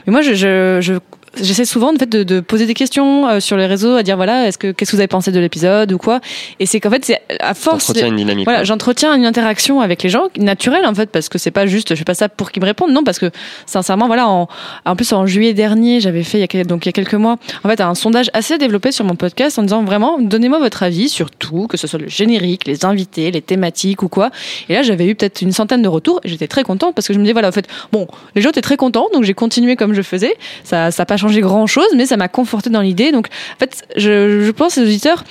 Mais 0.05 0.11
moi, 0.11 0.21
je, 0.21 0.33
je, 0.33 0.79
je 0.81 0.93
j'essaie 1.39 1.65
souvent 1.65 1.93
en 1.93 1.97
fait 1.97 2.09
de, 2.09 2.23
de 2.23 2.39
poser 2.39 2.65
des 2.65 2.73
questions 2.73 3.27
euh, 3.27 3.39
sur 3.39 3.57
les 3.57 3.65
réseaux, 3.65 3.95
à 3.95 4.03
dire 4.03 4.15
voilà, 4.17 4.47
est-ce 4.47 4.57
que 4.57 4.71
qu'est-ce 4.71 4.91
que 4.91 4.95
vous 4.97 5.01
avez 5.01 5.07
pensé 5.07 5.31
de 5.31 5.39
l'épisode 5.39 5.91
ou 5.91 5.97
quoi. 5.97 6.19
Et 6.59 6.65
c'est 6.65 6.79
qu'en 6.79 6.89
fait, 6.89 7.05
c'est 7.05 7.21
à 7.39 7.53
force. 7.53 7.87
Une 8.07 8.15
dynamique. 8.17 8.45
Voilà, 8.45 8.63
j'entretiens 8.63 9.15
une 9.15 9.25
interaction 9.25 9.81
avec 9.81 10.03
les 10.03 10.09
gens 10.09 10.23
naturelle 10.37 10.85
en 10.85 10.93
fait 10.93 11.09
parce 11.09 11.29
que 11.29 11.37
c'est 11.37 11.51
pas 11.51 11.65
juste 11.65 11.89
je 11.93 11.95
fais 11.99 12.03
pas 12.03 12.13
ça 12.13 12.29
pour 12.29 12.51
qu'ils 12.51 12.61
me 12.61 12.67
répondent 12.67 12.91
non 12.91 13.03
parce 13.03 13.19
que 13.19 13.29
sincèrement 13.65 14.07
voilà 14.07 14.27
en, 14.27 14.47
en 14.85 14.95
plus 14.95 15.11
en 15.13 15.25
juillet 15.25 15.53
dernier 15.53 15.99
j'avais 15.99 16.23
fait 16.23 16.37
il 16.37 16.41
y 16.41 16.43
a 16.43 16.47
quel- 16.47 16.65
donc 16.67 16.85
il 16.85 16.87
y 16.87 16.89
a 16.89 16.93
quelques 16.93 17.13
mois 17.13 17.37
en 17.63 17.69
fait 17.69 17.81
un 17.81 17.95
sondage 17.95 18.29
assez 18.33 18.57
développé 18.57 18.91
sur 18.91 19.05
mon 19.05 19.15
podcast 19.15 19.57
en 19.59 19.63
disant 19.63 19.83
vraiment 19.83 20.17
donnez-moi 20.19 20.59
votre 20.59 20.83
avis 20.83 21.09
sur 21.09 21.29
tout 21.31 21.67
que 21.67 21.77
ce 21.77 21.87
soit 21.87 21.99
le 21.99 22.07
générique 22.07 22.65
les 22.65 22.85
invités 22.85 23.31
les 23.31 23.41
thématiques 23.41 24.03
ou 24.03 24.09
quoi 24.09 24.31
et 24.69 24.73
là 24.73 24.81
j'avais 24.83 25.05
eu 25.07 25.15
peut-être 25.15 25.41
une 25.41 25.51
centaine 25.51 25.81
de 25.81 25.87
retours 25.87 26.19
et 26.23 26.29
j'étais 26.29 26.47
très 26.47 26.63
contente 26.63 26.95
parce 26.95 27.07
que 27.07 27.13
je 27.13 27.19
me 27.19 27.23
disais 27.23 27.33
voilà 27.33 27.49
en 27.49 27.51
fait 27.53 27.67
bon 27.91 28.07
les 28.35 28.41
gens 28.41 28.49
étaient 28.49 28.61
très 28.61 28.77
contents 28.77 29.07
donc 29.13 29.23
j'ai 29.23 29.33
continué 29.33 29.75
comme 29.75 29.93
je 29.93 30.01
faisais 30.01 30.35
ça 30.63 30.91
ça 30.91 31.03
a 31.03 31.05
pas 31.05 31.17
changé 31.21 31.39
grand 31.41 31.67
chose 31.67 31.87
mais 31.95 32.05
ça 32.05 32.17
m'a 32.17 32.27
conforté 32.27 32.69
dans 32.69 32.81
l'idée. 32.81 33.11
Donc 33.11 33.27
en 33.55 33.59
fait 33.59 33.83
je, 33.95 34.41
je 34.41 34.51
pense 34.51 34.75
que 34.75 34.81
les 34.81 34.87
auditeurs 34.87 35.23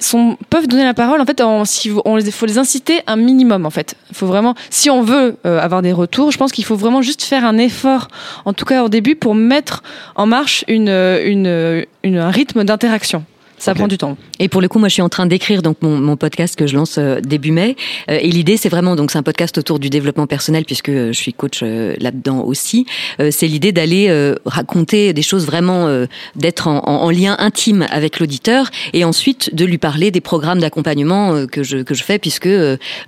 sont, 0.00 0.36
peuvent 0.50 0.66
donner 0.66 0.84
la 0.84 0.92
parole 0.92 1.20
en 1.20 1.24
fait 1.24 1.40
en, 1.40 1.64
si 1.64 1.90
on 2.04 2.16
les 2.16 2.30
faut 2.30 2.46
les 2.46 2.58
inciter 2.58 3.00
un 3.06 3.16
minimum 3.16 3.64
en 3.64 3.70
fait. 3.70 3.94
Faut 4.12 4.26
vraiment 4.26 4.54
si 4.68 4.90
on 4.90 5.02
veut 5.02 5.36
euh, 5.46 5.60
avoir 5.60 5.80
des 5.82 5.92
retours 5.92 6.30
je 6.30 6.36
pense 6.38 6.52
qu'il 6.52 6.64
faut 6.64 6.76
vraiment 6.76 7.00
juste 7.02 7.22
faire 7.22 7.44
un 7.44 7.56
effort 7.58 8.08
en 8.44 8.52
tout 8.52 8.64
cas 8.66 8.82
au 8.84 8.88
début 8.88 9.14
pour 9.16 9.34
mettre 9.34 9.82
en 10.16 10.26
marche 10.26 10.64
une, 10.68 10.88
euh, 10.88 11.18
euh, 11.46 11.82
une- 12.02 12.18
un 12.18 12.30
rythme 12.30 12.64
d'interaction 12.64 13.24
ça 13.64 13.74
prend 13.74 13.88
du 13.88 13.98
temps 13.98 14.16
Et 14.40 14.48
pour 14.48 14.60
le 14.60 14.68
coup, 14.68 14.78
moi, 14.78 14.88
je 14.88 14.94
suis 14.94 15.02
en 15.02 15.08
train 15.08 15.26
d'écrire 15.26 15.62
donc 15.62 15.78
mon, 15.82 15.96
mon 15.98 16.16
podcast 16.16 16.56
que 16.56 16.66
je 16.66 16.74
lance 16.76 16.96
euh, 16.98 17.20
début 17.20 17.50
mai. 17.52 17.76
Euh, 18.10 18.18
et 18.20 18.28
l'idée, 18.28 18.56
c'est 18.56 18.68
vraiment 18.68 18.96
donc 18.96 19.10
c'est 19.10 19.18
un 19.18 19.22
podcast 19.22 19.56
autour 19.58 19.78
du 19.78 19.90
développement 19.90 20.26
personnel 20.26 20.64
puisque 20.64 20.88
euh, 20.90 21.12
je 21.12 21.18
suis 21.18 21.32
coach 21.32 21.60
euh, 21.62 21.94
là-dedans 22.00 22.42
aussi. 22.44 22.86
C'est 23.30 23.46
l'idée 23.46 23.72
d'aller 23.72 24.04
raconter 24.44 25.12
des 25.12 25.22
choses 25.22 25.46
vraiment 25.46 25.88
d'être 26.36 26.68
en, 26.68 26.78
en- 26.78 27.02
en 27.04 27.10
lien 27.10 27.36
intime 27.38 27.86
avec 27.90 28.20
l'auditeur 28.20 28.70
et 28.92 29.04
ensuite 29.04 29.54
de 29.54 29.64
lui 29.64 29.78
parler 29.78 30.10
des 30.10 30.20
programmes 30.20 30.60
d'accompagnement 30.60 31.46
que 31.46 31.62
je 31.62 31.78
que 31.78 31.94
je 31.94 32.02
fais 32.02 32.18
puisque 32.18 32.48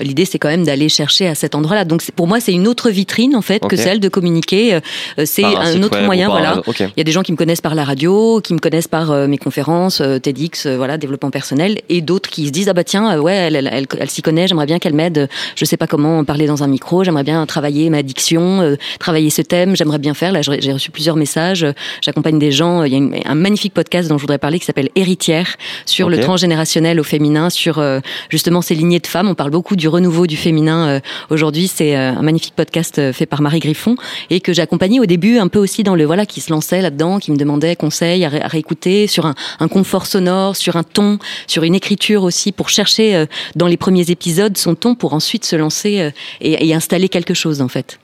l'idée 0.01 0.25
c'est 0.25 0.39
quand 0.39 0.49
même 0.49 0.65
d'aller 0.65 0.89
chercher 0.89 1.27
à 1.27 1.35
cet 1.35 1.55
endroit-là. 1.55 1.85
Donc 1.85 2.03
pour 2.15 2.27
moi, 2.27 2.41
c'est 2.41 2.53
une 2.53 2.69
autre 2.69 2.91
vitrine 2.91 3.35
en 3.37 3.43
fait 3.43 3.63
que 3.67 3.77
celle 3.77 4.01
de 4.01 4.09
communiquer. 4.09 4.79
C'est 5.25 5.45
un 5.45 5.83
autre 5.83 6.01
moyen, 6.03 6.27
un 6.29 6.31
voilà. 6.31 6.63
Il 6.97 6.99
y 6.99 7.01
a 7.01 7.05
des 7.05 7.13
gens 7.13 7.23
qui 7.23 7.33
me 7.33 7.37
connaissent 7.37 7.61
par 7.61 7.75
la 7.75 7.85
radio, 7.85 8.41
qui 8.43 8.55
me 8.55 8.59
connaissent 8.59 8.89
par 8.89 9.13
mes 9.29 9.39
conférences, 9.39 10.01
TEDx, 10.23 10.46
euh, 10.67 10.77
voilà, 10.77 10.99
développement 10.99 11.31
personnel, 11.31 11.79
et 11.89 12.01
d'autres 12.01 12.31
qui 12.31 12.47
se 12.47 12.51
disent 12.53 12.69
ah 12.69 12.73
bah 12.73 12.85
tiens, 12.85 13.17
euh, 13.17 13.21
ouais, 13.21 13.35
elle, 13.35 13.57
elle, 13.57 13.69
elle, 13.73 13.87
elle 13.99 14.11
s'y 14.11 14.23
connaît, 14.23 14.47
j'aimerais 14.47 14.67
bien 14.67 14.79
qu'elle 14.79 14.95
m'aide. 14.95 15.29
Je 15.57 15.65
sais 15.65 15.77
pas 15.77 15.87
comment 15.87 16.25
parler 16.25 16.47
dans 16.47 16.63
un 16.63 16.67
micro, 16.69 17.05
j'aimerais 17.05 17.25
bien 17.25 17.45
travailler 17.47 17.91
ma 17.91 18.03
diction, 18.03 18.61
euh, 18.63 18.77
travailler 19.01 19.31
ce 19.31 19.43
thème, 19.43 19.77
j'aimerais 19.77 19.99
bien 19.99 20.15
faire. 20.15 20.33
Là, 20.33 20.41
j'ai 20.43 20.73
reçu 20.73 20.91
plusieurs 20.91 21.17
messages. 21.17 21.67
J'accompagne 22.03 22.39
des 22.39 22.53
gens. 22.53 22.85
Il 22.85 22.93
y 22.93 22.95
a 22.95 22.99
une- 22.99 23.15
un 23.25 23.35
magnifique 23.35 23.75
podcast 23.75 24.09
dont 24.09 24.19
je 24.19 24.23
voudrais 24.23 24.39
parler 24.39 24.59
qui 24.59 24.65
s'appelle 24.67 24.91
Héritière 24.95 25.57
sur 25.87 26.09
le 26.09 26.17
transgénérationnel 26.21 27.01
au 27.01 27.05
féminin, 27.05 27.51
sur 27.51 27.79
euh, 27.79 28.01
justement 28.31 28.63
ces 28.63 28.75
lignées 28.75 29.01
de 29.01 29.07
femmes. 29.07 29.29
On 29.29 29.35
parle 29.35 29.51
beaucoup 29.51 29.77
du 29.77 29.89
renouveau 29.89 30.27
du 30.27 30.37
féminin 30.37 30.89
euh, 30.89 31.01
aujourd'hui. 31.31 31.69
C'est 31.69 31.95
un 31.95 32.23
magnifique 32.23 32.55
podcast 32.55 33.13
fait 33.13 33.27
par 33.27 33.41
Marie 33.43 33.61
Griffon 33.61 33.97
et 34.31 34.41
que 34.41 34.53
j'ai 34.53 34.63
accompagné 34.63 35.01
au 35.01 35.07
début 35.07 35.39
un 35.39 35.49
peu 35.49 35.59
aussi 35.59 35.83
dans 35.83 35.95
le 35.95 36.05
voilà 36.05 36.27
qui 36.27 36.41
se 36.41 36.51
lançait 36.53 36.83
là-dedans, 36.83 37.19
qui 37.19 37.31
me 37.33 37.37
demandait 37.37 37.77
conseils 37.77 38.25
à, 38.25 38.29
ré- 38.29 38.43
à 38.43 38.49
réécouter 38.49 39.07
sur 39.07 39.27
un, 39.27 39.35
un 39.61 39.69
confort 39.69 40.07
sonore, 40.07 40.26
sur 40.55 40.77
un 40.77 40.83
ton, 40.83 41.19
sur 41.47 41.63
une 41.63 41.75
écriture 41.75 42.23
aussi 42.23 42.53
pour 42.53 42.69
chercher 42.69 43.15
euh, 43.15 43.27
dans 43.55 43.67
les 43.67 43.77
premiers 43.77 44.11
épisodes 44.11 44.57
son 44.57 44.75
ton 44.75 44.95
pour 44.95 45.15
ensuite 45.15 45.45
se 45.45 45.57
lancer 45.57 46.01
euh, 46.01 46.11
et, 46.41 46.75
installer 46.75 47.09
quelque 47.09 47.35
chose 47.35 47.61
en 47.61 47.69
fait. 47.69 47.99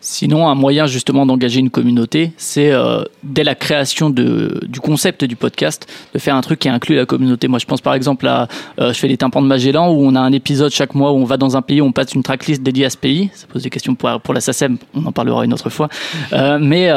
Sinon, 0.00 0.48
un 0.48 0.54
moyen 0.54 0.86
justement 0.86 1.24
d'engager 1.24 1.60
une 1.60 1.70
communauté, 1.70 2.32
c'est 2.36 2.70
euh, 2.70 3.04
dès 3.22 3.42
la 3.42 3.54
création 3.54 4.10
du 4.10 4.80
concept 4.82 5.24
du 5.24 5.34
podcast, 5.34 5.86
de 6.12 6.18
faire 6.18 6.34
un 6.34 6.42
truc 6.42 6.58
qui 6.58 6.68
inclut 6.68 6.96
la 6.96 7.06
communauté. 7.06 7.48
Moi, 7.48 7.58
je 7.58 7.64
pense 7.64 7.80
par 7.80 7.94
exemple 7.94 8.28
à, 8.28 8.46
je 8.78 8.92
fais 8.92 9.08
les 9.08 9.16
tympans 9.16 9.40
de 9.40 9.46
Magellan, 9.46 9.90
où 9.90 10.04
on 10.06 10.14
a 10.14 10.20
un 10.20 10.32
épisode 10.32 10.72
chaque 10.72 10.94
mois 10.94 11.12
où 11.12 11.16
on 11.16 11.24
va 11.24 11.38
dans 11.38 11.56
un 11.56 11.62
pays, 11.62 11.80
on 11.80 11.90
passe 11.90 12.12
une 12.12 12.22
tracklist 12.22 12.62
dédiée 12.62 12.84
à 12.84 12.90
ce 12.90 12.98
pays. 12.98 13.30
Ça 13.32 13.46
pose 13.50 13.62
des 13.62 13.70
questions 13.70 13.94
pour, 13.94 14.34
la 14.34 14.40
SACEM, 14.42 14.76
on 14.92 15.06
en 15.06 15.12
parlera 15.12 15.42
une 15.46 15.54
autre 15.54 15.70
fois. 15.70 15.88
Mais 16.32 16.90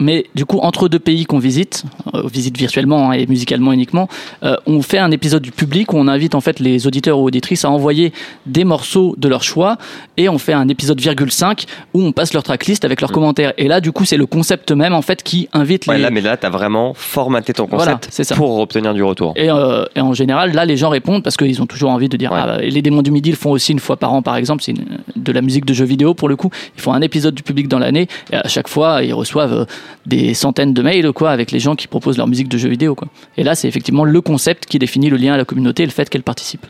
mais 0.00 0.26
du 0.34 0.44
coup, 0.44 0.58
entre 0.58 0.88
deux 0.88 0.98
pays 0.98 1.24
qu'on 1.24 1.38
visite, 1.38 1.84
euh, 2.14 2.22
on 2.24 2.26
visite 2.26 2.56
virtuellement 2.58 3.10
hein, 3.10 3.14
et 3.14 3.26
musicalement 3.26 3.72
uniquement, 3.72 4.08
euh, 4.42 4.56
on 4.66 4.82
fait 4.82 4.98
un 4.98 5.10
épisode 5.10 5.42
du 5.42 5.52
public 5.52 5.92
où 5.92 5.96
on 5.96 6.08
invite 6.08 6.34
en 6.34 6.40
fait 6.40 6.58
les 6.60 6.86
auditeurs 6.86 7.18
ou 7.18 7.24
auditrices 7.26 7.64
à 7.64 7.70
envoyer 7.70 8.12
des 8.46 8.64
morceaux 8.64 9.14
de 9.18 9.28
leur 9.28 9.42
choix 9.42 9.76
et 10.16 10.28
on 10.28 10.38
fait 10.38 10.52
un 10.52 10.68
épisode 10.68 11.00
virgule 11.00 11.30
5 11.30 11.64
où 11.94 12.02
on 12.02 12.12
passe 12.12 12.32
leur 12.34 12.42
tracklist 12.42 12.84
avec 12.84 13.00
leurs 13.00 13.12
commentaires. 13.12 13.52
Et 13.58 13.68
là, 13.68 13.80
du 13.80 13.92
coup, 13.92 14.04
c'est 14.04 14.16
le 14.16 14.26
concept 14.26 14.72
même 14.72 14.94
en 14.94 15.02
fait 15.02 15.22
qui 15.22 15.48
invite 15.52 15.86
Mm. 15.86 15.90
Ouais, 15.90 15.96
les. 15.98 16.02
là, 16.02 16.10
mais 16.10 16.20
là, 16.20 16.36
t'as 16.36 16.48
vraiment 16.50 16.94
formaté 16.94 17.52
ton 17.52 17.66
Voilà, 17.66 17.94
concept 17.96 18.08
c'est 18.10 18.24
ça. 18.24 18.34
pour 18.34 18.58
obtenir 18.60 18.94
du 18.94 19.02
retour. 19.02 19.32
Et, 19.36 19.50
euh, 19.50 19.84
et 19.94 20.00
en 20.00 20.14
général, 20.14 20.52
là, 20.52 20.64
les 20.64 20.76
gens 20.76 20.88
répondent 20.88 21.22
parce 21.22 21.36
qu'ils 21.36 21.60
ont 21.60 21.66
toujours 21.66 21.90
envie 21.90 22.08
de 22.08 22.16
dire. 22.16 22.32
Ouais. 22.32 22.38
Ah, 22.42 22.58
les 22.60 22.82
démons 22.82 23.02
du 23.02 23.10
midi 23.10 23.30
le 23.30 23.36
font 23.36 23.50
aussi 23.50 23.72
une 23.72 23.78
fois 23.78 23.96
par 23.96 24.12
an, 24.12 24.22
par 24.22 24.36
exemple. 24.36 24.62
C'est 24.62 24.74
de 25.16 25.32
la 25.32 25.42
musique 25.42 25.64
de 25.64 25.74
jeux 25.74 25.84
vidéo 25.84 26.14
pour 26.14 26.28
le 26.28 26.36
coup. 26.36 26.50
Ils 26.76 26.80
font 26.80 26.92
un 26.92 27.00
épisode 27.02 27.34
du 27.34 27.42
public 27.42 27.68
dans 27.68 27.78
l'année 27.78 28.08
et 28.32 28.36
à 28.36 28.48
chaque 28.48 28.68
fois, 28.68 29.02
ils 29.02 29.12
reçoivent 29.14 29.52
euh, 29.52 29.64
des 30.06 30.34
centaines 30.34 30.72
de 30.74 30.82
mails 30.82 31.12
quoi 31.12 31.30
avec 31.30 31.50
les 31.50 31.58
gens 31.58 31.74
qui 31.74 31.86
proposent 31.88 32.16
leur 32.18 32.26
musique 32.28 32.48
de 32.48 32.58
jeux 32.58 32.68
vidéo. 32.68 32.94
Quoi. 32.94 33.08
Et 33.36 33.42
là, 33.44 33.54
c'est 33.54 33.68
effectivement 33.68 34.04
le 34.04 34.20
concept 34.20 34.66
qui 34.66 34.78
définit 34.78 35.10
le 35.10 35.16
lien 35.16 35.34
à 35.34 35.36
la 35.36 35.44
communauté 35.44 35.82
et 35.82 35.86
le 35.86 35.92
fait 35.92 36.08
qu'elle 36.08 36.22
participe. 36.22 36.66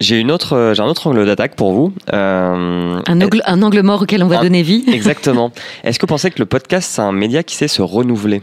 J'ai 0.00 0.18
une 0.18 0.32
autre, 0.32 0.54
euh, 0.54 0.74
j'ai 0.74 0.82
un 0.82 0.86
autre 0.86 1.06
angle 1.06 1.24
d'attaque 1.24 1.54
pour 1.54 1.72
vous. 1.72 1.92
Euh, 2.12 3.00
Un 3.06 3.20
angle, 3.20 3.40
un 3.46 3.62
angle 3.62 3.80
mort 3.82 4.02
auquel 4.02 4.22
on 4.24 4.26
va 4.26 4.40
Un- 4.40 4.42
donner 4.42 4.62
vie. 4.62 4.84
Exactement. 4.92 5.52
Est-ce 5.84 5.98
que 5.98 6.02
vous 6.04 6.08
pensez 6.08 6.30
que 6.30 6.40
le 6.40 6.46
podcast, 6.46 6.90
c'est 6.92 7.00
un 7.02 7.12
média 7.12 7.42
qui 7.44 7.54
sait 7.54 7.68
se 7.68 7.80
renouveler? 7.80 8.42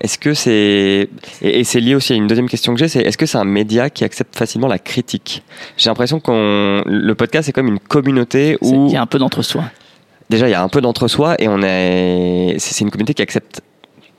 Est-ce 0.00 0.18
que 0.18 0.34
c'est. 0.34 1.08
Et, 1.42 1.60
et 1.60 1.64
c'est 1.64 1.80
lié 1.80 1.94
aussi 1.94 2.12
à 2.12 2.16
une 2.16 2.26
deuxième 2.26 2.48
question 2.48 2.74
que 2.74 2.78
j'ai 2.80 2.88
c'est 2.88 3.00
est-ce 3.00 3.16
que 3.16 3.24
c'est 3.26 3.38
un 3.38 3.44
média 3.44 3.88
qui 3.88 4.04
accepte 4.04 4.36
facilement 4.36 4.66
la 4.68 4.78
critique? 4.78 5.42
J'ai 5.78 5.88
l'impression 5.88 6.20
qu'on. 6.20 6.82
Le 6.84 7.14
podcast, 7.14 7.46
c'est 7.46 7.52
comme 7.52 7.68
une 7.68 7.78
communauté 7.78 8.58
où. 8.60 8.86
Il 8.88 8.92
y 8.92 8.96
a 8.96 9.00
un 9.02 9.06
peu 9.06 9.18
d'entre-soi. 9.18 9.64
Déjà, 10.30 10.48
il 10.48 10.52
y 10.52 10.54
a 10.54 10.62
un 10.62 10.68
peu 10.68 10.80
d'entre-soi 10.80 11.36
et 11.38 11.48
on 11.48 11.62
est. 11.62 12.56
C'est 12.58 12.80
une 12.80 12.90
communauté 12.90 13.14
qui 13.14 13.22
accepte 13.22 13.60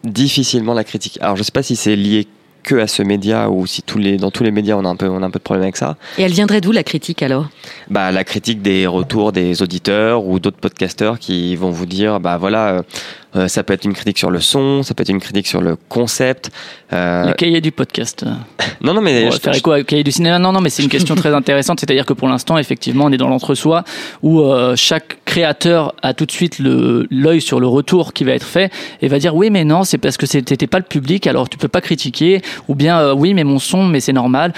difficilement 0.03 0.73
la 0.73 0.83
critique. 0.83 1.17
Alors, 1.21 1.35
je 1.35 1.43
sais 1.43 1.51
pas 1.51 1.63
si 1.63 1.75
c'est 1.75 1.95
lié 1.95 2.27
que 2.65 2.75
à 2.75 2.87
ce 2.87 3.03
média 3.03 3.49
ou 3.49 3.65
si 3.67 3.83
tous 3.83 3.99
les, 3.99 4.17
dans 4.17 4.31
tous 4.31 4.43
les 4.43 4.51
médias 4.51 4.75
on 4.75 4.83
a 4.85 4.89
un 4.89 4.95
peu, 4.95 5.07
on 5.07 5.21
a 5.21 5.25
un 5.25 5.29
peu 5.29 5.39
de 5.39 5.43
problème 5.43 5.63
avec 5.63 5.77
ça. 5.77 5.97
Et 6.17 6.23
elle 6.23 6.31
viendrait 6.31 6.61
d'où 6.61 6.71
la 6.71 6.83
critique 6.83 7.21
alors? 7.21 7.47
Bah, 7.89 8.11
la 8.11 8.23
critique 8.23 8.61
des 8.61 8.87
retours 8.87 9.31
des 9.31 9.61
auditeurs 9.61 10.25
ou 10.25 10.39
d'autres 10.39 10.57
podcasteurs 10.57 11.19
qui 11.19 11.55
vont 11.55 11.69
vous 11.69 11.85
dire 11.85 12.19
bah 12.19 12.37
voilà 12.37 12.69
euh, 12.69 12.81
euh, 13.35 13.47
ça 13.47 13.63
peut 13.63 13.73
être 13.73 13.85
une 13.85 13.93
critique 13.93 14.17
sur 14.17 14.29
le 14.31 14.39
son 14.39 14.83
ça 14.83 14.93
peut 14.93 15.01
être 15.01 15.09
une 15.09 15.19
critique 15.19 15.47
sur 15.47 15.61
le 15.61 15.75
concept 15.89 16.51
euh, 16.93 17.25
Le 17.27 17.33
cahier 17.33 17.61
du 17.61 17.71
podcast. 17.71 18.23
non 18.81 18.93
non 18.93 19.01
mais 19.01 19.23
On 19.25 19.29
va 19.29 19.35
je- 19.35 19.39
faire 19.41 19.53
je- 19.53 19.59
écho 19.59 19.75
au 19.75 19.83
cahier 19.83 20.03
du 20.03 20.11
cinéma. 20.11 20.39
Non, 20.39 20.51
non, 20.51 20.61
mais 20.61 20.69
c'est 20.69 20.83
une 20.83 20.89
question 20.95 21.15
très 21.15 21.33
intéressante. 21.33 21.79
C'est-à-dire 21.79 22.05
que 22.05 22.13
pour 22.13 22.27
l'instant, 22.27 22.57
effectivement, 22.57 23.05
on 23.05 23.11
est 23.11 23.17
dans 23.17 23.27
l'entre-soi 23.27 23.83
où 24.21 24.41
euh, 24.41 24.75
chaque 24.75 25.17
créateur 25.25 25.93
a 26.01 26.13
tout 26.13 26.25
de 26.25 26.31
suite 26.31 26.57
l'œil 26.59 27.41
sur 27.41 27.59
le 27.59 27.67
retour 27.67 28.13
qui 28.13 28.23
va 28.23 28.31
être 28.33 28.45
fait 28.45 28.71
et 29.01 29.07
va 29.07 29.19
dire 29.19 29.35
oui, 29.35 29.49
mais 29.49 29.63
non, 29.65 29.83
c'est 29.83 29.97
parce 29.97 30.17
que 30.17 30.25
c'était 30.25 30.67
pas 30.67 30.77
le 30.79 30.83
public, 30.85 31.27
alors 31.27 31.49
tu 31.49 31.57
peux 31.57 31.67
pas 31.67 31.81
critiquer. 31.81 32.41
Ou 32.67 32.75
bien 32.75 33.13
oui, 33.13 33.33
mais 33.33 33.43
mon 33.43 33.59
son, 33.59 33.85
mais 33.85 33.99
c'est 33.99 34.13
normal. 34.13 34.53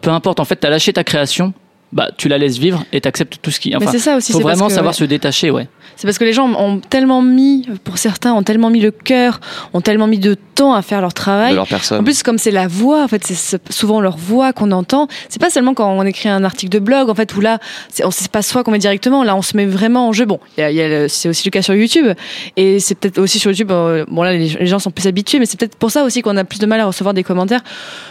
Peu 0.00 0.10
importe. 0.10 0.40
En 0.40 0.44
fait, 0.44 0.56
t'as 0.56 0.70
lâché 0.70 0.92
ta 0.92 1.04
création. 1.04 1.52
Bah, 1.96 2.10
tu 2.16 2.28
la 2.28 2.36
laisses 2.36 2.58
vivre 2.58 2.84
et 2.92 3.00
t'acceptes 3.00 3.38
tout 3.40 3.50
ce 3.50 3.58
qui. 3.58 3.74
Enfin, 3.74 3.90
c'est 3.90 3.98
ça 3.98 4.16
aussi 4.16 4.32
faut 4.32 4.40
vraiment 4.40 4.66
que, 4.68 4.72
savoir 4.74 4.92
ouais. 4.92 4.98
se 4.98 5.04
détacher, 5.04 5.50
ouais. 5.50 5.66
C'est 5.98 6.06
parce 6.06 6.18
que 6.18 6.24
les 6.24 6.34
gens 6.34 6.46
ont 6.52 6.78
tellement 6.80 7.22
mis, 7.22 7.66
pour 7.84 7.96
certains, 7.96 8.34
ont 8.34 8.42
tellement 8.42 8.68
mis 8.68 8.80
le 8.80 8.90
cœur, 8.90 9.40
ont 9.72 9.80
tellement 9.80 10.06
mis 10.06 10.18
de 10.18 10.34
temps 10.54 10.74
à 10.74 10.82
faire 10.82 11.00
leur 11.00 11.08
de 11.08 11.14
travail. 11.14 11.54
leur 11.54 11.66
personne 11.66 12.00
En 12.00 12.04
plus, 12.04 12.22
comme 12.22 12.36
c'est 12.36 12.50
la 12.50 12.68
voix, 12.68 13.02
en 13.02 13.08
fait, 13.08 13.24
c'est 13.26 13.58
souvent 13.72 14.02
leur 14.02 14.18
voix 14.18 14.52
qu'on 14.52 14.72
entend. 14.72 15.08
C'est 15.30 15.40
pas 15.40 15.48
seulement 15.48 15.72
quand 15.72 15.90
on 15.90 16.02
écrit 16.02 16.28
un 16.28 16.44
article 16.44 16.70
de 16.70 16.80
blog, 16.80 17.08
en 17.08 17.14
fait, 17.14 17.34
où 17.34 17.40
là, 17.40 17.60
on- 18.04 18.10
c'est 18.10 18.30
pas 18.30 18.42
soi 18.42 18.62
qu'on 18.62 18.72
met 18.72 18.78
directement. 18.78 19.24
Là, 19.24 19.34
on 19.36 19.40
se 19.42 19.56
met 19.56 19.64
vraiment 19.64 20.08
en 20.08 20.12
jeu. 20.12 20.26
Bon, 20.26 20.38
il 20.58 20.60
y 20.60 20.64
a- 20.64 20.70
il 20.70 20.76
y 20.76 20.82
a 20.82 20.88
le- 20.88 21.08
c'est 21.08 21.30
aussi 21.30 21.46
le 21.46 21.50
cas 21.50 21.62
sur 21.62 21.74
YouTube, 21.74 22.08
et 22.58 22.78
c'est 22.78 22.94
peut-être 22.94 23.16
aussi 23.18 23.38
sur 23.38 23.50
YouTube. 23.50 23.70
euh, 23.70 24.04
Bon, 24.08 24.22
là, 24.22 24.32
les, 24.34 24.48
les 24.50 24.66
gens 24.66 24.78
sont 24.78 24.90
plus 24.90 25.06
habitués, 25.06 25.38
mais 25.38 25.46
c'est 25.46 25.58
peut-être 25.58 25.76
pour 25.76 25.90
ça 25.90 26.04
aussi 26.04 26.20
qu'on 26.20 26.36
a 26.36 26.44
plus 26.44 26.58
de 26.58 26.66
mal 26.66 26.78
à 26.80 26.84
recevoir 26.84 27.14
des 27.14 27.22
commentaires 27.22 27.62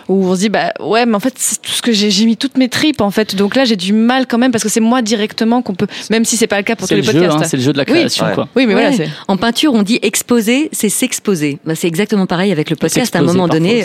où 0.10 0.26
on 0.28 0.34
se 0.34 0.39
dit, 0.39 0.50
bah 0.50 0.71
ouais, 0.80 1.06
mais 1.06 1.13
en 1.15 1.19
fait, 1.19 1.36
c'est 1.38 1.62
tout 1.62 1.71
ce 1.71 1.84
que 1.84 1.91
j'ai, 1.91 2.10
j'ai 2.10 2.26
mis 2.26 2.36
toutes 2.38 2.58
mes 2.58 2.69
tripes, 2.69 3.02
en 3.02 3.12
fait. 3.12 3.36
Donc 3.36 3.56
là, 3.56 3.63
j'ai 3.65 3.74
du 3.75 3.93
mal 3.93 4.25
quand 4.27 4.38
même 4.38 4.51
parce 4.51 4.63
que 4.63 4.69
c'est 4.69 4.79
moi 4.79 5.01
directement 5.01 5.61
qu'on 5.61 5.75
peut, 5.75 5.88
même 6.09 6.25
si 6.25 6.38
c'est 6.38 6.47
pas 6.47 6.57
le 6.57 6.63
cas 6.63 6.75
pour 6.75 6.88
tous 6.88 6.93
les 6.95 7.01
le 7.01 7.05
jeu, 7.05 7.13
podcasts. 7.13 7.38
hein, 7.41 7.47
c'est 7.49 7.57
le 7.57 7.63
jeu 7.63 7.73
de 7.73 7.77
la 7.77 7.83
Oui. 7.88 7.91
création, 7.99 8.25
Ouais. 8.25 8.33
quoi. 8.33 8.47
oui, 8.55 8.65
mais 8.65 8.73
Ouais. 8.75 8.81
voilà, 8.81 8.95
c'est. 8.97 9.09
En 9.27 9.38
peinture, 9.38 9.73
on 9.73 9.83
dit 9.83 9.99
exposer, 10.01 10.69
c'est 10.71 10.89
s'exposer. 10.89 11.59
Bah, 11.65 11.75
c'est 11.75 11.88
exactement 11.88 12.25
pareil 12.25 12.51
avec 12.51 12.69
le 12.69 12.75
podcast. 12.75 13.15
À 13.15 13.19
un 13.19 13.23
moment 13.23 13.47
donné, 13.47 13.83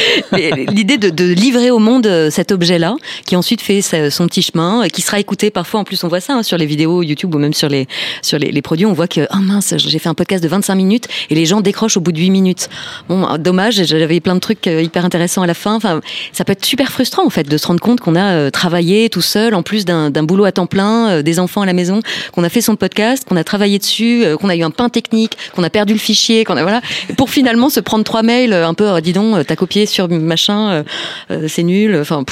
l'idée 0.32 0.98
de, 0.98 1.10
de 1.10 1.24
livrer 1.24 1.70
au 1.70 1.78
monde 1.78 2.06
euh, 2.06 2.30
cet 2.30 2.52
objet-là, 2.52 2.96
qui 3.24 3.36
ensuite 3.36 3.60
fait 3.60 3.80
son 3.82 4.26
petit 4.26 4.42
chemin, 4.42 4.84
euh, 4.84 4.88
qui 4.88 5.02
sera 5.02 5.18
écouté 5.20 5.50
parfois. 5.50 5.80
En 5.80 5.84
plus, 5.84 6.02
on 6.04 6.08
voit 6.08 6.20
ça 6.20 6.34
hein, 6.34 6.42
sur 6.42 6.56
les 6.58 6.66
vidéos 6.66 7.02
YouTube 7.02 7.34
ou 7.34 7.38
même 7.38 7.54
sur 7.54 7.68
les 7.68 7.86
sur 8.22 8.38
les, 8.38 8.50
les 8.50 8.62
produits. 8.62 8.86
On 8.86 8.92
voit 8.92 9.08
que 9.08 9.26
oh 9.32 9.38
mince, 9.40 9.74
j'ai 9.76 9.98
fait 9.98 10.08
un 10.08 10.14
podcast 10.14 10.42
de 10.42 10.48
25 10.48 10.74
minutes 10.74 11.06
et 11.30 11.34
les 11.34 11.46
gens 11.46 11.60
décrochent 11.60 11.96
au 11.96 12.00
bout 12.00 12.12
de 12.12 12.18
8 12.18 12.30
minutes. 12.30 12.68
Bon, 13.08 13.26
euh, 13.28 13.38
dommage. 13.38 13.84
J'avais 13.84 14.20
plein 14.20 14.34
de 14.34 14.40
trucs 14.40 14.66
euh, 14.66 14.82
hyper 14.82 15.04
intéressants 15.04 15.42
à 15.42 15.46
la 15.46 15.54
fin. 15.54 15.74
Enfin, 15.74 16.00
ça 16.32 16.44
peut 16.44 16.52
être 16.52 16.64
super 16.64 16.90
frustrant 16.90 17.24
en 17.24 17.30
fait 17.30 17.48
de 17.48 17.56
se 17.56 17.66
rendre 17.66 17.80
compte 17.80 18.00
qu'on 18.00 18.16
a 18.16 18.50
travaillé 18.50 19.05
tout 19.08 19.20
seul, 19.22 19.54
en 19.54 19.62
plus 19.62 19.84
d'un 19.84 20.10
d'un 20.10 20.22
boulot 20.22 20.44
à 20.44 20.52
temps 20.52 20.66
plein, 20.66 21.08
euh, 21.08 21.22
des 21.22 21.38
enfants 21.38 21.62
à 21.62 21.66
la 21.66 21.72
maison, 21.72 22.00
qu'on 22.32 22.44
a 22.44 22.48
fait 22.48 22.60
son 22.60 22.76
podcast, 22.76 23.24
qu'on 23.28 23.36
a 23.36 23.44
travaillé 23.44 23.78
dessus, 23.78 24.24
euh, 24.24 24.36
qu'on 24.36 24.48
a 24.48 24.56
eu 24.56 24.62
un 24.62 24.70
pain 24.70 24.88
technique, 24.88 25.36
qu'on 25.54 25.62
a 25.62 25.70
perdu 25.70 25.92
le 25.92 25.98
fichier, 25.98 26.44
qu'on 26.44 26.56
a 26.56 26.62
voilà, 26.62 26.80
pour 27.16 27.30
finalement 27.30 27.68
se 27.70 27.80
prendre 27.80 28.04
trois 28.04 28.22
mails 28.22 28.52
euh, 28.52 28.66
un 28.66 28.74
peu, 28.74 28.88
euh, 28.88 29.00
dis 29.00 29.12
donc, 29.12 29.36
euh, 29.36 29.44
t'as 29.46 29.56
copié 29.56 29.86
sur 29.86 30.08
machin, 30.08 30.70
euh, 30.70 30.82
euh, 31.30 31.48
c'est 31.48 31.62
nul, 31.62 31.96
enfin. 32.00 32.24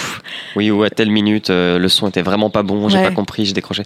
Oui, 0.56 0.70
ou 0.70 0.82
à 0.82 0.90
telle 0.90 1.10
minute, 1.10 1.50
euh, 1.50 1.78
le 1.78 1.88
son 1.88 2.08
était 2.08 2.22
vraiment 2.22 2.50
pas 2.50 2.62
bon, 2.62 2.88
j'ai 2.88 2.98
Ouais. 2.98 3.04
pas 3.04 3.10
compris, 3.10 3.44
j'ai 3.46 3.52
décroché. 3.52 3.82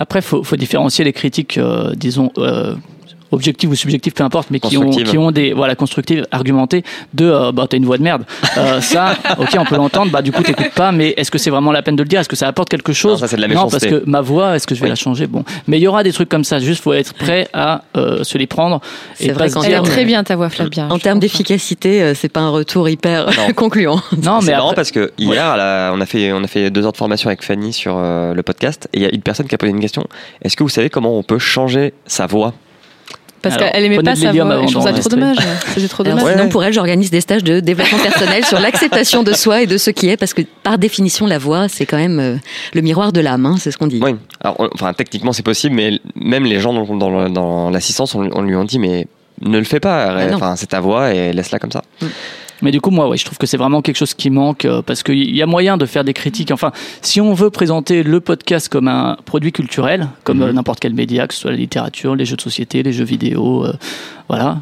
Après, 0.00 0.22
faut, 0.22 0.44
faut 0.44 0.56
différencier 0.56 1.04
les 1.04 1.12
critiques, 1.12 1.58
euh, 1.58 1.92
disons. 1.96 2.30
Objectives 3.30 3.68
ou 3.70 3.74
subjectives, 3.74 4.12
peu 4.14 4.24
importe, 4.24 4.48
mais 4.50 4.58
qui 4.58 4.78
ont, 4.78 4.88
qui 4.90 5.18
ont 5.18 5.30
des 5.30 5.52
voilà 5.52 5.74
constructives, 5.74 6.26
argumentées 6.30 6.82
de 7.12 7.26
euh, 7.26 7.52
bah 7.52 7.66
t'as 7.68 7.76
une 7.76 7.84
voix 7.84 7.98
de 7.98 8.02
merde. 8.02 8.24
Euh, 8.56 8.80
ça, 8.80 9.16
ok, 9.38 9.48
on 9.58 9.64
peut 9.64 9.76
l'entendre. 9.76 10.10
Bah 10.10 10.22
du 10.22 10.32
coup 10.32 10.42
t'écoutes 10.42 10.72
pas, 10.74 10.92
mais 10.92 11.14
est-ce 11.16 11.30
que 11.30 11.36
c'est 11.38 11.50
vraiment 11.50 11.70
la 11.72 11.82
peine 11.82 11.94
de 11.96 12.02
le 12.02 12.08
dire? 12.08 12.20
Est-ce 12.20 12.28
que 12.28 12.36
ça 12.36 12.48
apporte 12.48 12.68
quelque 12.70 12.92
chose? 12.94 13.12
Non, 13.12 13.18
ça, 13.18 13.28
c'est 13.28 13.36
de 13.36 13.42
la 13.42 13.48
Non, 13.48 13.68
parce 13.68 13.84
que 13.84 14.02
ma 14.06 14.20
voix, 14.22 14.56
est-ce 14.56 14.66
que 14.66 14.74
je 14.74 14.80
vais 14.80 14.84
Oui. 14.86 14.90
la 14.90 14.94
changer? 14.96 15.26
Bon, 15.26 15.44
mais 15.66 15.78
il 15.78 15.82
y 15.82 15.86
aura 15.86 16.02
des 16.02 16.12
trucs 16.12 16.28
comme 16.30 16.44
ça. 16.44 16.58
Juste, 16.58 16.82
faut 16.82 16.92
être 16.94 17.12
prêt 17.14 17.48
à 17.52 17.82
euh, 17.96 18.24
se 18.24 18.38
les 18.38 18.46
prendre. 18.46 18.80
C'est 19.14 19.26
et 19.26 19.32
vrai 19.32 19.50
qu'en 19.50 19.60
Elle 19.62 19.66
est 19.66 19.68
dire, 19.74 19.82
termes- 19.82 19.94
très 19.94 20.04
bien 20.06 20.24
ta 20.24 20.34
voix, 20.36 20.48
Flavien. 20.48 20.88
En 20.88 20.98
termes 20.98 21.18
d'efficacité, 21.18 22.02
euh, 22.02 22.14
c'est 22.14 22.28
pas 22.30 22.40
un 22.40 22.50
retour 22.50 22.88
hyper 22.88 23.26
Non. 23.26 23.52
concluant. 23.54 24.00
Non, 24.22 24.40
c'est 24.40 24.46
mais 24.46 24.52
marrant 24.52 24.68
après- 24.68 24.76
parce 24.76 24.90
que 24.90 25.12
hier, 25.18 25.44
on, 25.94 26.00
a 26.00 26.06
fait, 26.06 26.32
on 26.32 26.42
a 26.42 26.46
fait 26.46 26.70
deux 26.70 26.84
heures 26.86 26.92
de 26.92 26.96
formation 26.96 27.28
avec 27.28 27.42
Fanny 27.42 27.72
sur 27.74 27.96
euh, 27.98 28.32
le 28.32 28.42
podcast 28.42 28.88
et 28.94 28.98
il 28.98 29.02
y 29.02 29.06
a 29.06 29.14
une 29.14 29.20
personne 29.22 29.46
qui 29.46 29.54
a 29.54 29.58
posé 29.58 29.70
une 29.70 29.80
question. 29.80 30.04
Est-ce 30.42 30.56
que 30.56 30.62
vous 30.62 30.68
savez 30.68 30.88
comment 30.88 31.18
on 31.18 31.22
peut 31.22 31.38
changer 31.38 31.92
sa 32.06 32.26
voix? 32.26 32.54
Parce 33.42 33.56
qu'elle 33.56 33.84
aimait 33.84 33.96
pas 34.02 34.12
de 34.14 34.18
sa 34.18 34.26
l'hélium 34.32 34.46
voix. 34.48 34.56
et 34.56 34.58
avant 34.58 34.66
Je 34.66 34.72
trouve 34.72 34.84
ça 34.86 34.92
trop 34.92 35.08
dommage. 35.08 35.36
C'était 35.74 35.88
trop 35.88 36.02
Alors, 36.02 36.16
dommage. 36.18 36.32
Ouais. 36.32 36.38
sinon, 36.38 36.48
pour 36.50 36.64
elle, 36.64 36.72
j'organise 36.72 37.10
des 37.10 37.20
stages 37.20 37.44
de 37.44 37.60
développement 37.60 37.98
personnel 37.98 38.44
sur 38.44 38.58
l'acceptation 38.60 39.22
de 39.22 39.32
soi 39.32 39.62
et 39.62 39.66
de 39.66 39.76
ce 39.78 39.90
qui 39.90 40.08
est, 40.08 40.16
parce 40.16 40.34
que 40.34 40.42
par 40.62 40.78
définition, 40.78 41.26
la 41.26 41.38
voix, 41.38 41.68
c'est 41.68 41.86
quand 41.86 41.96
même 41.98 42.18
euh, 42.18 42.36
le 42.74 42.80
miroir 42.80 43.12
de 43.12 43.20
l'âme, 43.20 43.46
hein, 43.46 43.56
c'est 43.58 43.70
ce 43.70 43.78
qu'on 43.78 43.86
dit. 43.86 44.00
Oui, 44.02 44.16
alors, 44.42 44.56
on- 44.58 44.68
enfin, 44.74 44.92
techniquement 44.92 45.32
c'est 45.32 45.42
possible, 45.44 45.74
mais 45.76 46.00
même 46.16 46.44
les 46.44 46.58
gens 46.60 46.72
dans, 46.72 46.96
dans, 46.96 47.10
le- 47.10 47.30
dans 47.30 47.70
l'assistance, 47.70 48.14
on, 48.14 48.28
on 48.32 48.42
lui 48.42 48.56
ont 48.56 48.64
dit, 48.64 48.78
mais 48.78 49.06
ne 49.40 49.58
le 49.58 49.64
fais 49.64 49.80
pas, 49.80 50.16
Ah 50.18 50.34
enfin, 50.34 50.56
c'est 50.56 50.66
ta 50.66 50.80
voix 50.80 51.14
et 51.14 51.32
laisse-la 51.32 51.58
comme 51.60 51.70
ça. 51.72 51.82
Mais 52.62 52.70
du 52.72 52.80
coup, 52.80 52.90
moi, 52.90 53.08
ouais, 53.08 53.16
je 53.16 53.24
trouve 53.24 53.38
que 53.38 53.46
c'est 53.46 53.56
vraiment 53.56 53.82
quelque 53.82 53.96
chose 53.96 54.14
qui 54.14 54.30
manque 54.30 54.64
euh, 54.64 54.82
parce 54.82 55.02
qu'il 55.02 55.34
y 55.34 55.42
a 55.42 55.46
moyen 55.46 55.76
de 55.76 55.86
faire 55.86 56.04
des 56.04 56.12
critiques. 56.14 56.50
Enfin, 56.50 56.72
si 57.02 57.20
on 57.20 57.32
veut 57.34 57.50
présenter 57.50 58.02
le 58.02 58.20
podcast 58.20 58.68
comme 58.68 58.88
un 58.88 59.16
produit 59.24 59.52
culturel, 59.52 60.08
comme 60.24 60.38
Mhm. 60.38 60.42
euh, 60.44 60.52
n'importe 60.52 60.80
quel 60.80 60.94
média, 60.94 61.26
que 61.26 61.34
ce 61.34 61.40
soit 61.40 61.50
la 61.52 61.56
littérature, 61.56 62.16
les 62.16 62.24
jeux 62.24 62.36
de 62.36 62.40
société, 62.42 62.82
les 62.82 62.92
jeux 62.92 63.04
vidéo, 63.04 63.64
euh, 63.64 63.72
voilà. 64.28 64.58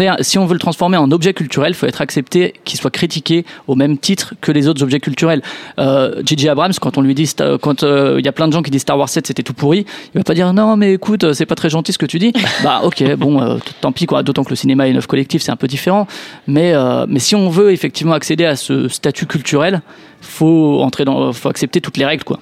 Euh, 0.00 0.14
si 0.20 0.38
on 0.38 0.46
veut 0.46 0.54
le 0.54 0.60
transformer 0.60 0.96
en 0.96 1.10
objet 1.10 1.34
culturel, 1.34 1.72
il 1.72 1.74
faut 1.74 1.86
être 1.86 2.00
accepté 2.00 2.54
qu'il 2.64 2.78
soit 2.78 2.90
critiqué 2.90 3.44
au 3.66 3.74
même 3.74 3.98
titre 3.98 4.34
que 4.40 4.52
les 4.52 4.68
autres 4.68 4.82
objets 4.82 5.00
culturels. 5.00 5.42
Euh, 5.78 6.22
J.J. 6.24 6.48
Abrams, 6.48 6.72
quand 6.80 6.98
on 6.98 7.02
lui 7.02 7.14
dit, 7.14 7.30
quand 7.60 7.82
euh, 7.82 8.16
il 8.18 8.24
y 8.24 8.28
a 8.28 8.32
plein 8.32 8.48
de 8.48 8.52
gens 8.52 8.62
qui 8.62 8.70
disent 8.70 8.82
Star 8.82 8.98
Wars 8.98 9.08
7 9.08 9.26
c'était 9.26 9.42
tout 9.42 9.54
pourri, 9.54 9.86
il 10.14 10.18
va 10.18 10.24
pas 10.24 10.34
dire 10.34 10.52
non 10.52 10.76
mais 10.76 10.94
écoute 10.94 11.24
euh, 11.24 11.32
c'est 11.32 11.46
pas 11.46 11.54
très 11.54 11.70
gentil 11.70 11.92
ce 11.92 11.98
que 11.98 12.06
tu 12.06 12.18
dis. 12.18 12.32
bah 12.64 12.82
ok 12.84 13.14
bon 13.16 13.42
euh, 13.42 13.58
tant 13.80 13.92
pis 13.92 14.06
quoi. 14.06 14.22
D'autant 14.22 14.44
que 14.44 14.50
le 14.50 14.56
cinéma 14.56 14.86
et 14.86 14.90
une 14.90 14.96
œuvre 14.96 15.08
collective 15.08 15.40
c'est 15.42 15.52
un 15.52 15.56
peu 15.56 15.66
différent. 15.66 16.06
Mais 16.46 16.72
euh, 16.74 17.06
mais 17.08 17.18
si 17.18 17.34
on 17.34 17.48
veut 17.48 17.72
effectivement 17.72 18.14
accéder 18.14 18.44
à 18.44 18.56
ce 18.56 18.88
statut 18.88 19.26
culturel, 19.26 19.82
faut 20.20 20.80
entrer 20.80 21.04
dans, 21.04 21.32
faut 21.32 21.48
accepter 21.48 21.80
toutes 21.80 21.96
les 21.96 22.04
règles 22.04 22.24
quoi. 22.24 22.40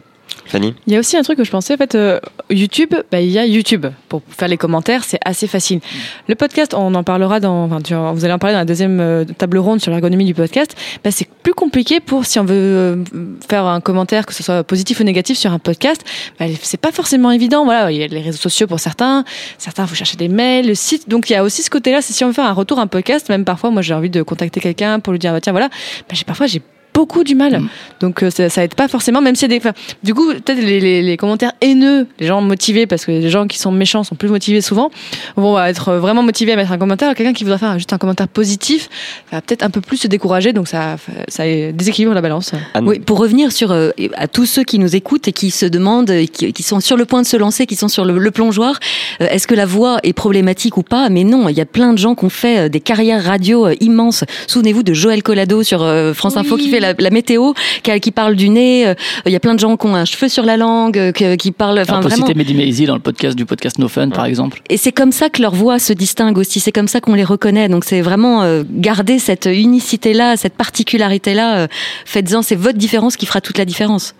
Il 0.58 0.92
y 0.92 0.96
a 0.96 0.98
aussi 0.98 1.16
un 1.16 1.22
truc 1.22 1.38
que 1.38 1.44
je 1.44 1.50
pensais, 1.50 1.74
en 1.74 1.76
fait, 1.76 1.94
euh, 1.94 2.20
YouTube, 2.50 2.94
bah, 3.10 3.20
il 3.20 3.30
y 3.30 3.38
a 3.38 3.46
YouTube. 3.46 3.86
Pour 4.08 4.22
faire 4.28 4.48
les 4.48 4.56
commentaires, 4.56 5.04
c'est 5.04 5.18
assez 5.24 5.46
facile. 5.46 5.80
Le 6.28 6.34
podcast, 6.34 6.74
on 6.74 6.94
en 6.94 7.02
parlera 7.04 7.40
dans, 7.40 7.68
vous 7.68 8.24
allez 8.24 8.32
en 8.32 8.38
parler 8.38 8.54
dans 8.54 8.60
la 8.60 8.64
deuxième 8.64 9.00
euh, 9.00 9.24
table 9.24 9.58
ronde 9.58 9.80
sur 9.80 9.90
l'ergonomie 9.90 10.24
du 10.24 10.34
podcast. 10.34 10.76
Bah, 11.04 11.10
c'est 11.10 11.28
plus 11.42 11.54
compliqué 11.54 12.00
pour, 12.00 12.24
si 12.26 12.38
on 12.38 12.44
veut 12.44 12.54
euh, 12.54 13.04
faire 13.48 13.66
un 13.66 13.80
commentaire, 13.80 14.26
que 14.26 14.34
ce 14.34 14.42
soit 14.42 14.64
positif 14.64 15.00
ou 15.00 15.04
négatif 15.04 15.38
sur 15.38 15.52
un 15.52 15.58
podcast, 15.58 16.04
bah, 16.38 16.46
c'est 16.62 16.80
pas 16.80 16.92
forcément 16.92 17.30
évident. 17.30 17.64
Voilà, 17.64 17.90
il 17.92 17.98
y 17.98 18.02
a 18.02 18.06
les 18.06 18.20
réseaux 18.20 18.38
sociaux 18.38 18.66
pour 18.66 18.80
certains, 18.80 19.24
certains, 19.58 19.86
faut 19.86 19.94
chercher 19.94 20.16
des 20.16 20.28
mails, 20.28 20.66
le 20.66 20.74
site. 20.74 21.08
Donc, 21.08 21.30
il 21.30 21.34
y 21.34 21.36
a 21.36 21.44
aussi 21.44 21.62
ce 21.62 21.70
côté-là, 21.70 22.02
c'est 22.02 22.12
si 22.12 22.24
on 22.24 22.28
veut 22.28 22.34
faire 22.34 22.46
un 22.46 22.52
retour 22.52 22.78
un 22.78 22.86
podcast, 22.86 23.28
même 23.28 23.44
parfois, 23.44 23.70
moi, 23.70 23.82
j'ai 23.82 23.94
envie 23.94 24.10
de 24.10 24.22
contacter 24.22 24.60
quelqu'un 24.60 25.00
pour 25.00 25.12
lui 25.12 25.18
dire, 25.18 25.36
tiens, 25.40 25.52
voilà, 25.52 25.68
j'ai, 26.12 26.24
parfois, 26.24 26.46
j'ai 26.46 26.62
beaucoup 26.94 27.24
du 27.24 27.34
mal. 27.34 27.60
Mm. 27.60 27.68
Donc 28.00 28.22
euh, 28.22 28.30
ça, 28.30 28.48
ça 28.48 28.64
aide 28.64 28.74
pas 28.74 28.88
forcément, 28.88 29.20
même 29.20 29.34
s'il 29.34 29.50
y 29.50 29.54
a 29.54 29.58
des. 29.58 29.64
enfin, 29.64 29.74
du 30.02 30.14
coup, 30.14 30.28
peut-être 30.32 30.60
les, 30.60 30.80
les, 30.80 31.02
les 31.02 31.16
commentaires 31.16 31.52
haineux, 31.60 32.06
les 32.18 32.26
gens 32.26 32.40
motivés, 32.40 32.86
parce 32.86 33.04
que 33.04 33.12
les 33.12 33.30
gens 33.30 33.46
qui 33.46 33.58
sont 33.58 33.72
méchants 33.72 34.04
sont 34.04 34.14
plus 34.14 34.28
motivés 34.28 34.60
souvent, 34.60 34.90
vont 35.36 35.58
être 35.62 35.94
vraiment 35.94 36.22
motivés 36.22 36.52
à 36.52 36.56
mettre 36.56 36.72
un 36.72 36.78
commentaire. 36.78 37.14
Quelqu'un 37.14 37.32
qui 37.32 37.44
voudrait 37.44 37.58
faire 37.58 37.74
juste 37.74 37.92
un 37.92 37.98
commentaire 37.98 38.28
positif 38.28 38.88
va 39.32 39.40
peut-être 39.40 39.62
un 39.62 39.70
peu 39.70 39.80
plus 39.80 39.96
se 39.98 40.08
décourager, 40.08 40.52
donc 40.52 40.68
ça, 40.68 40.96
ça 41.28 41.44
déséquilibre 41.44 42.14
la 42.14 42.20
balance. 42.20 42.52
Anne 42.74 42.86
Oui, 42.86 42.98
pour 43.00 43.18
revenir 43.18 43.52
sur 43.52 43.72
euh, 43.72 43.90
à 44.14 44.28
tous 44.28 44.46
ceux 44.46 44.64
qui 44.64 44.78
nous 44.78 44.96
écoutent 44.96 45.28
et 45.28 45.32
qui 45.32 45.50
se 45.50 45.66
demandent, 45.66 46.12
qui, 46.32 46.52
qui 46.52 46.62
sont 46.62 46.80
sur 46.80 46.96
le 46.96 47.04
point 47.04 47.22
de 47.22 47.26
se 47.26 47.36
lancer, 47.36 47.66
qui 47.66 47.76
sont 47.76 47.88
sur 47.88 48.04
le, 48.04 48.18
le 48.18 48.30
plongeoir, 48.30 48.78
euh, 49.20 49.26
est-ce 49.28 49.46
que 49.46 49.54
la 49.54 49.66
voix 49.66 49.98
est 50.02 50.12
problématique 50.12 50.76
ou 50.76 50.82
pas? 50.82 51.08
Mais 51.08 51.24
non, 51.24 51.48
il 51.48 51.56
y 51.56 51.60
a 51.60 51.66
plein 51.66 51.92
de 51.92 51.98
gens 51.98 52.14
qui 52.14 52.24
ont 52.24 52.30
fait 52.30 52.58
euh, 52.58 52.68
des 52.68 52.80
carrières 52.80 53.22
radio 53.24 53.66
euh, 53.66 53.74
immenses. 53.80 54.24
Souvenez-vous 54.46 54.82
de 54.82 54.92
Joël 54.94 55.22
Collado 55.22 55.62
sur 55.62 55.82
euh, 55.82 56.12
France 56.14 56.36
Info 56.36 56.56
Oui. 56.56 56.62
qui 56.62 56.70
fait 56.70 56.79
la, 56.80 56.94
la 56.98 57.10
météo, 57.10 57.52
qui, 57.82 58.00
qui 58.00 58.10
parle 58.10 58.34
du 58.36 58.48
nez. 58.48 58.86
euh, 58.88 58.94
Il 59.26 59.32
y 59.32 59.36
a 59.36 59.40
plein 59.40 59.54
de 59.54 59.60
gens 59.60 59.76
qui 59.76 59.86
ont 59.86 59.94
un 59.94 60.04
cheveu 60.04 60.28
sur 60.28 60.44
la 60.44 60.56
langue, 60.56 60.98
euh, 60.98 61.36
qui 61.36 61.52
parlent. 61.52 61.78
Enfin, 61.78 61.98
on 61.98 62.02
peut 62.02 62.08
vraiment. 62.08 62.26
citer 62.26 62.36
Mehdi 62.38 62.54
Maizy 62.54 62.86
dans 62.86 62.94
le 62.94 63.00
podcast 63.00 63.36
du 63.36 63.44
podcast 63.46 63.78
No 63.78 63.88
Fun 63.88 64.08
par 64.10 64.24
exemple. 64.24 64.60
Et 64.68 64.76
c'est 64.76 64.92
comme 64.92 65.12
ça 65.12 65.28
que 65.30 65.40
leur 65.42 65.54
voix 65.54 65.78
se 65.78 65.92
distingue 65.92 66.38
aussi. 66.38 66.58
C'est 66.60 66.72
comme 66.72 66.88
ça 66.88 67.00
qu'on 67.00 67.14
les 67.14 67.24
reconnaît. 67.24 67.68
Donc 67.68 67.84
c'est 67.84 68.00
vraiment 68.00 68.42
euh, 68.42 68.62
garder 68.70 69.18
cette 69.18 69.46
unicité-là, 69.46 70.36
cette 70.36 70.54
particularité-là. 70.54 71.58
euh, 71.58 71.66
Faites-en, 72.04 72.42
c'est 72.42 72.56
votre 72.56 72.78
différence 72.78 73.16
qui 73.16 73.26
fera 73.26 73.40
toute 73.40 73.58
la 73.58 73.64
différence. 73.64 74.14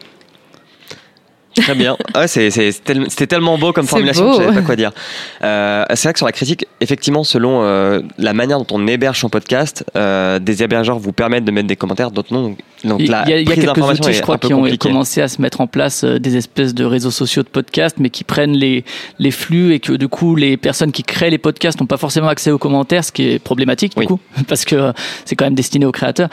Très 1.57 1.75
bien. 1.75 1.97
Tel- 2.85 3.07
C'était 3.09 3.27
tellement 3.27 3.59
beau 3.59 3.73
comme 3.73 3.87
formulation 3.87 4.25
beau. 4.25 4.31
que 4.37 4.43
je 4.43 4.47
savais 4.49 4.61
pas 4.61 4.67
quoi 4.67 4.77
dire. 4.77 4.93
Euh, 5.43 5.85
c'est 5.95 6.05
vrai 6.05 6.13
que 6.13 6.19
sur 6.19 6.27
la 6.27 6.33
critique, 6.33 6.67
effectivement, 6.81 7.25
selon 7.25 7.63
euh, 7.63 8.03
la 8.19 8.33
manière 8.33 8.59
dont 8.59 8.67
on 8.77 8.87
héberge 8.87 9.19
son 9.19 9.29
podcast, 9.29 9.85
euh, 9.97 10.39
des 10.39 10.63
hébergeurs 10.63 10.99
vous 10.99 11.13
permettent 11.13 11.45
de 11.45 11.51
mettre 11.51 11.67
des 11.67 11.77
commentaires, 11.77 12.11
d'autres 12.11 12.33
non. 12.33 12.55
Donc 12.85 13.01
Il 13.01 13.09
y 13.11 13.13
a, 13.15 13.29
il 13.29 13.39
y 13.41 13.43
a 13.43 13.45
prise 13.53 13.65
quelques 13.65 13.79
outils, 13.91 14.13
je 14.15 14.23
crois, 14.23 14.39
qui 14.39 14.55
ont 14.55 14.65
commencé 14.79 15.21
à 15.21 15.29
se 15.29 15.43
mettre 15.43 15.61
en 15.61 15.67
place 15.67 16.05
des 16.05 16.37
espèces 16.37 16.75
de 16.75 16.85
réseaux 16.85 17.11
sociaux 17.11 17.43
de 17.43 17.49
podcasts, 17.49 17.97
mais 17.99 18.11
qui 18.11 18.25
prennent 18.25 18.57
les, 18.57 18.85
les 19.19 19.31
flux 19.31 19.75
et 19.75 19.81
que 19.81 19.93
du 19.93 20.09
coup, 20.09 20.35
les 20.37 20.57
personnes 20.57 20.93
qui 20.93 21.03
créent 21.03 21.31
les 21.31 21.39
podcasts 21.39 21.79
n'ont 21.81 21.87
pas 21.87 21.99
forcément 21.99 22.29
accès 22.29 22.51
aux 22.51 22.59
commentaires, 22.59 23.05
ce 23.05 23.13
qui 23.13 23.29
est 23.29 23.39
problématique 23.39 23.93
du 23.95 24.01
Oui. 24.01 24.07
coup, 24.07 24.19
parce 24.49 24.65
que 24.65 24.93
c'est 25.25 25.37
quand 25.37 25.45
même 25.45 25.55
destiné 25.55 25.85
aux 25.85 25.93
créateurs. 25.93 26.29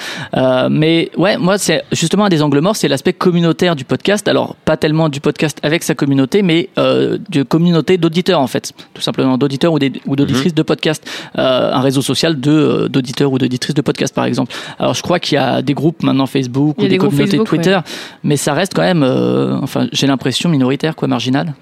Mais 0.70 1.12
ouais, 1.18 1.38
moi, 1.38 1.58
c'est 1.58 1.84
justement 1.92 2.26
un 2.26 2.30
des 2.30 2.42
angles 2.42 2.60
morts, 2.62 2.76
c'est 2.76 2.88
l'aspect 2.88 3.14
communautaire 3.14 3.76
du 3.76 3.84
podcast. 3.84 4.28
Alors, 4.28 4.56
pas 4.64 4.78
tellement 4.78 5.07
du 5.10 5.20
podcast 5.20 5.60
avec 5.64 5.84
sa 5.84 5.96
communauté, 5.96 6.42
mais 6.42 6.70
euh, 6.78 7.18
de 7.30 7.44
communauté 7.44 7.98
d'auditeurs 7.98 8.40
en 8.40 8.48
fait, 8.48 8.74
tout 8.94 9.02
simplement 9.02 9.38
d'auditeurs 9.38 9.74
ou 9.74 10.16
d'auditrices 10.16 10.54
de 10.54 10.64
podcasts. 10.64 11.08
Euh, 11.38 11.72
un 11.74 11.82
réseau 11.82 12.02
social 12.02 12.40
de 12.40 12.52
euh, 12.52 12.88
d'auditeurs 12.88 13.32
ou 13.32 13.38
d'auditrices 13.38 13.76
de 13.76 13.82
podcasts 13.82 14.14
par 14.14 14.26
exemple. 14.26 14.54
Alors, 14.80 14.94
je 14.94 15.02
crois 15.02 15.20
qu'il 15.20 15.36
y 15.36 15.40
a 15.40 15.62
des 15.62 15.74
groupes 15.74 16.04
maintenant 16.04 16.26
Facebook 16.26 16.78
ou 16.78 16.82
des, 16.82 16.90
des 16.90 16.98
communautés 16.98 17.32
Facebook, 17.32 17.48
Twitter, 17.48 17.76
ouais. 17.76 17.82
mais 18.24 18.38
ça 18.38 18.54
reste 18.54 18.74
quand 18.74 18.82
même, 18.82 19.04
euh, 19.04 19.58
enfin, 19.62 19.88
j'ai 19.92 20.08
l'impression 20.08 20.50
minoritaire, 20.50 20.96
quoi, 20.96 21.08
marginal. 21.08 21.54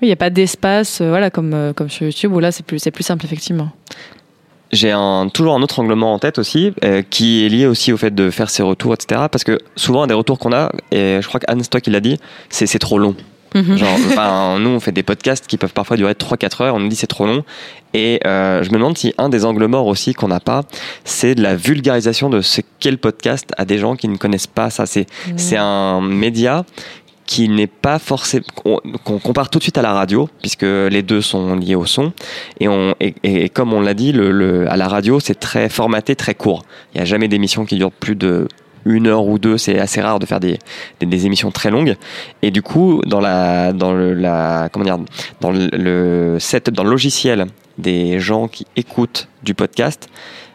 Oui, 0.00 0.06
il 0.06 0.08
n'y 0.08 0.12
a 0.12 0.16
pas 0.16 0.30
d'espace, 0.30 1.00
euh, 1.00 1.10
voilà, 1.10 1.30
comme, 1.30 1.52
euh, 1.52 1.72
comme 1.72 1.90
sur 1.90 2.06
YouTube, 2.06 2.32
où 2.32 2.40
là, 2.40 2.52
c'est 2.52 2.64
plus, 2.64 2.78
c'est 2.78 2.90
plus 2.90 3.04
simple, 3.04 3.24
effectivement. 3.24 3.70
J'ai 4.72 4.92
un, 4.92 5.28
toujours 5.32 5.54
un 5.54 5.62
autre 5.62 5.80
angle 5.80 5.94
mort 5.94 6.10
en 6.10 6.18
tête 6.18 6.38
aussi, 6.38 6.72
euh, 6.84 7.02
qui 7.08 7.44
est 7.44 7.48
lié 7.48 7.66
aussi 7.66 7.92
au 7.92 7.96
fait 7.96 8.14
de 8.14 8.30
faire 8.30 8.50
ses 8.50 8.62
retours, 8.62 8.94
etc. 8.94 9.22
Parce 9.30 9.44
que 9.44 9.58
souvent, 9.76 10.02
un 10.02 10.06
des 10.06 10.14
retours 10.14 10.38
qu'on 10.38 10.52
a, 10.52 10.70
et 10.92 11.18
je 11.20 11.26
crois 11.26 11.40
qu'Anne 11.40 11.62
Stock, 11.62 11.86
il 11.86 11.92
l'a 11.92 12.00
dit, 12.00 12.18
c'est 12.50 12.66
c'est 12.66 12.78
trop 12.78 12.98
long. 12.98 13.16
Mhm. 13.54 13.76
Genre, 13.76 13.88
enfin, 14.10 14.58
nous, 14.60 14.70
on 14.70 14.80
fait 14.80 14.92
des 14.92 15.02
podcasts 15.02 15.46
qui 15.46 15.56
peuvent 15.56 15.72
parfois 15.72 15.96
durer 15.96 16.12
3-4 16.12 16.62
heures, 16.62 16.74
on 16.74 16.80
nous 16.80 16.88
dit 16.88 16.96
c'est 16.96 17.06
trop 17.06 17.26
long. 17.26 17.44
Et 17.92 18.20
euh, 18.24 18.62
je 18.62 18.70
me 18.70 18.74
demande 18.74 18.96
si 18.96 19.12
un 19.18 19.28
des 19.28 19.44
angles 19.44 19.66
morts 19.66 19.86
aussi 19.86 20.14
qu'on 20.14 20.28
n'a 20.28 20.38
pas, 20.38 20.62
c'est 21.04 21.34
de 21.34 21.42
la 21.42 21.56
vulgarisation 21.56 22.30
de 22.30 22.40
ce 22.40 22.60
qu'est 22.78 22.92
le 22.92 22.96
podcast 22.96 23.50
à 23.58 23.64
des 23.64 23.78
gens 23.78 23.96
qui 23.96 24.06
ne 24.06 24.16
connaissent 24.16 24.46
pas 24.46 24.70
ça. 24.70 24.86
C'est 24.86 25.06
c'est 25.36 25.56
un 25.56 26.00
média 26.00 26.64
qui 27.30 27.48
n'est 27.48 27.68
pas 27.68 28.00
forcément 28.00 28.44
qu'on 29.04 29.20
compare 29.20 29.50
tout 29.50 29.58
de 29.58 29.62
suite 29.62 29.78
à 29.78 29.82
la 29.82 29.92
radio 29.92 30.28
puisque 30.40 30.64
les 30.64 31.02
deux 31.02 31.20
sont 31.20 31.54
liés 31.54 31.76
au 31.76 31.86
son. 31.86 32.12
Et 32.58 33.48
comme 33.50 33.72
on 33.72 33.80
l'a 33.80 33.94
dit 33.94 34.12
à 34.68 34.76
la 34.76 34.88
radio 34.88 35.20
c'est 35.20 35.38
très 35.38 35.68
formaté 35.68 36.16
très 36.16 36.34
court. 36.34 36.64
Il 36.92 36.98
n'y 36.98 37.02
a 37.02 37.04
jamais 37.04 37.28
d'émission 37.28 37.64
qui 37.64 37.76
dure 37.76 37.92
plus 37.92 38.16
de 38.16 38.48
une 38.84 39.06
heure 39.06 39.26
ou 39.26 39.38
deux. 39.38 39.58
C'est 39.58 39.78
assez 39.78 40.00
rare 40.00 40.18
de 40.18 40.26
faire 40.26 40.40
des 40.40 40.58
émissions 41.26 41.52
très 41.52 41.70
longues. 41.70 41.94
Et 42.42 42.50
du 42.50 42.62
coup 42.62 43.00
dans 43.06 43.20
la 43.20 43.72
dans 43.72 43.92
le 43.92 44.12
la 44.12 44.68
comment 44.72 44.84
dire 44.84 44.98
dans 45.40 45.52
le, 45.52 45.68
le 45.72 46.40
setup 46.40 46.74
dans 46.74 46.82
le 46.82 46.90
logiciel 46.90 47.46
des 47.78 48.18
gens 48.18 48.48
qui 48.48 48.66
écoutent 48.74 49.28
du 49.44 49.54
podcast 49.54 50.08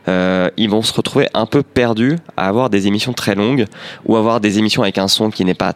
euh, 0.08 0.50
ils 0.58 0.70
vont 0.70 0.82
se 0.82 0.94
retrouver 0.94 1.28
un 1.34 1.46
peu 1.46 1.64
perdus 1.64 2.18
à 2.38 2.48
avoir 2.48 2.70
des 2.70 2.88
émissions 2.88 3.14
très 3.14 3.34
longues 3.34 3.66
ou 4.06 4.18
avoir 4.18 4.40
des 4.40 4.60
émissions 4.60 4.84
avec 4.84 4.98
un 4.98 5.08
son 5.08 5.32
qui 5.32 5.46
n'est 5.46 5.56
pas 5.56 5.74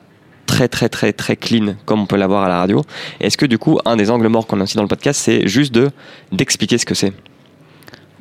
très 0.50 0.68
très 0.68 0.90
très 0.90 1.14
très 1.14 1.36
clean 1.36 1.76
comme 1.86 2.02
on 2.02 2.06
peut 2.08 2.18
l'avoir 2.18 2.44
à 2.44 2.50
la 2.50 2.58
radio. 2.58 2.82
Est-ce 3.20 3.38
que 3.38 3.46
du 3.46 3.60
coup 3.60 3.80
un 3.86 3.96
des 3.96 4.10
angles 4.10 4.28
morts 4.28 4.48
qu'on 4.48 4.60
a 4.60 4.64
aussi 4.64 4.76
dans 4.78 4.82
le 4.82 4.88
podcast 4.88 5.22
c'est 5.24 5.48
juste 5.48 5.72
de 5.74 5.92
d'expliquer 6.32 6.80
ce 6.80 6.88
que 6.88 6.96
c'est? 6.96 7.14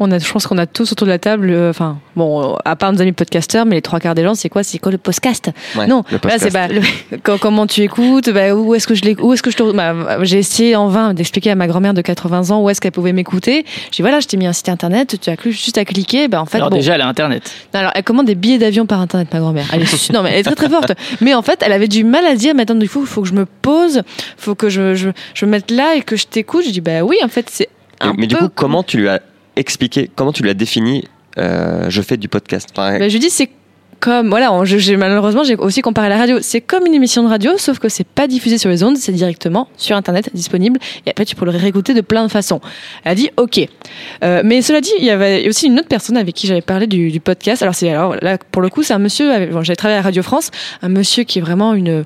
On 0.00 0.10
a, 0.12 0.18
je 0.18 0.30
pense 0.30 0.46
qu'on 0.46 0.58
a 0.58 0.66
tous 0.66 0.92
autour 0.92 1.06
de 1.06 1.12
la 1.12 1.18
table, 1.18 1.50
euh, 1.50 1.70
enfin, 1.70 1.98
bon, 2.14 2.52
euh, 2.52 2.56
à 2.64 2.76
part 2.76 2.92
nos 2.92 3.00
amis 3.00 3.12
podcasteurs, 3.12 3.66
mais 3.66 3.74
les 3.76 3.82
trois 3.82 3.98
quarts 4.00 4.14
des 4.14 4.22
gens, 4.22 4.34
c'est 4.34 4.48
quoi? 4.48 4.62
C'est 4.62 4.78
quoi 4.78 4.92
le 4.92 4.98
podcast? 4.98 5.50
Ouais, 5.76 5.86
Non, 5.86 6.04
le 6.10 6.18
Là, 6.22 6.38
c'est 6.38 6.50
podcast. 6.50 6.52
bah, 6.52 6.68
le- 6.68 7.18
comment 7.38 7.66
tu 7.66 7.82
écoutes, 7.82 8.30
bah, 8.30 8.54
où 8.54 8.74
est-ce 8.74 8.86
que 8.86 8.94
je 8.94 9.02
l'éc- 9.02 9.20
où 9.20 9.32
est-ce 9.32 9.42
que 9.42 9.50
je 9.50 9.56
te, 9.56 9.72
bah, 9.72 10.22
j'ai 10.22 10.38
essayé 10.38 10.76
en 10.76 10.88
vain 10.88 11.14
d'expliquer 11.14 11.50
à 11.50 11.54
ma 11.54 11.66
grand-mère 11.66 11.94
de 11.94 12.02
80 12.02 12.50
ans 12.50 12.62
où 12.62 12.70
est-ce 12.70 12.80
qu'elle 12.80 12.92
pouvait 12.92 13.12
m'écouter. 13.12 13.64
J'ai 13.90 13.96
dit 13.96 14.02
voilà, 14.02 14.20
je 14.20 14.26
t'ai 14.28 14.36
mis 14.36 14.46
un 14.46 14.52
site 14.52 14.68
internet, 14.68 15.16
tu 15.20 15.30
as 15.30 15.36
juste 15.50 15.78
à 15.78 15.84
cliquer, 15.84 16.28
bah 16.28 16.40
en 16.40 16.46
fait 16.46 16.58
Alors 16.58 16.70
bon. 16.70 16.76
déjà, 16.76 16.94
elle 16.94 17.00
a 17.00 17.08
Internet. 17.08 17.50
Non, 17.74 17.80
alors 17.80 17.92
elle 17.94 18.04
commande 18.04 18.26
des 18.26 18.34
billets 18.36 18.58
d'avion 18.58 18.86
par 18.86 19.00
internet, 19.00 19.28
ma 19.32 19.40
grand-mère. 19.40 19.66
Elle 19.72 19.82
est 19.82 20.12
non 20.12 20.22
mais 20.22 20.30
elle 20.30 20.38
est 20.38 20.42
très 20.44 20.54
très 20.54 20.68
forte. 20.68 20.92
Mais 21.20 21.34
en 21.34 21.42
fait, 21.42 21.60
elle 21.64 21.72
avait 21.72 21.88
du 21.88 22.04
mal 22.04 22.24
à 22.24 22.34
se 22.34 22.40
dire 22.40 22.54
maintenant 22.54 22.76
du 22.76 22.88
coup, 22.88 23.00
il 23.00 23.06
faut 23.08 23.22
que 23.22 23.28
je 23.28 23.34
me 23.34 23.46
pose, 23.46 24.02
faut 24.36 24.54
que 24.54 24.68
je 24.68 24.94
je, 24.94 25.08
je 25.34 25.44
me 25.46 25.50
mette 25.50 25.70
là 25.70 25.94
et 25.96 26.02
que 26.02 26.14
je 26.16 26.26
t'écoute. 26.26 26.62
Je 26.66 26.70
dis 26.70 26.80
bah 26.80 27.02
oui, 27.02 27.16
en 27.24 27.28
fait, 27.28 27.48
c'est 27.50 27.68
un 28.00 28.12
mais 28.16 28.26
du 28.28 28.36
peu 28.36 28.46
coup, 28.46 28.52
comment 28.54 28.82
tu 28.84 28.98
lui 28.98 29.08
as 29.08 29.20
expliqué, 29.58 30.10
comment 30.14 30.32
tu 30.32 30.42
lui 30.42 30.50
as 30.50 30.54
défini 30.54 31.04
euh, 31.38 31.88
je 31.88 32.02
fais 32.02 32.16
du 32.16 32.28
podcast. 32.28 32.70
Ben, 32.76 33.08
je 33.08 33.18
dis 33.18 33.30
c'est 33.30 33.50
comme 34.00 34.28
voilà, 34.28 34.52
on- 34.52 34.64
je- 34.64 34.94
malheureusement 34.94 35.42
j'ai 35.44 35.56
aussi 35.56 35.80
comparé 35.82 36.08
la 36.08 36.16
radio. 36.16 36.38
C'est 36.40 36.60
comme 36.60 36.86
une 36.86 36.94
émission 36.94 37.22
de 37.22 37.28
radio, 37.28 37.52
sauf 37.58 37.78
que 37.78 37.88
c'est 37.88 38.06
pas 38.06 38.26
diffusé 38.26 38.58
sur 38.58 38.70
les 38.70 38.82
ondes, 38.84 38.96
c'est 38.96 39.12
directement 39.12 39.68
sur 39.76 39.96
internet 39.96 40.30
disponible. 40.34 40.78
Et 41.06 41.10
après 41.10 41.24
tu 41.24 41.34
peux 41.36 41.44
le 41.44 41.50
réécouter 41.50 41.94
de 41.94 42.00
plein 42.00 42.24
de 42.24 42.30
façons. 42.30 42.60
Elle 43.04 43.12
a 43.12 43.14
dit 43.14 43.30
ok, 43.36 43.60
Euh, 44.24 44.42
mais 44.44 44.62
cela 44.62 44.80
dit, 44.80 44.90
il 44.98 45.04
y 45.04 45.10
avait 45.10 45.48
aussi 45.48 45.66
une 45.66 45.78
autre 45.78 45.88
personne 45.88 46.16
avec 46.16 46.34
qui 46.34 46.46
j'avais 46.46 46.60
parlé 46.60 46.86
du, 46.86 47.10
du 47.10 47.20
podcast. 47.20 47.62
Alors 47.62 47.74
c'est 47.74 47.90
alors 47.90 48.16
là 48.22 48.38
pour 48.50 48.62
le 48.62 48.68
coup 48.68 48.82
c'est 48.82 48.94
un 48.94 48.98
monsieur. 48.98 49.32
avec- 49.32 49.50
bon, 49.52 49.62
j'avais 49.62 49.76
travaillé 49.76 49.98
à 49.98 50.02
Radio 50.02 50.22
France, 50.22 50.50
un 50.82 50.88
monsieur 50.88 51.24
qui 51.24 51.38
est 51.38 51.42
vraiment 51.42 51.74
une 51.74 52.04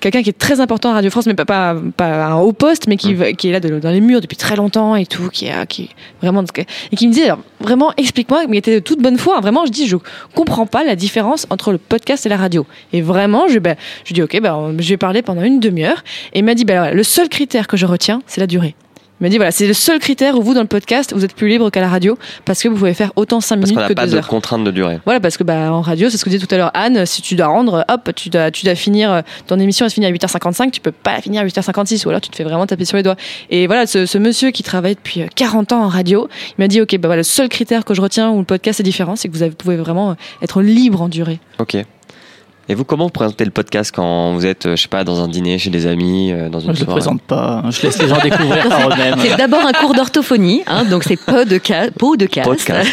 quelqu'un 0.00 0.22
qui 0.22 0.30
est 0.30 0.38
très 0.38 0.60
important 0.60 0.90
à 0.90 0.94
Radio 0.94 1.10
France, 1.10 1.26
mais 1.26 1.34
pas 1.34 1.44
pas, 1.44 1.74
un 2.06 2.36
haut 2.36 2.52
poste, 2.52 2.86
mais 2.88 2.96
qui 2.96 3.16
qui 3.36 3.48
est 3.48 3.52
là 3.52 3.60
de- 3.60 3.78
dans 3.78 3.90
les 3.90 4.00
murs 4.00 4.20
depuis 4.20 4.36
très 4.36 4.56
longtemps 4.56 4.96
et 4.96 5.06
tout, 5.06 5.28
qui 5.30 5.46
est 5.46 5.66
qui 5.68 5.82
est 5.84 5.88
vraiment 6.22 6.44
et 6.92 6.96
qui 6.96 7.06
me 7.08 7.12
disait 7.12 7.26
alors, 7.26 7.40
vraiment 7.60 7.92
explique-moi, 7.96 8.42
mais 8.48 8.56
il 8.56 8.58
était 8.58 8.74
de 8.74 8.78
toute 8.80 9.00
bonne 9.00 9.18
foi. 9.18 9.36
hein. 9.38 9.40
vraiment, 9.40 9.64
je 9.66 9.70
dis 9.70 9.86
je 9.86 9.96
comprends 10.34 10.66
pas 10.66 10.84
la 10.84 10.96
différence 10.96 11.29
entre 11.50 11.72
le 11.72 11.78
podcast 11.78 12.26
et 12.26 12.28
la 12.28 12.36
radio. 12.36 12.66
Et 12.92 13.02
vraiment, 13.02 13.48
je 13.48 13.58
ben, 13.58 13.76
je 14.04 14.14
dis 14.14 14.22
ok, 14.22 14.40
ben 14.40 14.74
je 14.78 14.88
vais 14.88 14.96
parler 14.96 15.22
pendant 15.22 15.42
une 15.42 15.60
demi-heure. 15.60 16.02
Et 16.32 16.40
il 16.40 16.44
m'a 16.44 16.54
dit 16.54 16.64
voilà, 16.64 16.92
le 16.92 17.02
seul 17.02 17.28
critère 17.28 17.66
que 17.66 17.76
je 17.76 17.86
retiens, 17.86 18.22
c'est 18.26 18.40
la 18.40 18.46
durée. 18.46 18.74
Il 19.20 19.24
m'a 19.24 19.28
dit 19.28 19.36
voilà, 19.36 19.50
c'est 19.50 19.66
le 19.66 19.74
seul 19.74 19.98
critère 19.98 20.38
où 20.38 20.42
vous 20.42 20.54
dans 20.54 20.62
le 20.62 20.66
podcast, 20.66 21.12
vous 21.14 21.24
êtes 21.24 21.34
plus 21.34 21.48
libre 21.48 21.68
qu'à 21.70 21.80
la 21.82 21.88
radio 21.88 22.16
parce 22.46 22.62
que 22.62 22.68
vous 22.68 22.76
pouvez 22.76 22.94
faire 22.94 23.12
autant 23.16 23.40
5 23.40 23.56
parce 23.56 23.70
minutes 23.70 23.74
qu'on 23.76 23.80
n'a 23.82 23.88
que 23.88 23.92
pas 23.94 24.06
2 24.06 24.12
de 24.12 24.16
heures. 24.16 24.26
contrainte 24.28 24.64
de 24.64 24.70
durée. 24.70 24.98
Voilà, 25.04 25.20
parce 25.20 25.36
que 25.36 25.44
bah, 25.44 25.70
en 25.72 25.82
radio, 25.82 26.08
c'est 26.08 26.16
ce 26.16 26.24
que 26.24 26.30
disait 26.30 26.46
tout 26.46 26.54
à 26.54 26.58
l'heure 26.58 26.70
Anne, 26.74 27.04
si 27.04 27.20
tu 27.20 27.34
dois 27.34 27.48
rendre, 27.48 27.84
hop, 27.88 28.10
tu 28.16 28.30
dois, 28.30 28.50
tu 28.50 28.64
dois 28.64 28.74
finir, 28.74 29.12
euh, 29.12 29.20
ton 29.46 29.58
émission 29.58 29.84
elle 29.84 29.90
se 29.90 29.94
finit 29.94 30.06
à 30.06 30.10
8h55, 30.10 30.70
tu 30.70 30.80
peux 30.80 30.90
pas 30.92 31.12
la 31.14 31.20
finir 31.20 31.42
à 31.42 31.44
8h56, 31.44 32.06
ou 32.06 32.08
alors 32.08 32.20
tu 32.22 32.30
te 32.30 32.36
fais 32.36 32.44
vraiment 32.44 32.66
taper 32.66 32.84
sur 32.86 32.96
les 32.96 33.02
doigts. 33.02 33.16
Et 33.50 33.66
voilà, 33.66 33.86
ce, 33.86 34.06
ce 34.06 34.16
monsieur 34.18 34.50
qui 34.52 34.62
travaille 34.62 34.94
depuis 34.94 35.22
euh, 35.22 35.26
40 35.34 35.72
ans 35.72 35.84
en 35.84 35.88
radio, 35.88 36.28
il 36.50 36.54
m'a 36.62 36.68
dit, 36.68 36.80
ok, 36.80 36.92
bah 36.98 37.08
voilà, 37.08 37.16
le 37.18 37.22
seul 37.24 37.48
critère 37.50 37.84
que 37.84 37.92
je 37.94 38.00
retiens 38.00 38.30
où 38.30 38.38
le 38.38 38.44
podcast 38.44 38.80
est 38.80 38.84
différent, 38.84 39.16
c'est 39.16 39.28
que 39.28 39.34
vous 39.34 39.42
avez- 39.42 39.54
pouvez 39.54 39.76
vraiment 39.76 40.12
euh, 40.12 40.14
être 40.42 40.62
libre 40.62 41.02
en 41.02 41.08
durée. 41.08 41.40
Ok. 41.58 41.76
Et 42.70 42.74
vous, 42.74 42.84
comment 42.84 43.06
vous 43.06 43.10
présentez 43.10 43.44
le 43.44 43.50
podcast 43.50 43.90
quand 43.92 44.32
vous 44.32 44.46
êtes, 44.46 44.66
euh, 44.66 44.76
je 44.76 44.82
sais 44.82 44.88
pas, 44.88 45.02
dans 45.02 45.20
un 45.20 45.26
dîner 45.26 45.58
chez 45.58 45.70
des 45.70 45.88
amis, 45.88 46.30
euh, 46.30 46.48
dans 46.48 46.60
une 46.60 46.66
Moi, 46.66 46.74
je 46.74 46.80
le 46.82 46.84
soirée 46.84 47.00
présente 47.00 47.20
pas. 47.20 47.64
Je 47.68 47.82
laisse 47.82 48.00
les 48.00 48.06
gens 48.06 48.18
découvrir 48.22 48.68
par 48.68 48.92
eux-mêmes. 48.92 49.16
C'est 49.18 49.36
d'abord 49.36 49.66
un 49.66 49.72
cours 49.72 49.92
d'orthophonie, 49.92 50.62
hein, 50.68 50.84
donc 50.84 51.02
c'est 51.02 51.16
podcast, 51.16 51.90
podcast. 51.98 52.48
Podcast. 52.48 52.88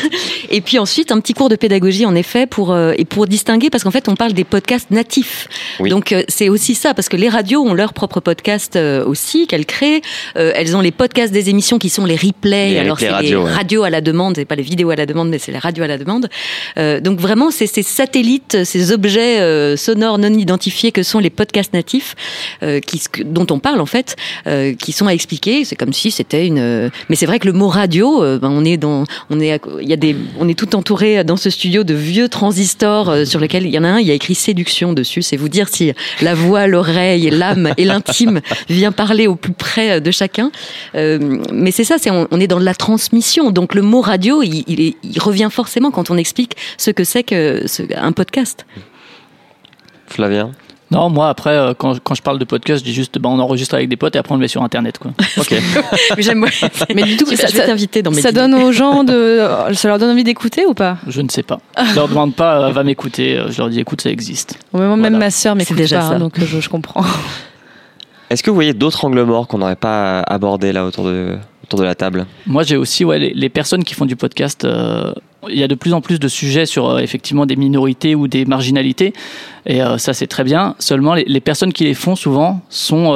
Et 0.50 0.62
puis 0.62 0.80
ensuite 0.80 1.12
un 1.12 1.20
petit 1.20 1.34
cours 1.34 1.50
de 1.50 1.56
pédagogie 1.56 2.06
en 2.06 2.16
effet 2.16 2.48
pour 2.48 2.72
euh, 2.72 2.94
et 2.98 3.06
pour 3.06 3.28
distinguer 3.28 3.70
parce 3.70 3.84
qu'en 3.84 3.92
fait 3.92 4.08
on 4.10 4.16
parle 4.16 4.34
des 4.34 4.44
podcasts 4.44 4.92
natifs. 4.92 5.48
Oui. 5.80 5.90
Donc 5.90 6.12
euh, 6.12 6.24
c'est 6.28 6.50
aussi 6.50 6.76
ça 6.76 6.94
parce 6.94 7.10
que 7.10 7.18
les 7.18 7.30
radios 7.30 7.62
ont 7.62 7.74
leur 7.74 7.94
propre 7.94 8.20
podcast 8.20 8.76
euh, 8.76 9.06
aussi 9.06 9.48
qu'elles 9.48 9.66
créent. 9.66 10.02
Euh, 10.38 10.54
elles 10.56 10.76
ont 10.76 10.82
les 10.82 10.92
podcasts 10.92 11.34
des 11.34 11.50
émissions 11.50 11.80
qui 11.80 11.90
sont 11.90 12.06
les 12.06 12.16
replays. 12.16 12.72
Les 12.72 12.80
Alors 12.80 13.00
c'est 13.00 13.10
radio, 13.10 13.40
les 13.40 13.46
ouais. 13.46 13.54
radios 13.54 13.84
à 13.84 13.90
la 13.90 14.02
demande, 14.02 14.36
c'est 14.38 14.46
pas 14.46 14.56
les 14.56 14.64
vidéos 14.64 14.90
à 14.90 14.96
la 14.96 15.06
demande, 15.06 15.30
mais 15.30 15.40
c'est 15.40 15.52
les 15.52 15.60
radios 15.60 15.84
à 15.84 15.88
la 15.88 15.98
demande. 15.98 16.30
Euh, 16.78 17.00
donc 17.00 17.20
vraiment 17.20 17.52
c'est 17.52 17.68
ces 17.68 17.84
satellites, 17.84 18.64
ces 18.64 18.92
objets 18.92 19.40
euh, 19.40 19.67
sonores 19.76 20.18
non 20.18 20.34
identifiés 20.34 20.92
que 20.92 21.04
sont 21.04 21.20
les 21.20 21.30
podcasts 21.30 21.74
natifs 21.74 22.16
euh, 22.64 22.80
qui, 22.80 23.02
dont 23.26 23.48
on 23.52 23.60
parle 23.60 23.82
en 23.82 23.86
fait, 23.86 24.16
euh, 24.48 24.74
qui 24.74 24.92
sont 24.92 25.08
à 25.08 25.14
expliquer. 25.14 25.66
C'est 25.66 25.76
comme 25.76 25.94
si 25.94 26.12
c'était 26.12 26.46
une. 26.48 26.60
euh, 26.60 26.90
Mais 27.10 27.16
c'est 27.16 27.26
vrai 27.26 27.40
que 27.40 27.48
le 27.48 27.54
mot 27.54 27.68
radio, 27.68 28.24
euh, 28.24 28.40
ben, 28.40 28.50
on 28.50 28.64
est 28.64 28.78
dans, 28.78 29.04
on 29.30 29.40
est, 29.40 29.60
il 29.82 29.90
y 29.90 29.94
a 29.94 29.98
des, 29.98 30.16
on 30.40 30.48
est 30.48 30.58
tout 30.58 30.76
entouré 30.76 31.24
dans 31.24 31.38
ce 31.38 31.50
studio 31.50 31.84
de 31.84 31.94
vieux 31.94 32.30
transistors 32.30 33.10
euh, 33.10 33.26
sur 33.26 33.40
lesquels 33.40 33.66
il 33.66 33.72
y 33.74 33.78
en 33.80 33.84
a 33.84 33.88
un, 33.90 34.00
il 34.00 34.08
y 34.08 34.12
a 34.12 34.14
écrit 34.14 34.36
séduction 34.36 34.94
dessus. 34.94 35.22
C'est 35.22 35.38
vous 35.38 35.50
dire 35.50 35.68
si 35.70 35.92
la 36.22 36.36
voix, 36.36 36.68
l'oreille, 36.68 37.30
l'âme 37.30 37.74
et 37.78 37.86
l'intime 37.86 38.42
vient 38.70 38.92
parler 38.92 39.28
au 39.28 39.36
plus 39.36 39.54
près 39.54 40.00
de 40.02 40.12
chacun. 40.12 40.52
Euh, 40.96 41.40
mais 41.52 41.72
c'est 41.72 41.84
ça, 41.84 41.96
c'est 42.00 42.12
on, 42.12 42.28
on 42.32 42.40
est 42.40 42.48
dans 42.48 42.60
la 42.60 42.74
transmission. 42.76 43.52
Donc 43.52 43.74
le 43.76 43.82
mot 43.82 44.02
radio, 44.02 44.42
il, 44.44 44.64
il, 44.68 44.82
est- 44.82 44.96
il 45.04 45.20
revient 45.20 45.50
forcément 45.52 45.92
quand 45.92 46.10
on 46.12 46.18
explique 46.18 46.56
ce 46.78 46.92
que 46.92 47.04
c'est 47.04 47.24
que 47.24 47.64
ce- 47.66 47.84
un 47.96 48.12
podcast. 48.12 48.66
Flavien 50.08 50.52
Non, 50.92 51.10
moi 51.10 51.30
après, 51.30 51.52
euh, 51.52 51.74
quand, 51.78 52.00
quand 52.02 52.16
je 52.16 52.22
parle 52.22 52.40
de 52.40 52.46
podcast, 52.46 52.80
je 52.80 52.86
dis 52.86 52.94
juste, 52.94 53.18
bah, 53.20 53.30
on 53.30 53.40
enregistre 53.40 53.76
avec 53.76 53.90
des 53.90 53.98
potes 53.98 54.16
et 54.16 54.20
après 54.20 54.32
on 54.34 54.36
le 54.38 54.42
met 54.42 54.48
sur 54.48 54.64
Internet. 54.64 54.98
Quoi. 54.98 55.12
Ok. 55.38 55.54
Mais 56.16 56.24
j'aime. 56.24 56.46
Mais 56.96 57.04
du 57.04 57.18
coup, 57.24 57.32
je 57.32 57.36
ça- 57.36 57.48
vais 57.48 57.66
t'inviter 57.66 58.02
dans 58.02 58.12
mes 58.12 58.22
Ça 58.22 58.32
dîners. 58.32 58.50
donne 58.50 58.64
aux 58.64 58.72
gens 58.72 59.04
de, 59.04 59.42
ça 59.74 59.88
leur 59.90 60.00
donne 60.00 60.12
envie 60.12 60.24
d'écouter 60.24 60.66
ou 60.66 60.74
pas? 60.74 60.98
Je 61.08 61.22
ne 61.22 61.30
sais 61.30 61.44
pas. 61.44 61.60
Je 61.90 61.96
leur 61.96 62.08
demande 62.08 62.34
pas, 62.36 62.62
euh, 62.68 62.72
va 62.72 62.84
m'écouter. 62.84 63.38
euh, 63.38 63.52
Je 63.52 63.58
leur 63.60 63.70
dis, 63.70 63.80
écoute, 63.80 64.02
ça 64.02 64.10
existe. 64.10 64.58
Même 64.74 65.00
Voilà. 65.00 65.18
ma 65.18 65.30
sœur 65.32 65.56
m'écoute 65.56 65.76
C'est 65.76 65.82
déjà 65.84 66.00
pas, 66.00 66.10
ça. 66.10 66.16
hein, 66.16 66.20
donc 66.20 66.40
euh, 66.40 66.46
je, 66.46 66.60
je 66.60 66.70
comprends. 66.70 67.04
Est-ce 68.30 68.44
que 68.44 68.50
vous 68.50 68.56
voyez 68.56 68.74
d'autres 68.74 69.06
angles 69.06 69.24
morts 69.24 69.48
qu'on 69.48 69.60
n'aurait 69.60 69.76
pas 69.78 70.20
abordés 70.22 70.74
là 70.74 70.86
autour 70.86 71.06
de, 71.06 71.38
autour 71.68 71.80
de 71.80 71.86
la 71.86 71.96
table 71.96 72.26
Moi, 72.46 72.64
j'ai 72.64 72.78
aussi 72.78 73.06
ouais, 73.06 73.20
les, 73.20 73.34
les 73.34 73.50
personnes 73.50 73.84
qui 73.84 73.94
font 73.94 74.06
du 74.06 74.16
podcast. 74.16 74.66
euh, 74.66 75.14
il 75.50 75.58
y 75.58 75.64
a 75.64 75.68
de 75.68 75.76
plus 75.76 75.94
en 75.94 76.02
plus 76.02 76.20
de 76.20 76.28
sujets 76.28 76.66
sur 76.66 76.90
euh, 76.90 76.98
effectivement 76.98 77.46
des 77.46 77.56
minorités 77.56 78.16
ou 78.16 78.28
des 78.28 78.44
marginalités, 78.46 79.14
et 79.66 79.82
euh, 79.82 79.98
ça 79.98 80.14
c'est 80.14 80.28
très 80.28 80.44
bien. 80.44 80.76
Seulement, 80.80 81.14
les, 81.14 81.24
les 81.26 81.40
personnes 81.40 81.72
qui 81.72 81.84
les 81.86 81.94
font 81.94 82.16
souvent 82.16 82.62
sont 82.70 83.14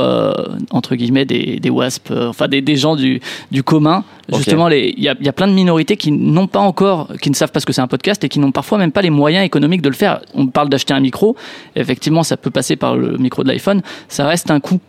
entre 0.70 0.96
guillemets 0.96 1.26
des, 1.26 1.60
des 1.60 1.70
wasps, 1.70 2.12
enfin 2.12 2.48
des, 2.48 2.62
des 2.62 2.76
gens 2.76 2.96
du, 2.96 3.20
du 3.52 3.64
commun. 3.64 4.04
Justement, 4.34 4.70
il 4.70 4.98
y 4.98 5.04
y 5.04 5.30
a 5.30 5.34
plein 5.34 5.48
de 5.48 5.54
minorités 5.54 5.98
qui 5.98 6.12
n'ont 6.12 6.48
pas 6.48 6.60
encore, 6.60 7.10
qui 7.22 7.30
ne 7.30 7.36
savent 7.36 7.52
pas 7.52 7.60
ce 7.60 7.66
que 7.66 7.74
c'est 7.74 7.82
un 7.82 7.88
podcast 7.88 8.24
et 8.24 8.30
qui 8.30 8.40
n'ont 8.40 8.52
parfois 8.54 8.78
même 8.78 8.92
pas 8.94 9.02
les 9.02 9.10
moyens 9.10 9.46
économiques 9.46 9.82
de 9.82 9.90
le 9.90 9.96
faire. 9.96 10.22
On 10.34 10.48
parle 10.48 10.70
d'acheter 10.70 10.94
un 10.94 11.02
micro. 11.02 11.36
Effectivement, 11.76 12.24
ça 12.24 12.38
peut 12.38 12.52
passer 12.52 12.76
par 12.78 12.96
le 12.96 13.18
micro 13.18 13.44
de 13.44 13.50
l'iPhone. 13.50 13.82
Ça 14.08 14.26
reste 14.28 14.52
un 14.52 14.60
coût 14.62 14.80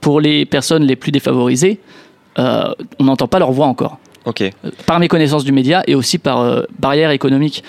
pour 0.00 0.20
les 0.20 0.44
personnes 0.46 0.84
les 0.84 0.96
plus 0.96 1.12
défavorisées. 1.12 1.78
Euh, 2.38 2.72
on 2.98 3.04
n'entend 3.04 3.28
pas 3.28 3.38
leur 3.38 3.52
voix 3.52 3.66
encore 3.66 3.98
Ok. 4.26 4.42
par 4.86 5.00
méconnaissance 5.00 5.44
du 5.44 5.52
média 5.52 5.82
et 5.86 5.94
aussi 5.94 6.16
par 6.16 6.40
euh, 6.40 6.62
barrière 6.78 7.10
économique. 7.10 7.62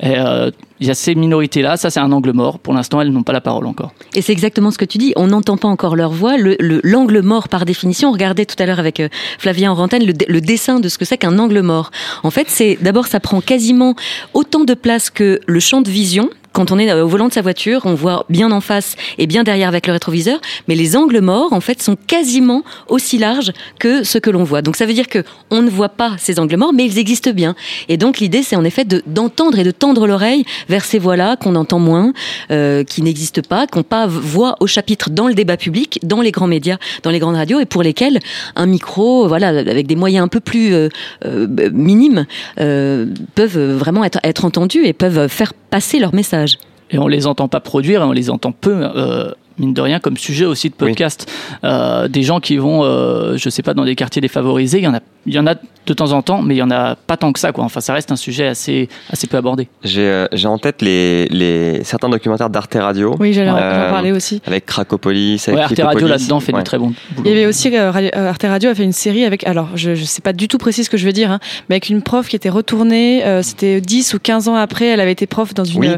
Et, 0.00 0.14
euh, 0.18 0.50
Il 0.78 0.86
y 0.88 0.90
a 0.90 0.94
ces 0.94 1.14
minorités-là, 1.14 1.76
ça 1.76 1.88
c'est 1.90 2.00
un 2.00 2.10
angle 2.12 2.32
mort. 2.32 2.58
Pour 2.58 2.74
l'instant, 2.74 3.00
elles 3.00 3.10
n'ont 3.12 3.22
pas 3.22 3.32
la 3.32 3.40
parole 3.40 3.66
encore. 3.66 3.92
Et 4.16 4.20
c'est 4.20 4.32
exactement 4.32 4.70
ce 4.72 4.76
que 4.78 4.84
tu 4.84 4.98
dis. 4.98 5.12
On 5.16 5.28
n'entend 5.28 5.56
pas 5.56 5.68
encore 5.68 5.94
leur 5.96 6.10
voix. 6.10 6.36
Le- 6.36 6.56
le- 6.58 6.80
L'angle 6.82 7.20
mort, 7.22 7.48
par 7.48 7.64
définition, 7.64 8.10
regardez 8.12 8.44
tout 8.46 8.56
à 8.58 8.66
l'heure 8.66 8.80
avec 8.80 8.98
euh, 9.00 9.08
Flavien 9.38 9.70
Orantène 9.70 10.04
le, 10.04 10.12
le 10.26 10.40
dessin 10.40 10.80
de 10.80 10.88
ce 10.90 10.98
que 10.98 11.04
c'est 11.06 11.16
qu'un 11.18 11.38
angle 11.38 11.60
mort. 11.62 11.90
En 12.24 12.30
fait, 12.30 12.46
c'est 12.50 12.76
d'abord 12.82 13.06
ça 13.06 13.20
prend 13.20 13.40
quasiment 13.40 13.94
autant 14.34 14.64
de 14.64 14.74
place 14.74 15.08
que 15.08 15.40
le 15.46 15.60
champ 15.60 15.80
de 15.82 15.88
vision. 15.88 16.28
Quand 16.52 16.70
on 16.70 16.78
est 16.78 16.90
euh, 16.90 17.04
au 17.04 17.08
volant 17.08 17.28
de 17.28 17.32
sa 17.32 17.42
voiture, 17.42 17.82
on 17.84 17.94
voit 17.94 18.26
bien 18.28 18.50
en 18.52 18.60
face 18.60 18.96
et 19.18 19.26
bien 19.26 19.42
derrière 19.42 19.68
avec 19.68 19.86
le 19.86 19.92
rétroviseur, 19.92 20.40
mais 20.68 20.74
les 20.74 20.96
angles 20.96 21.20
morts, 21.20 21.52
en 21.52 21.60
fait, 21.60 21.82
sont 21.82 21.96
quasiment 22.06 22.62
aussi 22.88 23.18
larges 23.18 23.52
que 23.78 24.04
ce 24.04 24.18
que 24.18 24.30
l'on 24.30 24.44
voit. 24.44 24.62
Donc 24.62 24.76
ça 24.76 24.86
veut 24.86 24.94
dire 24.94 25.08
que 25.08 25.24
on 25.50 25.62
ne 25.62 25.70
voit 25.70 25.88
pas 25.88 26.12
ces 26.18 26.38
angles 26.38 26.56
morts, 26.56 26.72
mais 26.72 26.84
ils 26.84 26.98
existent 26.98 27.32
bien. 27.32 27.54
Et 27.88 27.96
donc 27.96 28.18
l'idée, 28.18 28.42
c'est 28.42 28.56
en 28.56 28.64
effet 28.64 28.84
de- 28.84 29.02
d'entendre 29.06 29.58
et 29.58 29.64
de 29.64 29.70
tendre 29.70 30.06
l'oreille 30.06 30.44
vers 30.68 30.84
ces 30.84 30.98
voix-là 30.98 31.36
qu'on 31.36 31.54
entend 31.54 31.78
moins, 31.78 32.12
euh, 32.50 32.84
qui 32.84 33.02
n'existent 33.02 33.42
pas, 33.48 33.66
qui 33.66 33.78
n'ont 33.78 33.84
pas 33.84 34.06
voix 34.06 34.56
au 34.60 34.66
chapitre 34.66 35.10
dans 35.10 35.28
le 35.28 35.34
débat 35.34 35.56
public, 35.56 35.98
dans 36.02 36.20
les 36.20 36.30
grands 36.30 36.46
médias, 36.46 36.78
dans 37.02 37.10
les 37.10 37.18
grandes 37.18 37.36
radios, 37.36 37.60
et 37.60 37.66
pour 37.66 37.82
lesquels 37.82 38.18
un 38.56 38.66
micro, 38.66 39.26
voilà, 39.28 39.48
avec 39.48 39.86
des 39.86 39.96
moyens 39.96 40.24
un 40.24 40.28
peu 40.28 40.40
plus 40.40 40.74
euh, 40.74 40.88
euh, 41.24 41.46
minimes, 41.72 42.26
euh, 42.60 43.06
peuvent 43.34 43.58
vraiment 43.58 44.04
être, 44.04 44.18
être 44.22 44.44
entendus 44.44 44.84
et 44.84 44.92
peuvent 44.92 45.28
faire 45.28 45.52
passer 45.72 45.98
leur 45.98 46.14
message. 46.14 46.58
Et 46.90 46.98
on 46.98 47.08
les 47.08 47.26
entend 47.26 47.48
pas 47.48 47.60
produire, 47.60 48.02
on 48.02 48.12
les 48.12 48.28
entend 48.28 48.52
peu. 48.52 48.82
euh, 48.94 49.32
mine 49.62 49.74
de 49.74 49.80
rien, 49.80 49.98
comme 50.00 50.16
sujet 50.16 50.44
aussi 50.44 50.68
de 50.68 50.74
podcast, 50.74 51.30
Euh, 51.64 52.08
des 52.08 52.22
gens 52.22 52.40
qui 52.40 52.56
vont, 52.56 52.82
euh, 52.84 53.36
je 53.36 53.48
sais 53.48 53.62
pas, 53.62 53.72
dans 53.74 53.84
des 53.84 53.94
quartiers 53.94 54.20
défavorisés, 54.20 54.78
il 54.78 54.84
y 54.84 54.88
en 54.88 54.94
a, 54.94 55.00
il 55.26 55.34
y 55.34 55.38
en 55.38 55.46
a 55.46 55.54
de 55.54 55.94
temps 55.94 56.12
en 56.12 56.22
temps, 56.22 56.42
mais 56.42 56.54
il 56.54 56.58
y 56.58 56.62
en 56.62 56.70
a 56.70 56.94
pas 56.96 57.16
tant 57.16 57.32
que 57.32 57.38
ça, 57.40 57.50
quoi. 57.52 57.64
Enfin, 57.64 57.80
ça 57.80 57.92
reste 57.92 58.12
un 58.12 58.16
sujet 58.16 58.46
assez, 58.46 58.88
assez 59.10 59.26
peu 59.26 59.36
abordé. 59.36 59.68
J'ai 59.82 60.02
euh, 60.02 60.26
j'ai 60.32 60.46
en 60.48 60.58
tête 60.58 60.80
les, 60.82 61.26
les, 61.28 61.82
certains 61.84 62.08
documentaires 62.08 62.50
d'Arte 62.50 62.74
Radio. 62.74 63.16
Oui, 63.18 63.32
j'allais 63.32 63.50
en- 63.50 63.56
Euh, 63.56 63.90
parler 63.90 64.12
aussi. 64.12 64.40
Avec 64.46 64.66
Cracopolis, 64.66 65.48
avec 65.48 65.58
Ouais, 65.58 65.64
Arte 65.64 65.80
Radio 65.82 66.06
là-dedans 66.08 66.40
fait 66.40 66.52
Ouais. 66.52 66.58
du 66.60 66.64
très 66.64 66.78
bon 66.78 66.92
Il 67.10 67.14
boulot. 67.16 67.28
y 67.28 67.32
avait 67.32 67.46
aussi 67.46 67.76
Radio- 67.76 68.10
Arte 68.14 68.42
Radio 68.44 68.70
a 68.70 68.74
fait 68.74 68.84
une 68.84 68.92
série 68.92 69.24
avec 69.24 69.44
alors 69.46 69.68
je 69.76 69.94
je 69.94 70.04
sais 70.04 70.20
pas 70.22 70.32
du 70.32 70.46
tout 70.48 70.58
précis 70.58 70.84
ce 70.84 70.90
que 70.90 70.96
je 70.96 71.06
veux 71.06 71.12
dire 71.12 71.30
hein, 71.30 71.40
mais 71.68 71.74
avec 71.76 71.88
une 71.88 72.02
prof 72.02 72.28
qui 72.28 72.36
était 72.36 72.48
retournée 72.50 73.24
euh, 73.24 73.42
c'était 73.42 73.80
10 73.80 74.14
ou 74.14 74.18
15 74.20 74.48
ans 74.48 74.54
après 74.54 74.86
elle 74.86 75.00
avait 75.00 75.12
été 75.12 75.26
prof 75.26 75.52
dans 75.54 75.64
une 75.64 75.80
Oui. 75.80 75.88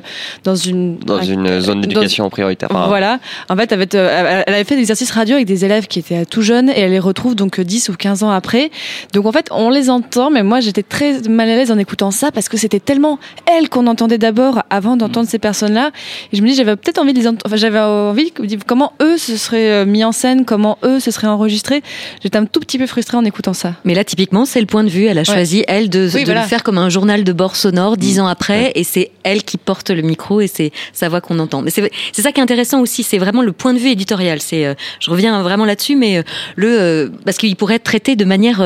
dans 0.45 0.55
une 0.57 0.99
Dans 0.99 1.19
un- 1.19 1.23
une 1.23 1.61
zone 1.61 1.81
d'éducation 1.83 2.29
prioritaire. 2.31 2.69
Voilà. 2.71 3.19
En 3.55 3.57
fait, 3.57 3.71
elle 3.71 3.81
avait, 3.81 3.95
euh, 3.95 4.43
elle 4.49 4.55
avait 4.55 4.65
fait 4.65 4.75
des 4.75 4.81
exercices 4.81 5.13
radio 5.13 5.37
avec 5.37 5.47
des 5.47 5.65
élèves 5.65 5.87
qui 5.87 6.01
étaient 6.01 6.27
tout 6.27 6.43
jeunes 6.43 6.71
et 6.71 6.81
elle 6.81 6.91
les 6.91 6.99
retrouve 6.99 7.37
donc 7.37 7.61
10 7.61 7.89
ou 7.89 7.93
15 7.93 8.25
ans 8.25 8.31
après. 8.31 8.73
Donc 9.13 9.27
en 9.27 9.33
fait, 9.33 9.47
on 9.53 9.71
les 9.71 9.91
entend, 9.91 10.29
mais 10.29 10.43
moi 10.43 10.59
j'étais 10.59 10.83
très 10.83 11.21
mal 11.29 11.49
à 11.49 11.55
l'aise 11.55 11.71
en 11.71 11.79
écoutant 11.79 12.11
ça 12.11 12.33
parce 12.33 12.49
que 12.49 12.57
c'était 12.57 12.81
tellement 12.81 13.21
elle 13.47 13.69
qu'on 13.69 13.87
entendait 13.87 14.19
d'abord 14.19 14.65
avant 14.71 14.97
d'entendre 14.97 15.29
ces 15.29 15.39
personnes-là. 15.39 15.93
Et 16.33 16.37
je 16.37 16.43
me 16.43 16.49
dis, 16.49 16.57
j'avais 16.57 16.75
peut-être 16.75 16.99
envie 16.99 17.13
de 17.13 17.19
les 17.21 17.29
entendre, 17.29 17.43
enfin 17.47 17.55
j'avais 17.55 17.79
envie 17.79 18.33
de 18.33 18.65
comment 18.67 18.93
eux 19.01 19.19
se 19.19 19.37
seraient 19.37 19.71
euh, 19.71 19.85
mis 19.87 20.03
en 20.03 20.11
scène, 20.11 20.45
comment 20.45 20.79
eux 20.83 20.99
se 20.99 21.13
seraient 21.13 21.29
enregistrés. 21.29 21.85
J'étais 22.25 22.39
un 22.39 22.47
tout 22.47 22.59
petit 22.59 22.79
peu 22.79 22.89
frustrée 22.89 23.17
en 23.17 23.25
écoutant 23.25 23.55
ça. 23.55 23.75
Mais 23.85 23.95
là, 23.95 24.03
typiquement, 24.03 24.47
c'est 24.47 24.61
le 24.61 24.67
point 24.67 24.83
de 24.83 24.89
vue. 24.91 25.05
Elle 25.05 25.19
a 25.19 25.25
choisi, 25.25 25.63
elle, 25.69 25.91
de, 25.91 26.11
Oui, 26.13 26.23
de 26.23 26.25
voilà. 26.25 26.43
le 26.43 26.49
faire 26.49 26.65
comme 26.65 26.79
un 26.79 26.89
journal 26.89 27.23
de 27.23 27.33
bord 27.33 27.55
sonore 27.55 27.97
dix 27.97 28.19
ans 28.19 28.27
après, 28.27 28.73
et 28.75 28.83
c'est 28.83 29.13
elle 29.23 29.45
qui 29.45 29.59
porte 29.59 29.91
le 29.91 30.03
micro 30.03 30.41
et 30.41 30.49
c'est 30.49 30.73
sa 30.93 31.09
voix 31.09 31.21
qu'on 31.21 31.39
entend. 31.39 31.63
Mais 31.63 31.71
c'est 31.71 31.89
c'est 32.13 32.23
ça 32.23 32.33
qui 32.33 32.41
est 32.41 32.43
intéressant 32.43 32.81
aussi, 32.81 33.03
c'est 33.03 33.19
vraiment 33.19 33.34
le 33.43 33.53
point 33.53 33.75
de 33.75 33.79
vue 33.79 33.91
éditorial. 33.91 34.41
C'est, 34.41 34.67
euh, 34.67 34.75
je 35.01 35.11
reviens 35.11 35.43
vraiment 35.43 35.65
là-dessus, 35.65 35.97
mais 35.97 36.19
euh, 36.19 36.23
le 36.57 36.81
euh, 36.81 37.09
parce 37.25 37.37
qu'il 37.39 37.55
pourrait 37.57 37.77
être 37.77 37.85
traité 37.85 38.17
de 38.17 38.25
manière 38.25 38.63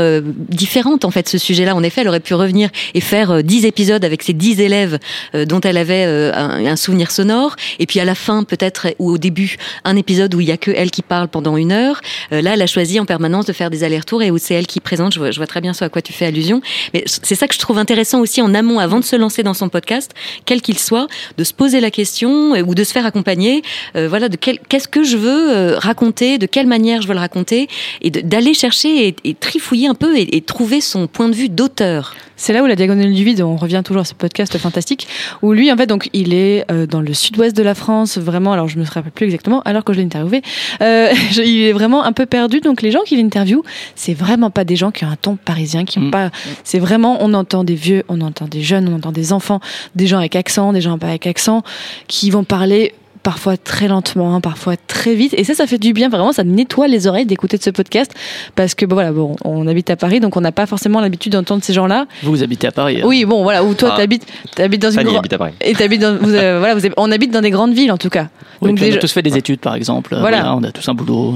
différente 0.49 1.05
en 1.05 1.11
fait 1.11 1.29
ce 1.29 1.39
sujet-là. 1.39 1.75
En 1.75 1.83
effet, 1.83 2.01
elle 2.03 2.09
aurait 2.09 2.21
pu 2.21 2.35
revenir 2.35 2.71
et 2.95 3.01
faire 3.01 3.43
dix 3.43 3.65
épisodes 3.65 4.05
avec 4.05 4.23
ses 4.23 4.33
dix 4.33 4.61
élèves 4.61 4.99
dont 5.35 5.61
elle 5.61 5.77
avait 5.77 6.05
un, 6.05 6.77
souvenir 6.77 7.11
sonore, 7.11 7.57
et 7.79 7.87
puis 7.87 8.01
à 8.01 8.05
la 8.05 8.15
fin 8.15 8.45
peut-être 8.45 8.89
ou 8.99 9.11
au 9.11 9.19
début 9.19 9.57
un 9.85 9.97
épisode 9.97 10.35
où 10.35 10.41
il 10.41 10.49
y 10.49 10.53
a 10.53 10.57
que 10.57 10.71
elle 10.71 10.91
qui 10.91 11.03
parle 11.03 11.29
pendant 11.29 11.57
une 11.57 11.73
heure. 11.73 12.01
Là, 12.31 12.55
elle 12.55 12.63
a 12.63 12.67
choisi 12.67 13.01
en 13.01 13.07
permanence 13.07 13.47
de 13.47 13.53
faire 13.53 13.71
des 13.71 13.85
allers-retours 13.85 14.23
et 14.23 14.31
où 14.31 14.39
c'est 14.39 14.55
elle 14.55 14.67
qui 14.67 14.81
présente. 14.81 15.15
Je 15.15 15.19
vois, 15.19 15.31
je 15.31 15.39
vois 15.39 15.47
très 15.47 15.61
bien 15.61 15.73
ce 15.73 15.85
à 15.85 15.89
quoi 15.89 16.03
tu 16.03 16.13
fais 16.13 16.27
allusion. 16.27 16.61
Mais 16.95 17.05
c'est 17.07 17.35
ça 17.35 17.49
que 17.49 17.55
je 17.55 17.59
trouve 17.59 17.79
intéressant 17.79 18.21
aussi 18.21 18.43
en 18.43 18.55
amont, 18.55 18.79
avant 18.79 19.01
de 19.01 19.05
se 19.05 19.17
lancer 19.17 19.43
dans 19.43 19.55
son 19.55 19.69
podcast, 19.69 20.13
quel 20.45 20.63
qu'il 20.63 20.79
soit, 20.79 21.07
de 21.37 21.45
se 21.45 21.53
poser 21.53 21.81
la 21.81 21.91
question 21.91 22.53
ou 22.53 22.75
de 22.75 22.85
se 22.85 22.93
faire 22.93 23.07
accompagner. 23.07 23.63
euh, 23.97 24.09
voilà, 24.09 24.29
de 24.29 24.37
quel, 24.37 24.58
qu'est-ce 24.69 24.89
que 24.89 25.03
je 25.05 25.17
veux 25.17 25.51
euh, 25.57 25.79
raconter, 25.79 26.39
de 26.39 26.47
quelle 26.47 26.67
manière 26.67 27.03
je 27.03 27.09
veux 27.09 27.15
le 27.15 27.21
raconter, 27.21 27.69
et 28.03 28.11
d'aller 28.11 28.55
chercher 28.55 29.09
et, 29.09 29.17
et 29.25 29.35
trifouiller 29.35 29.89
un 29.89 29.95
peu 29.95 30.17
et, 30.17 30.37
et 30.37 30.41
trouver 30.41 30.81
son 30.81 31.07
point 31.07 31.29
de 31.29 31.35
vue 31.35 31.49
d'auteur. 31.49 32.15
C'est 32.41 32.53
là 32.53 32.63
où 32.63 32.67
la 32.67 32.77
diagonale 32.77 33.13
du 33.13 33.25
vide, 33.25 33.43
on 33.43 33.57
revient 33.57 33.83
toujours 33.85 34.03
à 34.03 34.05
ce 34.05 34.15
podcast 34.15 34.57
fantastique, 34.59 35.09
où 35.43 35.53
lui, 35.53 35.73
en 35.73 35.77
fait, 35.77 35.87
donc, 35.87 36.09
il 36.13 36.33
est 36.35 36.65
euh, 36.71 36.87
dans 36.87 37.01
le 37.01 37.13
sud-ouest 37.13 37.57
de 37.57 37.65
la 37.65 37.75
France, 37.75 38.17
vraiment, 38.17 38.53
alors 38.53 38.69
je 38.69 38.79
me 38.79 38.85
rappelle 38.85 39.11
plus 39.11 39.25
exactement, 39.25 39.61
alors 39.65 39.83
que 39.83 39.93
je 39.93 39.99
l'ai 39.99 40.05
interviewé, 40.05 40.43
euh, 40.81 41.13
je- 41.33 41.43
il 41.43 41.63
est 41.63 41.73
vraiment 41.73 42.05
un 42.05 42.13
peu 42.13 42.27
perdu, 42.27 42.61
donc 42.61 42.81
les 42.83 42.93
gens 42.93 43.01
qu'il 43.05 43.19
interviewe, 43.19 43.63
c'est 43.97 44.15
vraiment 44.15 44.51
pas 44.51 44.63
des 44.65 44.77
gens 44.77 44.93
qui 44.93 45.05
ont 45.05 45.09
un 45.09 45.17
ton 45.17 45.35
parisien, 45.37 45.85
qui 45.85 45.99
ont 45.99 46.03
Mm. 46.03 46.11
pas, 46.13 46.31
c'est 46.63 46.79
vraiment, 46.79 47.19
on 47.21 47.35
entend 47.35 47.65
des 47.65 47.75
vieux, 47.75 48.05
on 48.09 48.21
entend 48.21 48.47
des 48.47 48.63
jeunes, 48.63 48.89
on 48.89 48.95
entend 48.97 49.11
des 49.13 49.33
enfants, 49.33 49.59
des 49.97 50.07
gens 50.07 50.19
avec 50.19 50.37
accent, 50.37 50.73
des 50.73 50.81
gens 50.81 50.97
pas 50.97 51.09
avec 51.09 51.27
accent, 51.27 51.63
qui 52.07 52.31
vont 52.31 52.45
parler 52.45 52.95
parfois 53.29 53.59
très 53.59 53.89
lentement, 53.89 54.35
hein, 54.35 54.41
parfois 54.41 54.77
très 54.87 55.15
vite. 55.15 55.35
Et 55.37 55.45
ça, 55.45 55.53
ça 55.55 55.67
fait 55.67 55.77
du 55.77 55.93
bien. 55.93 56.09
Vraiment, 56.09 56.33
ça 56.33 56.45
nettoie 56.45 56.89
les 56.89 57.07
oreilles 57.07 57.27
d'écouter 57.27 57.59
de 57.59 57.63
ce 57.63 57.69
podcast 57.69 58.11
parce 58.55 58.75
que 58.75 58.87
bon, 58.87 58.95
voilà, 58.97 59.13
bon, 59.13 59.37
on 59.45 59.67
habite 59.67 59.91
à 59.91 59.97
Paris, 59.97 60.19
donc 60.19 60.39
on 60.39 60.41
n'a 60.41 60.51
pas 60.51 60.65
forcément 60.65 60.99
l'habitude 61.03 61.33
d'entendre 61.33 61.63
ces 61.63 61.75
gens-là. 61.75 62.07
Vous, 62.23 62.31
vous 62.31 62.43
habitez 62.43 62.69
à 62.69 62.73
Paris. 62.73 63.01
hein. 63.03 63.07
Oui, 63.07 63.27
bon, 63.27 63.43
voilà, 63.43 63.63
où 63.65 63.75
toi, 63.75 63.91
Ah. 63.93 63.97
t'habites, 63.99 64.27
t'habites 64.55 64.81
dans 64.81 64.89
une 64.89 64.95
Fanny 64.95 65.05
grande. 65.11 65.19
habite 65.19 65.33
à 65.35 65.39
Paris. 65.39 65.53
Et 65.61 65.75
t'habites 65.75 66.01
dans, 66.01 66.17
vous, 66.17 66.33
euh, 66.33 66.57
voilà, 66.59 66.73
vous 66.75 66.83
avez- 66.87 66.95
on 66.97 67.13
habite 67.13 67.31
dans 67.31 67.43
des 67.43 67.51
grandes 67.51 67.75
villes 67.75 67.93
en 67.93 67.99
tout 67.99 68.09
cas. 68.09 68.29
Oui, 68.63 68.71
Donc 68.71 68.79
on 68.83 68.95
a 68.95 68.97
tous 68.97 69.13
fait 69.13 69.21
des 69.21 69.37
études, 69.37 69.61
par 69.61 69.75
exemple. 69.75 70.15
Euh, 70.15 70.21
Voilà. 70.21 70.57
on 70.57 70.63
a 70.65 70.73
tous 70.73 70.89
un 70.89 70.95
boulot. 70.95 71.35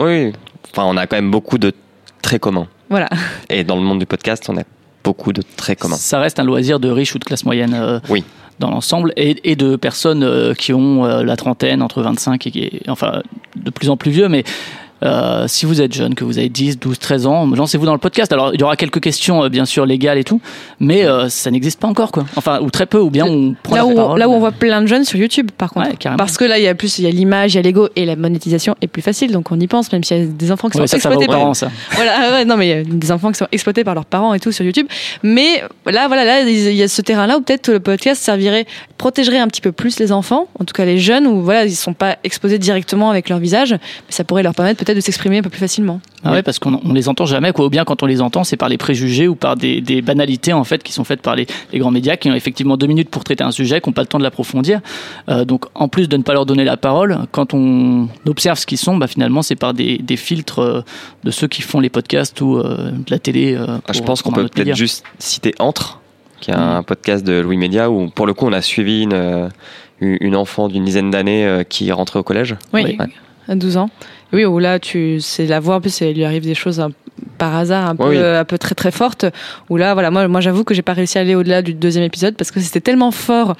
Oui, 0.00 0.32
enfin, 0.70 0.84
on 0.84 0.98
a 0.98 1.06
quand 1.06 1.16
même 1.16 1.30
beaucoup 1.30 1.56
de 1.56 1.72
traits 2.20 2.42
communs. 2.42 2.66
Voilà. 2.90 3.08
Et 3.48 3.64
dans 3.64 3.76
le 3.76 3.82
monde 3.82 4.00
du 4.00 4.06
podcast, 4.06 4.44
on 4.50 4.58
a 4.58 4.64
beaucoup 5.02 5.32
de 5.32 5.40
traits 5.56 5.78
communs. 5.78 5.96
Ça 5.96 6.18
reste 6.20 6.38
un 6.40 6.44
loisir 6.44 6.78
de 6.78 6.90
riches 6.90 7.14
ou 7.14 7.18
de 7.18 7.24
classe 7.24 7.46
moyenne 7.46 7.72
euh, 7.74 8.00
Oui. 8.10 8.22
Dans 8.62 8.70
l'ensemble 8.70 9.12
et, 9.16 9.56
de 9.56 9.76
personnes 9.76 10.22
euh, 10.22 10.54
qui 10.54 10.72
ont 10.72 11.04
euh, 11.04 11.22
la 11.22 11.36
trentaine, 11.36 11.82
entre 11.82 12.00
25 12.02 12.46
et, 12.46 12.50
et- 12.56 12.80
enfin 12.88 13.22
de 13.56 13.70
plus 13.70 13.90
en 13.90 13.96
plus 13.96 14.10
vieux. 14.10 14.28
Mais 14.28 14.44
euh, 15.02 15.46
si 15.48 15.66
vous 15.66 15.80
êtes 15.80 15.92
jeune, 15.92 16.14
que 16.14 16.24
vous 16.24 16.38
avez 16.38 16.48
10, 16.48 16.78
12, 16.78 16.98
13 16.98 17.26
ans, 17.26 17.46
lancez-vous 17.46 17.86
dans 17.86 17.92
le 17.92 17.98
podcast. 17.98 18.32
Alors 18.32 18.54
il 18.54 18.60
y 18.60 18.64
aura 18.64 18.76
quelques 18.76 19.00
questions 19.00 19.44
euh, 19.44 19.48
bien 19.48 19.64
sûr 19.64 19.84
légales 19.86 20.18
et 20.18 20.24
tout, 20.24 20.40
mais 20.80 21.04
euh, 21.04 21.28
ça 21.28 21.50
n'existe 21.50 21.80
pas 21.80 21.88
encore 21.88 22.12
quoi. 22.12 22.24
Enfin 22.36 22.60
ou 22.60 22.70
très 22.70 22.86
peu, 22.86 22.98
ou 22.98 23.10
bien 23.10 23.26
on 23.26 23.54
prend 23.62 23.74
Là 23.76 23.82
la 23.82 23.86
où, 23.86 23.94
parole. 23.94 24.18
là 24.18 24.28
où 24.28 24.32
on 24.32 24.38
voit 24.38 24.52
plein 24.52 24.80
de 24.82 24.86
jeunes 24.86 25.04
sur 25.04 25.18
YouTube, 25.18 25.50
par 25.56 25.70
contre. 25.72 25.88
Ouais. 25.88 26.16
Parce 26.16 26.36
que 26.36 26.44
là, 26.44 26.58
il 26.58 26.64
y 26.64 26.68
a 26.68 26.74
plus, 26.74 26.98
il 26.98 27.04
y 27.04 27.08
a 27.08 27.10
l'image, 27.10 27.54
il 27.54 27.56
y 27.56 27.58
a 27.58 27.62
l'ego 27.62 27.88
et 27.96 28.04
la 28.06 28.16
monétisation 28.16 28.74
est 28.80 28.86
plus 28.86 29.02
facile. 29.02 29.32
Donc 29.32 29.50
on 29.50 29.58
y 29.58 29.66
pense, 29.66 29.90
même 29.92 30.04
s'il 30.04 30.16
y 30.18 30.20
a 30.22 30.24
des 30.26 30.52
enfants 30.52 30.68
qui 30.68 30.78
Ouais, 30.78 30.86
sont 30.86 30.96
ça, 30.96 31.00
ça 31.00 31.08
exploités 31.08 31.26
par 31.26 31.38
parents, 31.40 31.54
ça. 31.54 31.70
voilà, 31.92 32.12
ah 32.16 32.32
ouais, 32.32 32.44
non, 32.44 32.56
mais 32.56 32.66
il 32.66 32.70
y 32.70 32.80
a 32.80 32.82
des 32.84 33.12
enfants 33.12 33.30
qui 33.32 33.38
sont 33.38 33.48
exploités 33.52 33.84
par 33.84 33.94
leurs 33.94 34.04
parents 34.06 34.34
et 34.34 34.40
tout 34.40 34.52
sur 34.52 34.64
YouTube. 34.64 34.86
Mais 35.22 35.62
là, 35.86 36.06
voilà, 36.08 36.24
là, 36.24 36.40
il 36.42 36.74
y 36.74 36.82
a 36.82 36.88
ce 36.88 37.02
terrain-là 37.02 37.38
où 37.38 37.40
peut-être 37.40 37.68
le 37.70 37.80
podcast 37.80 38.22
servirait, 38.22 38.66
protégerait 38.98 39.38
un 39.38 39.48
petit 39.48 39.60
peu 39.60 39.72
plus 39.72 39.98
les 39.98 40.12
enfants, 40.12 40.46
en 40.58 40.64
tout 40.64 40.74
cas 40.74 40.84
les 40.84 40.98
jeunes, 40.98 41.26
où 41.26 41.42
voilà, 41.42 41.64
ils 41.64 41.74
sont 41.74 41.94
pas 41.94 42.16
exposés 42.24 42.58
directement 42.58 43.10
avec 43.10 43.28
leur 43.28 43.38
visage, 43.38 43.72
mais 43.72 43.78
ça 44.10 44.24
pourrait 44.24 44.42
leur 44.42 44.54
permettre 44.54 44.84
peut-être 44.84 44.91
de 44.94 45.00
s'exprimer 45.00 45.38
un 45.38 45.42
peu 45.42 45.50
plus 45.50 45.58
facilement. 45.60 46.00
Ah 46.24 46.32
ouais, 46.32 46.42
parce 46.42 46.58
qu'on 46.58 46.80
on 46.84 46.92
les 46.92 47.08
entend 47.08 47.26
jamais, 47.26 47.52
quoi. 47.52 47.66
Ou 47.66 47.70
bien 47.70 47.84
quand 47.84 48.02
on 48.02 48.06
les 48.06 48.20
entend, 48.20 48.44
c'est 48.44 48.56
par 48.56 48.68
les 48.68 48.78
préjugés 48.78 49.26
ou 49.28 49.34
par 49.34 49.56
des, 49.56 49.80
des 49.80 50.02
banalités 50.02 50.52
en 50.52 50.64
fait 50.64 50.82
qui 50.82 50.92
sont 50.92 51.04
faites 51.04 51.20
par 51.22 51.34
les, 51.36 51.46
les 51.72 51.78
grands 51.78 51.90
médias 51.90 52.16
qui 52.16 52.30
ont 52.30 52.34
effectivement 52.34 52.76
deux 52.76 52.86
minutes 52.86 53.10
pour 53.10 53.24
traiter 53.24 53.42
un 53.44 53.50
sujet, 53.50 53.80
qui 53.80 53.88
n'ont 53.88 53.92
pas 53.92 54.02
le 54.02 54.06
temps 54.06 54.18
de 54.18 54.22
l'approfondir. 54.24 54.80
Euh, 55.28 55.44
donc 55.44 55.64
en 55.74 55.88
plus 55.88 56.08
de 56.08 56.16
ne 56.16 56.22
pas 56.22 56.32
leur 56.32 56.46
donner 56.46 56.64
la 56.64 56.76
parole, 56.76 57.18
quand 57.32 57.54
on 57.54 58.08
observe 58.26 58.58
ce 58.58 58.66
qu'ils 58.66 58.78
sont, 58.78 58.96
bah, 58.96 59.06
finalement 59.06 59.42
c'est 59.42 59.56
par 59.56 59.74
des, 59.74 59.98
des 59.98 60.16
filtres 60.16 60.60
euh, 60.60 60.82
de 61.24 61.30
ceux 61.30 61.48
qui 61.48 61.62
font 61.62 61.80
les 61.80 61.90
podcasts 61.90 62.40
ou 62.40 62.56
euh, 62.58 62.90
de 62.92 63.10
la 63.10 63.18
télé. 63.18 63.54
euh, 63.54 63.78
Ah, 63.88 63.92
je 63.92 64.00
pense 64.02 64.22
qu'on 64.22 64.32
peut 64.32 64.48
peut-être 64.48 64.76
juste 64.76 65.04
citer 65.18 65.54
Entre, 65.58 66.00
qui 66.40 66.50
est 66.50 66.54
un 66.54 66.82
podcast 66.82 67.24
de 67.26 67.40
Louis 67.40 67.56
Média 67.56 67.90
où 67.90 68.08
pour 68.10 68.26
le 68.26 68.34
coup 68.34 68.46
on 68.46 68.52
a 68.52 68.62
suivi 68.62 69.02
une, 69.02 69.50
une 70.00 70.36
enfant 70.36 70.68
d'une 70.68 70.84
dizaine 70.84 71.10
d'années 71.10 71.46
euh, 71.46 71.62
qui 71.64 71.88
est 71.88 71.92
rentrée 71.92 72.18
au 72.18 72.22
collège. 72.22 72.56
Oui, 72.72 72.82
Ouais. 72.84 72.96
à 73.48 73.54
12 73.54 73.76
ans. 73.76 73.90
Oui, 74.32 74.44
où 74.44 74.58
là, 74.58 74.78
tu, 74.78 75.20
c'est 75.20 75.46
la 75.46 75.60
voix, 75.60 75.76
en 75.76 75.80
plus, 75.80 76.00
il 76.00 76.14
lui 76.16 76.24
arrive 76.24 76.44
des 76.44 76.54
choses 76.54 76.80
un- 76.80 76.90
par 77.38 77.54
hasard, 77.54 77.88
un 77.90 77.96
peu, 77.96 78.04
Oui, 78.08 78.16
oui. 78.16 78.22
un 78.24 78.44
peu 78.44 78.56
très 78.56 78.74
très 78.74 78.90
fortes. 78.90 79.26
Où 79.68 79.76
là, 79.76 79.92
voilà, 79.94 80.10
moi, 80.10 80.26
moi 80.28 80.40
j'avoue 80.40 80.64
que 80.64 80.72
j'ai 80.74 80.82
pas 80.82 80.92
réussi 80.94 81.18
à 81.18 81.20
aller 81.20 81.34
au-delà 81.34 81.60
du 81.60 81.74
deuxième 81.74 82.04
épisode 82.04 82.34
parce 82.36 82.50
que 82.50 82.58
c'était 82.60 82.80
tellement 82.80 83.10
fort, 83.10 83.56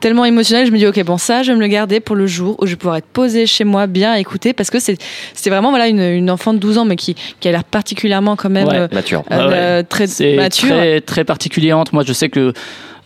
tellement 0.00 0.24
émotionnel. 0.24 0.66
Je 0.66 0.72
me 0.72 0.78
dis, 0.78 0.86
ok, 0.86 1.02
bon, 1.04 1.18
ça, 1.18 1.42
je 1.42 1.50
vais 1.52 1.56
me 1.56 1.60
le 1.60 1.66
garder 1.68 2.00
pour 2.00 2.16
le 2.16 2.26
jour 2.26 2.56
où 2.60 2.66
je 2.66 2.70
vais 2.72 2.76
pouvoir 2.76 2.96
être 2.96 3.06
posée 3.06 3.46
chez 3.46 3.64
moi, 3.64 3.86
bien 3.86 4.14
écouter, 4.14 4.52
parce 4.52 4.70
que 4.70 4.78
c'est, 4.78 4.96
c'était 5.34 5.50
vraiment 5.50 5.70
voilà 5.70 5.88
une, 5.88 6.00
une 6.00 6.30
enfant 6.30 6.54
de 6.54 6.58
12 6.58 6.78
ans, 6.78 6.84
mais 6.86 6.96
qui, 6.96 7.14
qui 7.40 7.48
a 7.48 7.52
l'air 7.52 7.64
particulièrement 7.64 8.36
quand 8.36 8.50
même 8.50 8.68
Ouais. 8.68 8.74
euh, 8.78 8.88
Mature. 8.92 9.22
Ah 9.30 9.48
ouais. 9.48 9.52
euh, 9.54 9.82
très 9.86 10.06
mature. 10.36 10.68
très, 10.68 11.00
très 11.00 11.24
particulier 11.24 11.72
entre. 11.74 11.92
Moi, 11.94 12.04
je 12.06 12.12
sais 12.14 12.30
que 12.30 12.52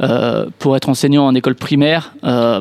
euh, 0.03 0.47
pour 0.61 0.77
être 0.77 0.89
enseignant 0.89 1.27
en 1.27 1.35
école 1.35 1.57
primaire, 1.57 2.12
euh, 2.23 2.61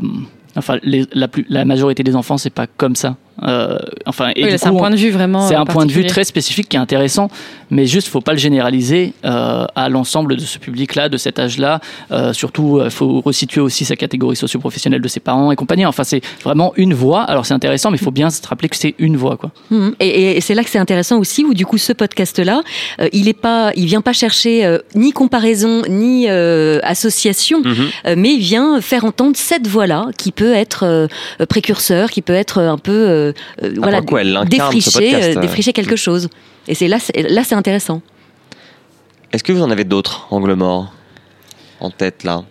enfin, 0.55 0.79
les- 0.83 1.05
la, 1.13 1.27
plus, 1.27 1.45
la 1.49 1.65
majorité 1.65 2.01
des 2.03 2.15
enfants, 2.15 2.37
c'est 2.39 2.49
pas 2.49 2.65
comme 2.65 2.95
ça. 2.95 3.15
Euh, 3.43 3.77
enfin, 4.05 4.29
et 4.35 4.41
Oui, 4.41 4.43
du 4.45 4.49
là, 4.51 4.57
c'est 4.57 4.67
un 4.67 4.73
point 4.73 4.89
de 4.89 4.95
vue 4.95 5.11
vraiment. 5.11 5.47
C'est 5.47 5.55
un 5.55 5.65
point 5.65 5.85
de 5.85 5.91
vue 5.91 6.05
très 6.05 6.23
spécifique 6.23 6.69
qui 6.69 6.75
est 6.77 6.79
intéressant, 6.79 7.29
mais 7.69 7.85
juste 7.85 8.07
faut 8.07 8.21
pas 8.21 8.31
le 8.33 8.39
généraliser 8.39 9.13
euh, 9.25 9.65
à 9.75 9.89
l'ensemble 9.89 10.35
de 10.35 10.41
ce 10.41 10.57
public-là, 10.57 11.09
de 11.09 11.17
cet 11.17 11.37
âge-là. 11.39 11.79
Euh, 12.11 12.33
surtout, 12.33 12.81
il 12.83 12.89
faut 12.89 13.21
resituer 13.21 13.61
aussi 13.61 13.85
sa 13.85 13.95
catégorie 13.95 14.35
socio-professionnelle 14.35 15.01
de 15.01 15.07
ses 15.07 15.19
parents 15.19 15.51
et 15.51 15.55
compagnie. 15.55 15.85
Enfin, 15.85 16.03
c'est 16.03 16.21
vraiment 16.43 16.73
une 16.77 16.93
voix. 16.93 17.21
Alors 17.23 17.45
c'est 17.45 17.53
intéressant, 17.53 17.91
mais 17.91 17.97
il 17.97 18.03
faut 18.03 18.11
bien 18.11 18.29
se 18.29 18.45
rappeler 18.47 18.69
que 18.69 18.75
c'est 18.75 18.95
une 18.97 19.17
voix, 19.17 19.37
quoi. 19.37 19.51
Mhm. 19.69 19.95
Et, 19.99 20.37
et 20.37 20.41
c'est 20.41 20.55
là 20.55 20.63
que 20.63 20.69
c'est 20.69 20.79
intéressant 20.79 21.17
aussi, 21.19 21.43
où 21.45 21.53
du 21.53 21.65
coup 21.65 21.77
ce 21.77 21.93
podcast-là, 21.93 22.61
euh, 23.01 23.07
il 23.13 23.27
est 23.27 23.33
pas, 23.39 23.71
il 23.75 23.85
vient 23.85 24.01
pas 24.01 24.13
chercher 24.13 24.65
euh, 24.65 24.79
ni 24.95 25.11
comparaison 25.11 25.83
ni 25.89 26.25
euh, 26.29 26.79
association, 26.83 27.61
Mhm. 27.63 27.75
euh, 28.07 28.15
mais 28.17 28.33
il 28.33 28.39
vient 28.39 28.81
faire 28.81 29.05
entendre 29.05 29.35
cette 29.35 29.67
voix-là 29.67 30.07
qui 30.17 30.31
peut 30.31 30.53
être 30.53 30.83
euh, 30.85 31.07
précurseur, 31.49 32.09
qui 32.09 32.21
peut 32.21 32.33
être 32.33 32.61
un 32.61 32.77
peu, 32.77 33.26
euh, 33.27 33.33
euh, 33.63 33.73
Ah, 33.83 34.01
voilà, 34.07 34.45
défricher, 34.45 35.15
euh, 35.15 35.35
défricher 35.41 35.73
quelque 35.73 35.95
chose. 35.95 36.29
Et 36.67 36.75
c'est 36.75 36.87
là, 36.87 36.99
c'est- 36.99 37.29
là 37.29 37.43
c'est 37.43 37.55
intéressant. 37.55 38.01
Est-ce 39.33 39.43
que 39.43 39.51
vous 39.53 39.61
en 39.61 39.71
avez 39.71 39.83
d'autres 39.83 40.27
angles 40.31 40.53
morts 40.55 40.93
en 41.79 41.89
tête 41.89 42.23
là? 42.23 42.43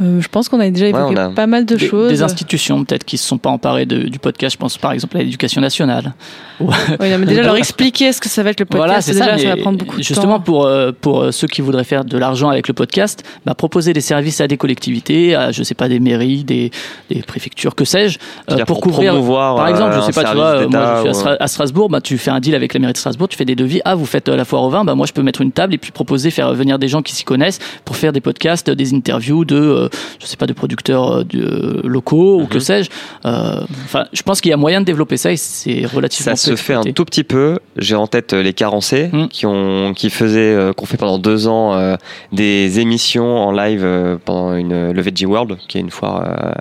Euh, 0.00 0.20
je 0.20 0.28
pense 0.28 0.48
qu'on 0.48 0.60
a 0.60 0.70
déjà 0.70 0.86
évoqué 0.86 1.18
a 1.18 1.28
pas 1.30 1.46
mal 1.46 1.66
de 1.66 1.74
des, 1.76 1.86
choses. 1.86 2.08
des 2.08 2.22
institutions 2.22 2.84
peut-être 2.84 3.04
qui 3.04 3.18
se 3.18 3.26
sont 3.26 3.38
pas 3.38 3.50
emparées 3.50 3.86
de- 3.86 4.08
du 4.08 4.18
podcast. 4.18 4.54
Je 4.54 4.58
pense 4.58 4.78
par 4.78 4.92
exemple 4.92 5.16
à 5.16 5.20
l'éducation 5.20 5.60
nationale. 5.60 6.14
Oui, 6.60 6.66
non, 7.10 7.18
mais 7.18 7.26
déjà 7.26 7.42
leur 7.44 7.54
expliquer 7.56 8.12
ce 8.12 8.20
que 8.20 8.28
ça 8.28 8.42
va 8.42 8.50
être 8.50 8.58
le 8.58 8.66
podcast, 8.66 8.86
Voilà, 8.88 9.00
c'est 9.00 9.12
déjà, 9.12 9.36
ça. 9.36 9.38
ça 9.38 9.54
va 9.54 9.62
prendre 9.62 9.78
beaucoup 9.78 9.96
de 9.98 10.02
justement, 10.02 10.38
temps. 10.38 10.40
pour, 10.40 10.66
euh, 10.66 10.90
pour 10.90 11.22
euh, 11.22 11.30
ceux 11.30 11.46
qui 11.46 11.60
voudraient 11.60 11.84
faire 11.84 12.04
de 12.04 12.18
l'argent 12.18 12.48
avec 12.48 12.66
le 12.66 12.74
podcast, 12.74 13.22
bah, 13.46 13.54
proposer 13.54 13.92
des 13.92 14.00
services 14.00 14.40
à 14.40 14.48
des 14.48 14.56
collectivités, 14.56 15.36
à, 15.36 15.52
je 15.52 15.62
sais 15.62 15.76
pas, 15.76 15.88
des 15.88 16.00
mairies, 16.00 16.42
des, 16.42 16.72
des 17.10 17.22
préfectures, 17.22 17.76
que 17.76 17.84
sais-je, 17.84 18.18
euh, 18.50 18.56
pour 18.64 18.66
pour 18.66 18.80
couvrir. 18.80 19.12
promouvoir, 19.12 19.54
Par 19.54 19.68
exemple, 19.68 19.94
je 19.96 20.00
sais 20.00 20.12
pas, 20.12 20.22
tu 20.22 20.36
service 20.36 20.42
vois, 20.42 20.66
moi 20.66 20.94
je 20.96 21.00
suis 21.00 21.08
à, 21.08 21.10
ou, 21.12 21.14
Stra- 21.14 21.36
à 21.38 21.46
Strasbourg, 21.46 21.88
bah, 21.88 22.00
tu 22.00 22.18
fais 22.18 22.32
un 22.32 22.40
deal 22.40 22.56
avec 22.56 22.74
la 22.74 22.80
mairie 22.80 22.92
de 22.92 22.98
Strasbourg, 22.98 23.28
tu 23.28 23.36
fais 23.36 23.44
des 23.44 23.54
devis. 23.54 23.80
Ah, 23.84 23.94
vous 23.94 24.06
faites 24.06 24.28
la 24.28 24.44
foire 24.44 24.62
au 24.64 24.70
vin, 24.70 24.84
bah, 24.84 24.96
moi 24.96 25.06
je 25.06 25.12
peux 25.12 25.22
mettre 25.22 25.40
une 25.42 25.52
table 25.52 25.74
et 25.74 25.78
puis 25.78 25.92
proposer, 25.92 26.30
faire 26.32 26.52
venir 26.54 26.80
des 26.80 26.88
gens 26.88 27.02
qui 27.02 27.14
s'y 27.14 27.22
connaissent 27.24 27.60
pour 27.84 27.94
faire 27.94 28.12
des 28.12 28.20
podcasts, 28.20 28.68
des 28.68 28.94
interviews 28.94 29.44
de, 29.44 29.54
euh, 29.56 29.87
de, 29.88 29.96
je 30.20 30.26
sais 30.26 30.36
pas, 30.36 30.46
de 30.46 30.52
producteurs 30.52 31.12
euh, 31.18 31.24
euh, 31.34 31.80
locaux 31.84 32.40
ou 32.40 32.46
que 32.46 32.54
Mhm. 32.54 32.60
sais-je. 32.60 32.90
Euh, 33.24 33.60
Enfin, 33.84 34.04
je 34.12 34.22
pense 34.22 34.40
qu'il 34.40 34.50
y 34.50 34.54
a 34.54 34.56
moyen 34.56 34.80
de 34.80 34.86
développer 34.86 35.16
ça 35.16 35.32
et 35.32 35.36
c'est 35.36 35.86
relativement 35.86 36.34
Ça 36.34 36.36
se 36.36 36.56
fait 36.56 36.74
un 36.74 36.82
tout 36.82 37.04
petit 37.04 37.24
peu. 37.24 37.58
J'ai 37.76 37.94
en 37.96 38.06
tête 38.06 38.32
euh, 38.32 38.42
les 38.42 38.52
carencés 38.52 39.08
Mm. 39.12 39.28
qui 39.28 39.46
ont 39.46 39.92
qui 39.94 40.10
faisaient 40.10 40.54
euh, 40.54 40.72
qu'on 40.72 40.86
fait 40.86 40.96
pendant 40.98 41.18
deux 41.18 41.46
ans 41.48 41.74
euh, 41.74 41.96
des 42.32 42.80
émissions 42.80 43.36
en 43.38 43.52
live 43.52 43.80
euh, 43.84 44.16
pendant 44.24 44.54
une 44.54 44.92
le 44.92 45.02
Veggie 45.02 45.26
World 45.26 45.56
qui 45.68 45.78
est 45.78 45.80
une 45.80 45.90
foire 45.90 46.22
euh, 46.24 46.52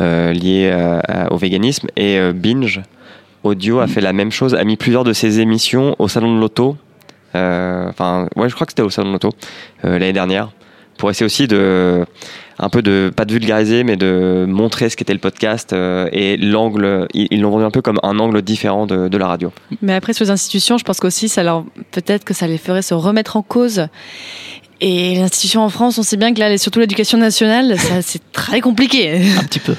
euh, 0.00 0.32
liée 0.32 0.70
euh, 0.72 1.00
au 1.30 1.36
véganisme 1.36 1.88
et 1.96 2.18
euh, 2.18 2.32
Binge 2.32 2.80
Audio 3.42 3.80
a 3.80 3.86
fait 3.86 4.00
la 4.02 4.12
même 4.12 4.30
chose, 4.30 4.54
a 4.54 4.64
mis 4.64 4.76
plusieurs 4.76 5.02
de 5.04 5.12
ses 5.14 5.40
émissions 5.40 5.96
au 5.98 6.08
salon 6.08 6.34
de 6.34 6.40
l'auto. 6.40 6.76
Euh, 7.34 7.88
Enfin, 7.88 8.28
ouais, 8.36 8.48
je 8.48 8.54
crois 8.54 8.66
que 8.66 8.72
c'était 8.72 8.82
au 8.82 8.90
salon 8.90 9.08
de 9.08 9.12
l'auto 9.14 9.30
euh, 9.84 9.92
l'année 9.98 10.12
dernière 10.12 10.50
pour 11.00 11.10
essayer 11.10 11.26
aussi 11.26 11.48
de 11.48 12.04
un 12.58 12.68
peu 12.68 12.82
de 12.82 13.10
pas 13.14 13.24
de 13.24 13.32
vulgariser 13.32 13.84
mais 13.84 13.96
de 13.96 14.44
montrer 14.46 14.90
ce 14.90 14.96
qu'était 14.96 15.14
le 15.14 15.18
podcast 15.18 15.72
euh, 15.72 16.08
et 16.12 16.36
l'angle 16.36 17.08
ils 17.14 17.40
l'ont 17.40 17.50
vendu 17.50 17.64
un 17.64 17.70
peu 17.70 17.80
comme 17.80 17.98
un 18.02 18.18
angle 18.18 18.42
différent 18.42 18.86
de, 18.86 19.08
de 19.08 19.18
la 19.18 19.26
radio 19.26 19.50
Mais 19.82 19.94
après, 19.94 20.12
sur 20.12 20.24
les 20.24 20.30
institutions, 20.30 20.78
je 20.78 20.84
pense 20.84 21.00
qu'aussi, 21.00 21.28
ça 21.28 21.42
leur, 21.42 21.64
peut-être 21.90 22.24
que 22.24 22.34
ça 22.34 22.46
les 22.46 22.58
ferait 22.58 22.82
se 22.82 22.94
remettre 22.94 23.36
en 23.36 23.42
cause. 23.42 23.86
Et 24.82 25.14
les 25.14 25.20
institutions 25.20 25.62
en 25.62 25.68
France, 25.68 25.98
on 25.98 26.02
sait 26.02 26.16
bien 26.16 26.32
que 26.32 26.40
là, 26.40 26.56
surtout 26.56 26.80
l'éducation 26.80 27.18
nationale, 27.18 27.78
ça, 27.78 27.96
c'est 28.02 28.22
très 28.32 28.60
compliqué. 28.60 29.20
un 29.38 29.44
petit 29.44 29.58
peu. 29.58 29.74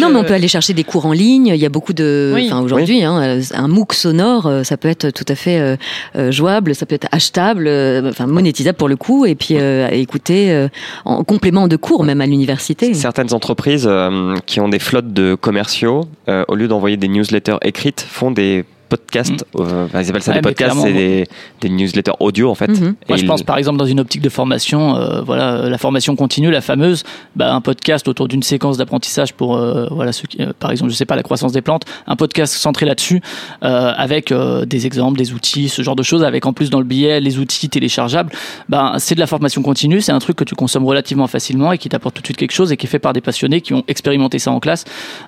Non, 0.00 0.08
mais 0.10 0.16
on 0.16 0.24
peut 0.24 0.32
aller 0.34 0.48
chercher 0.48 0.72
des 0.72 0.84
cours 0.84 1.06
en 1.06 1.12
ligne. 1.12 1.48
Il 1.48 1.60
y 1.60 1.66
a 1.66 1.68
beaucoup 1.68 1.92
de. 1.92 2.32
Oui. 2.34 2.46
Enfin, 2.46 2.60
aujourd'hui, 2.62 3.04
hein, 3.04 3.20
euh, 3.20 3.42
un 3.54 3.68
MOOC 3.68 3.92
sonore, 3.92 4.46
euh, 4.46 4.62
ça 4.62 4.76
peut 4.76 4.88
être 4.88 5.10
tout 5.10 5.26
à 5.28 5.34
fait 5.34 5.76
euh, 6.16 6.32
jouable, 6.32 6.74
ça 6.74 6.86
peut 6.86 6.94
être 6.94 7.08
achetable, 7.12 7.66
euh, 7.68 8.10
enfin 8.10 8.26
monétisable 8.26 8.78
pour 8.78 8.88
le 8.88 8.96
coup, 8.96 9.26
et 9.26 9.34
puis 9.34 9.56
euh, 9.58 9.88
écouter 9.90 10.50
euh, 10.50 10.68
en 11.04 11.24
complément 11.24 11.68
de 11.68 11.76
cours, 11.76 12.04
même 12.04 12.20
à 12.20 12.26
l'université. 12.26 12.94
certaines 12.94 13.34
entreprises 13.34 13.86
euh, 13.86 14.34
qui 14.46 14.60
ont 14.60 14.68
des 14.68 14.78
flottes 14.78 15.12
de 15.12 15.34
commerciaux 15.34 16.08
euh, 16.28 16.44
au 16.48 16.54
lieu 16.54 16.68
d'envoyer 16.68 16.96
des 16.96 17.08
newsletters 17.08 17.58
écrites 17.62 18.00
font 18.08 18.30
des 18.30 18.64
podcasts 18.88 19.44
euh, 19.58 19.86
enfin, 19.86 20.00
ils 20.02 20.10
appellent 20.10 20.22
ça. 20.22 20.30
Ouais, 20.32 20.38
des 20.38 20.42
podcasts 20.42 20.78
c'est 20.80 20.92
des, 20.92 21.24
des 21.60 21.68
newsletters 21.68 22.12
audio 22.20 22.50
en 22.50 22.54
fait 22.54 22.68
Mhm. 22.68 22.94
Moi, 23.08 23.16
Et 23.16 23.20
je 23.20 23.26
pense 23.26 23.42
par 23.42 23.56
exemple 23.56 23.78
dans 23.78 23.86
une 23.86 23.98
optique 24.00 24.20
de 24.20 24.28
formation, 24.28 24.96
euh, 24.96 25.22
voilà, 25.22 25.52
euh, 25.54 25.70
la 25.70 25.78
formation 25.78 26.14
continue, 26.16 26.50
la 26.50 26.60
fameuse, 26.60 27.02
bah, 27.34 27.52
un 27.54 27.60
podcast 27.60 28.06
autour 28.08 28.28
d'une 28.28 28.42
séquence 28.42 28.76
d'apprentissage 28.76 29.32
pour, 29.32 29.56
euh, 29.56 29.86
voilà, 29.90 30.12
ceux 30.12 30.26
qui, 30.28 30.42
euh, 30.42 30.52
par 30.58 30.70
exemple, 30.70 30.90
je 30.90 30.96
sais 30.96 31.06
pas, 31.06 31.16
la 31.16 31.22
croissance 31.22 31.52
des 31.52 31.62
plantes, 31.62 31.84
un 32.06 32.16
podcast 32.16 32.52
centré 32.54 32.84
là-dessus, 32.86 33.20
euh, 33.62 33.92
avec 33.96 34.32
euh, 34.32 34.64
des 34.66 34.86
exemples, 34.86 35.18
des 35.18 35.32
outils, 35.32 35.68
ce 35.68 35.82
genre 35.82 35.96
de 35.96 36.02
choses, 36.02 36.24
avec 36.24 36.44
en 36.46 36.52
plus 36.52 36.68
dans 36.70 36.78
le 36.78 36.84
billet 36.84 37.20
les 37.20 37.38
outils 37.38 37.68
téléchargeables. 37.68 38.30
Ben, 38.68 38.94
c'est 38.98 39.14
de 39.14 39.20
la 39.20 39.26
formation 39.26 39.62
continue, 39.62 40.00
c'est 40.00 40.12
un 40.12 40.18
truc 40.18 40.36
que 40.36 40.44
tu 40.44 40.54
consommes 40.54 40.86
relativement 40.86 41.26
facilement 41.26 41.72
et 41.72 41.78
qui 41.78 41.88
t'apporte 41.88 42.14
tout 42.16 42.22
de 42.22 42.26
suite 42.26 42.36
quelque 42.36 42.52
chose 42.52 42.70
et 42.72 42.76
qui 42.76 42.86
est 42.86 42.90
fait 42.90 42.98
par 42.98 43.12
des 43.12 43.20
passionnés 43.20 43.60
qui 43.60 43.72
ont 43.74 43.84
expérimenté 43.88 44.38
ça 44.38 44.50
en 44.50 44.60
classe. 44.60 44.84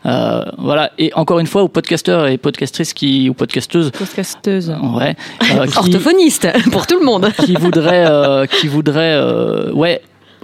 Euh, 0.06 0.44
voilà. 0.58 0.90
Et 0.98 1.12
encore 1.14 1.38
une 1.38 1.46
fois, 1.46 1.62
aux 1.62 1.68
podcasteurs 1.68 2.26
et 2.26 2.36
podcastrices 2.38 2.92
qui, 2.94 3.28
ou 3.30 3.34
podcasteuses, 3.34 3.49
Podcasteuse. 3.90 4.70
ouais, 4.96 5.16
euh, 5.54 5.66
qui- 5.66 5.78
Orthophoniste 5.78 6.48
pour 6.72 6.86
tout 6.86 6.98
le 6.98 7.04
monde. 7.04 7.28
qui 7.44 7.54
voudrait, 7.54 8.04
euh, 8.08 8.46
qui 8.46 8.68
voudrait, 8.68 9.14
euh, 9.14 9.72
ouais, 9.72 10.00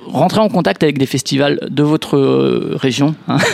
rentrer 0.07 0.41
en 0.41 0.49
contact 0.49 0.83
avec 0.85 0.99
des 0.99 1.07
festivals 1.07 1.59
de 1.69 1.83
votre 1.83 2.17
euh, 2.17 2.77
région. 2.81 3.15
hein. 3.29 3.39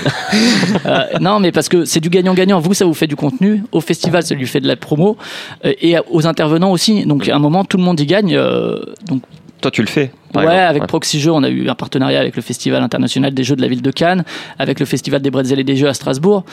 Euh, 0.87 1.05
non, 1.21 1.39
mais 1.39 1.53
parce 1.53 1.69
que 1.69 1.85
c'est 1.85 2.01
du 2.01 2.09
gagnant-gagnant. 2.09 2.59
Vous, 2.59 2.75
ça 2.75 2.85
vous 2.85 2.95
fait 2.95 3.07
du 3.07 3.17
contenu. 3.17 3.63
Au 3.73 3.81
festival, 3.81 4.23
ça 4.23 4.35
lui 4.35 4.47
fait 4.47 4.61
de 4.61 4.67
la 4.67 4.77
promo. 4.77 5.17
Euh, 5.65 5.73
et 5.81 5.97
aux 6.11 6.27
intervenants 6.27 6.73
aussi. 6.73 7.05
Donc, 7.07 7.29
à 7.29 7.37
un 7.37 7.39
moment, 7.39 7.65
tout 7.65 7.77
le 7.77 7.83
monde 7.83 8.01
y 8.01 8.07
gagne. 8.07 8.35
euh, 8.37 8.81
donc, 9.07 9.23
toi 9.61 9.71
tu 9.71 9.81
le 9.83 9.87
fais 9.87 10.11
ouais, 10.35 10.43
exemple. 10.43 10.49
avec 10.51 10.83
Ouais. 10.83 10.89
Proxy 10.89 11.21
Jeux, 11.21 11.31
on 11.31 11.43
a 11.45 11.49
eu 11.49 11.69
un 11.69 11.75
partenariat 11.77 12.19
avec 12.19 12.35
le 12.35 12.43
Festival 12.43 12.83
international 12.83 13.33
des 13.33 13.45
jeux 13.45 13.55
de 13.55 13.63
la 13.63 13.69
ville 13.69 13.83
de 13.83 13.91
Cannes, 13.93 14.25
avec 14.59 14.81
le 14.81 14.87
Festival 14.87 15.23
des 15.23 15.31
bretzels 15.31 15.61
et 15.61 15.65
des 15.65 15.77
jeux 15.77 15.87
à 15.89 15.95
Strasbourg. 15.95 16.45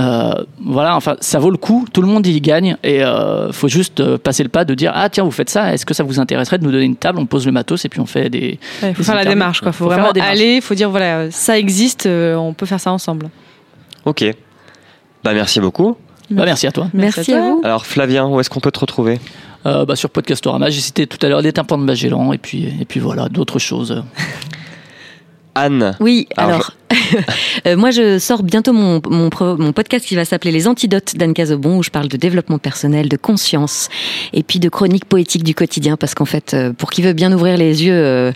Euh, 0.00 0.32
voilà, 0.64 0.96
enfin, 0.96 1.16
ça 1.20 1.38
vaut 1.38 1.50
le 1.50 1.56
coup. 1.56 1.86
Tout 1.92 2.02
le 2.02 2.08
monde 2.08 2.26
y 2.26 2.40
gagne 2.40 2.76
et 2.82 3.04
euh, 3.04 3.52
faut 3.52 3.68
juste 3.68 4.00
euh, 4.00 4.18
passer 4.18 4.42
le 4.42 4.48
pas 4.48 4.64
de 4.64 4.74
dire 4.74 4.90
ah 4.94 5.08
tiens 5.08 5.22
vous 5.24 5.30
faites 5.30 5.50
ça. 5.50 5.72
Est-ce 5.72 5.86
que 5.86 5.94
ça 5.94 6.02
vous 6.02 6.18
intéresserait 6.18 6.58
de 6.58 6.64
nous 6.64 6.72
donner 6.72 6.84
une 6.84 6.96
table 6.96 7.18
On 7.20 7.26
pose 7.26 7.46
le 7.46 7.52
matos 7.52 7.84
et 7.84 7.88
puis 7.88 8.00
on 8.00 8.06
fait 8.06 8.28
des. 8.28 8.58
Il 8.82 8.88
faut 8.94 9.02
des 9.02 9.04
faire 9.04 9.14
la 9.14 9.24
démarche, 9.24 9.60
quoi. 9.60 9.72
Faut, 9.72 9.84
Faut 9.84 9.90
vraiment 9.90 10.10
aller, 10.10 10.60
faut 10.60 10.74
dire, 10.74 10.90
voilà, 10.90 11.30
ça 11.30 11.58
existe, 11.58 12.06
euh, 12.06 12.34
on 12.34 12.52
peut 12.54 12.66
faire 12.66 12.80
ça 12.80 12.90
ensemble. 12.92 13.28
ok 14.04 14.24
bah 15.22 15.32
merci 15.32 15.58
beaucoup 15.60 15.96
Bah, 16.30 16.42
merci 16.44 16.66
à 16.66 16.72
toi. 16.72 16.88
Merci 16.92 17.32
à 17.32 17.40
vous. 17.40 17.62
alors 17.64 17.86
Flavien 17.86 18.26
où 18.26 18.40
est-ce 18.40 18.50
qu'on 18.50 18.60
peut 18.60 18.72
te 18.72 18.80
retrouver? 18.80 19.18
Euh, 19.66 19.86
bah, 19.86 19.96
sur 19.96 20.10
Podcastorama, 20.10 20.68
j'ai 20.68 20.82
cité 20.82 21.06
tout 21.06 21.24
à 21.24 21.30
l'heure 21.30 21.40
des 21.40 21.52
tympans 21.54 21.78
de 21.78 21.84
Magellan 21.84 22.32
et 22.34 22.38
puis 22.38 22.64
et 22.80 22.84
puis 22.84 23.00
voilà 23.00 23.28
d'autres 23.30 23.58
choses. 23.58 24.02
Anne 25.54 25.96
Oui, 26.00 26.26
Alors, 26.36 26.50
alors, 26.50 26.70
moi 27.76 27.90
je 27.90 28.18
sors 28.18 28.42
bientôt 28.42 28.72
mon, 28.72 29.00
mon, 29.08 29.30
mon 29.58 29.72
podcast 29.72 30.06
qui 30.06 30.14
va 30.16 30.24
s'appeler 30.24 30.52
Les 30.52 30.68
Antidotes 30.68 31.16
d'Anne 31.16 31.34
Cazobon, 31.34 31.78
où 31.78 31.82
je 31.82 31.90
parle 31.90 32.08
de 32.08 32.16
développement 32.16 32.58
personnel, 32.58 33.08
de 33.08 33.16
conscience, 33.16 33.88
et 34.32 34.42
puis 34.42 34.58
de 34.58 34.68
chronique 34.68 35.04
poétique 35.04 35.42
du 35.44 35.54
quotidien, 35.54 35.96
parce 35.96 36.14
qu'en 36.14 36.24
fait, 36.24 36.54
euh, 36.54 36.72
pour 36.72 36.90
qui 36.90 37.02
veut 37.02 37.12
bien 37.12 37.32
ouvrir 37.32 37.56
les 37.56 37.84
yeux 37.84 37.94
euh, 37.94 38.32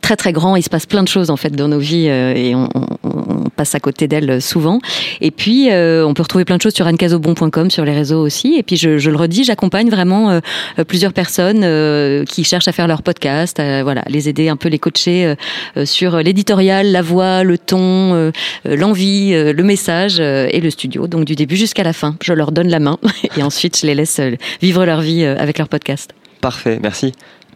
très 0.00 0.16
très 0.16 0.32
grands, 0.32 0.56
il 0.56 0.62
se 0.62 0.70
passe 0.70 0.86
plein 0.86 1.02
de 1.02 1.08
choses 1.08 1.30
en 1.30 1.36
fait 1.36 1.50
dans 1.50 1.68
nos 1.68 1.78
vies, 1.78 2.06
euh, 2.08 2.34
et 2.34 2.54
on, 2.54 2.68
on- 2.74 2.86
on 3.04 3.48
passe 3.50 3.74
à 3.74 3.80
côté 3.80 4.06
d'elles 4.08 4.42
souvent. 4.42 4.80
Et 5.20 5.30
puis, 5.30 5.70
euh, 5.70 6.06
on 6.06 6.12
peut 6.14 6.22
retrouver 6.22 6.44
plein 6.44 6.56
de 6.58 6.62
choses 6.62 6.74
sur 6.74 6.86
annecazobon.com, 6.86 7.70
sur 7.70 7.84
les 7.84 7.92
réseaux 7.94 8.20
aussi. 8.20 8.56
Et 8.58 8.62
puis, 8.62 8.76
je, 8.76 8.98
je 8.98 9.10
le 9.10 9.16
redis, 9.16 9.44
j'accompagne 9.44 9.88
vraiment 9.88 10.30
euh, 10.30 10.40
euh, 10.78 10.84
plusieurs 10.84 11.12
personnes 11.12 11.62
euh, 11.64 12.24
qui 12.24 12.44
cherchent 12.44 12.68
à 12.68 12.72
faire 12.72 12.86
leur 12.86 13.02
podcast, 13.02 13.60
voilà, 13.82 14.02
les 14.08 14.28
aider 14.28 14.48
un 14.48 14.56
peu, 14.56 14.68
les 14.68 14.78
coacher 14.78 15.24
euh, 15.26 15.34
euh, 15.78 15.86
sur 15.86 16.18
l'éditorial, 16.18 16.90
la 16.92 17.02
voix, 17.02 17.44
le 17.44 17.56
ton, 17.56 17.76
euh, 18.14 18.30
euh, 18.66 18.76
l'envie, 18.76 19.32
euh, 19.34 19.52
le 19.52 19.62
message 19.62 20.16
euh, 20.20 20.48
et 20.50 20.60
le 20.60 20.70
studio. 20.70 21.06
Donc, 21.06 21.24
du 21.24 21.34
début 21.34 21.56
jusqu'à 21.56 21.82
la 21.82 21.92
fin, 21.92 22.16
je 22.22 22.32
leur 22.32 22.52
donne 22.52 22.68
la 22.68 22.78
main 22.80 22.98
et 23.36 23.42
ensuite, 23.42 23.78
je 23.80 23.86
les 23.86 23.94
laisse 23.94 24.18
euh, 24.20 24.36
vivre 24.62 24.84
leur 24.84 25.00
vie 25.00 25.24
euh, 25.24 25.36
avec 25.38 25.58
leur 25.58 25.68
podcast. 25.68 26.12
parfait 26.40 26.78
merci 26.82 27.12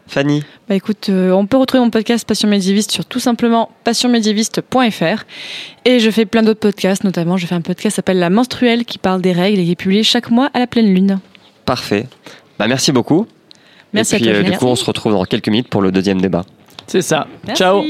Fanny 0.09 0.43
Bah 0.69 0.75
écoute, 0.75 1.07
euh, 1.09 1.31
on 1.31 1.47
peut 1.47 1.57
retrouver 1.57 1.85
mon 1.85 1.91
podcast 1.91 2.27
Passion 2.27 2.49
médiéviste 2.49 2.91
sur 2.91 3.05
tout 3.05 3.21
simplement 3.21 3.71
passionmédiéviste.fr 3.85 5.23
et 5.85 6.01
je 6.01 6.11
fais 6.11 6.27
plein 6.27 6.43
d'autres 6.43 6.59
podcasts, 6.59 7.05
notamment 7.05 7.37
je 7.37 7.47
fais 7.47 7.55
un 7.55 7.61
podcast 7.61 7.93
qui 7.95 7.97
s'appelle 7.97 8.19
La 8.19 8.29
Menstruelle 8.31 8.85
qui 8.85 8.99
parle 8.99 9.21
des 9.23 9.31
règles 9.33 9.61
et 9.61 9.65
qui 9.65 9.71
est 9.71 9.77
publié 9.77 10.03
chaque 10.03 10.31
mois 10.33 10.51
à 10.53 10.59
la 10.59 10.67
pleine 10.67 10.93
lune. 10.93 11.21
parfait 11.65 12.07
bah 12.59 12.67
merci 12.67 12.91
beaucoup 12.91 13.27
Merci 13.93 14.17
et 14.17 14.19
puis 14.19 14.29
à 14.29 14.33
toi. 14.33 14.41
euh, 14.41 14.51
du 14.51 14.57
coup 14.59 14.67
on 14.67 14.75
se 14.77 14.85
retrouve 14.85 15.13
dans 15.13 15.25
quelques 15.25 15.49
minutes 15.49 15.69
pour 15.69 15.81
le 15.83 15.93
deuxième 15.93 16.21
débat 16.21 16.45
C'est 16.89 17.03
ça. 17.03 17.29
Merci. 17.47 17.63
Ciao. 17.63 17.85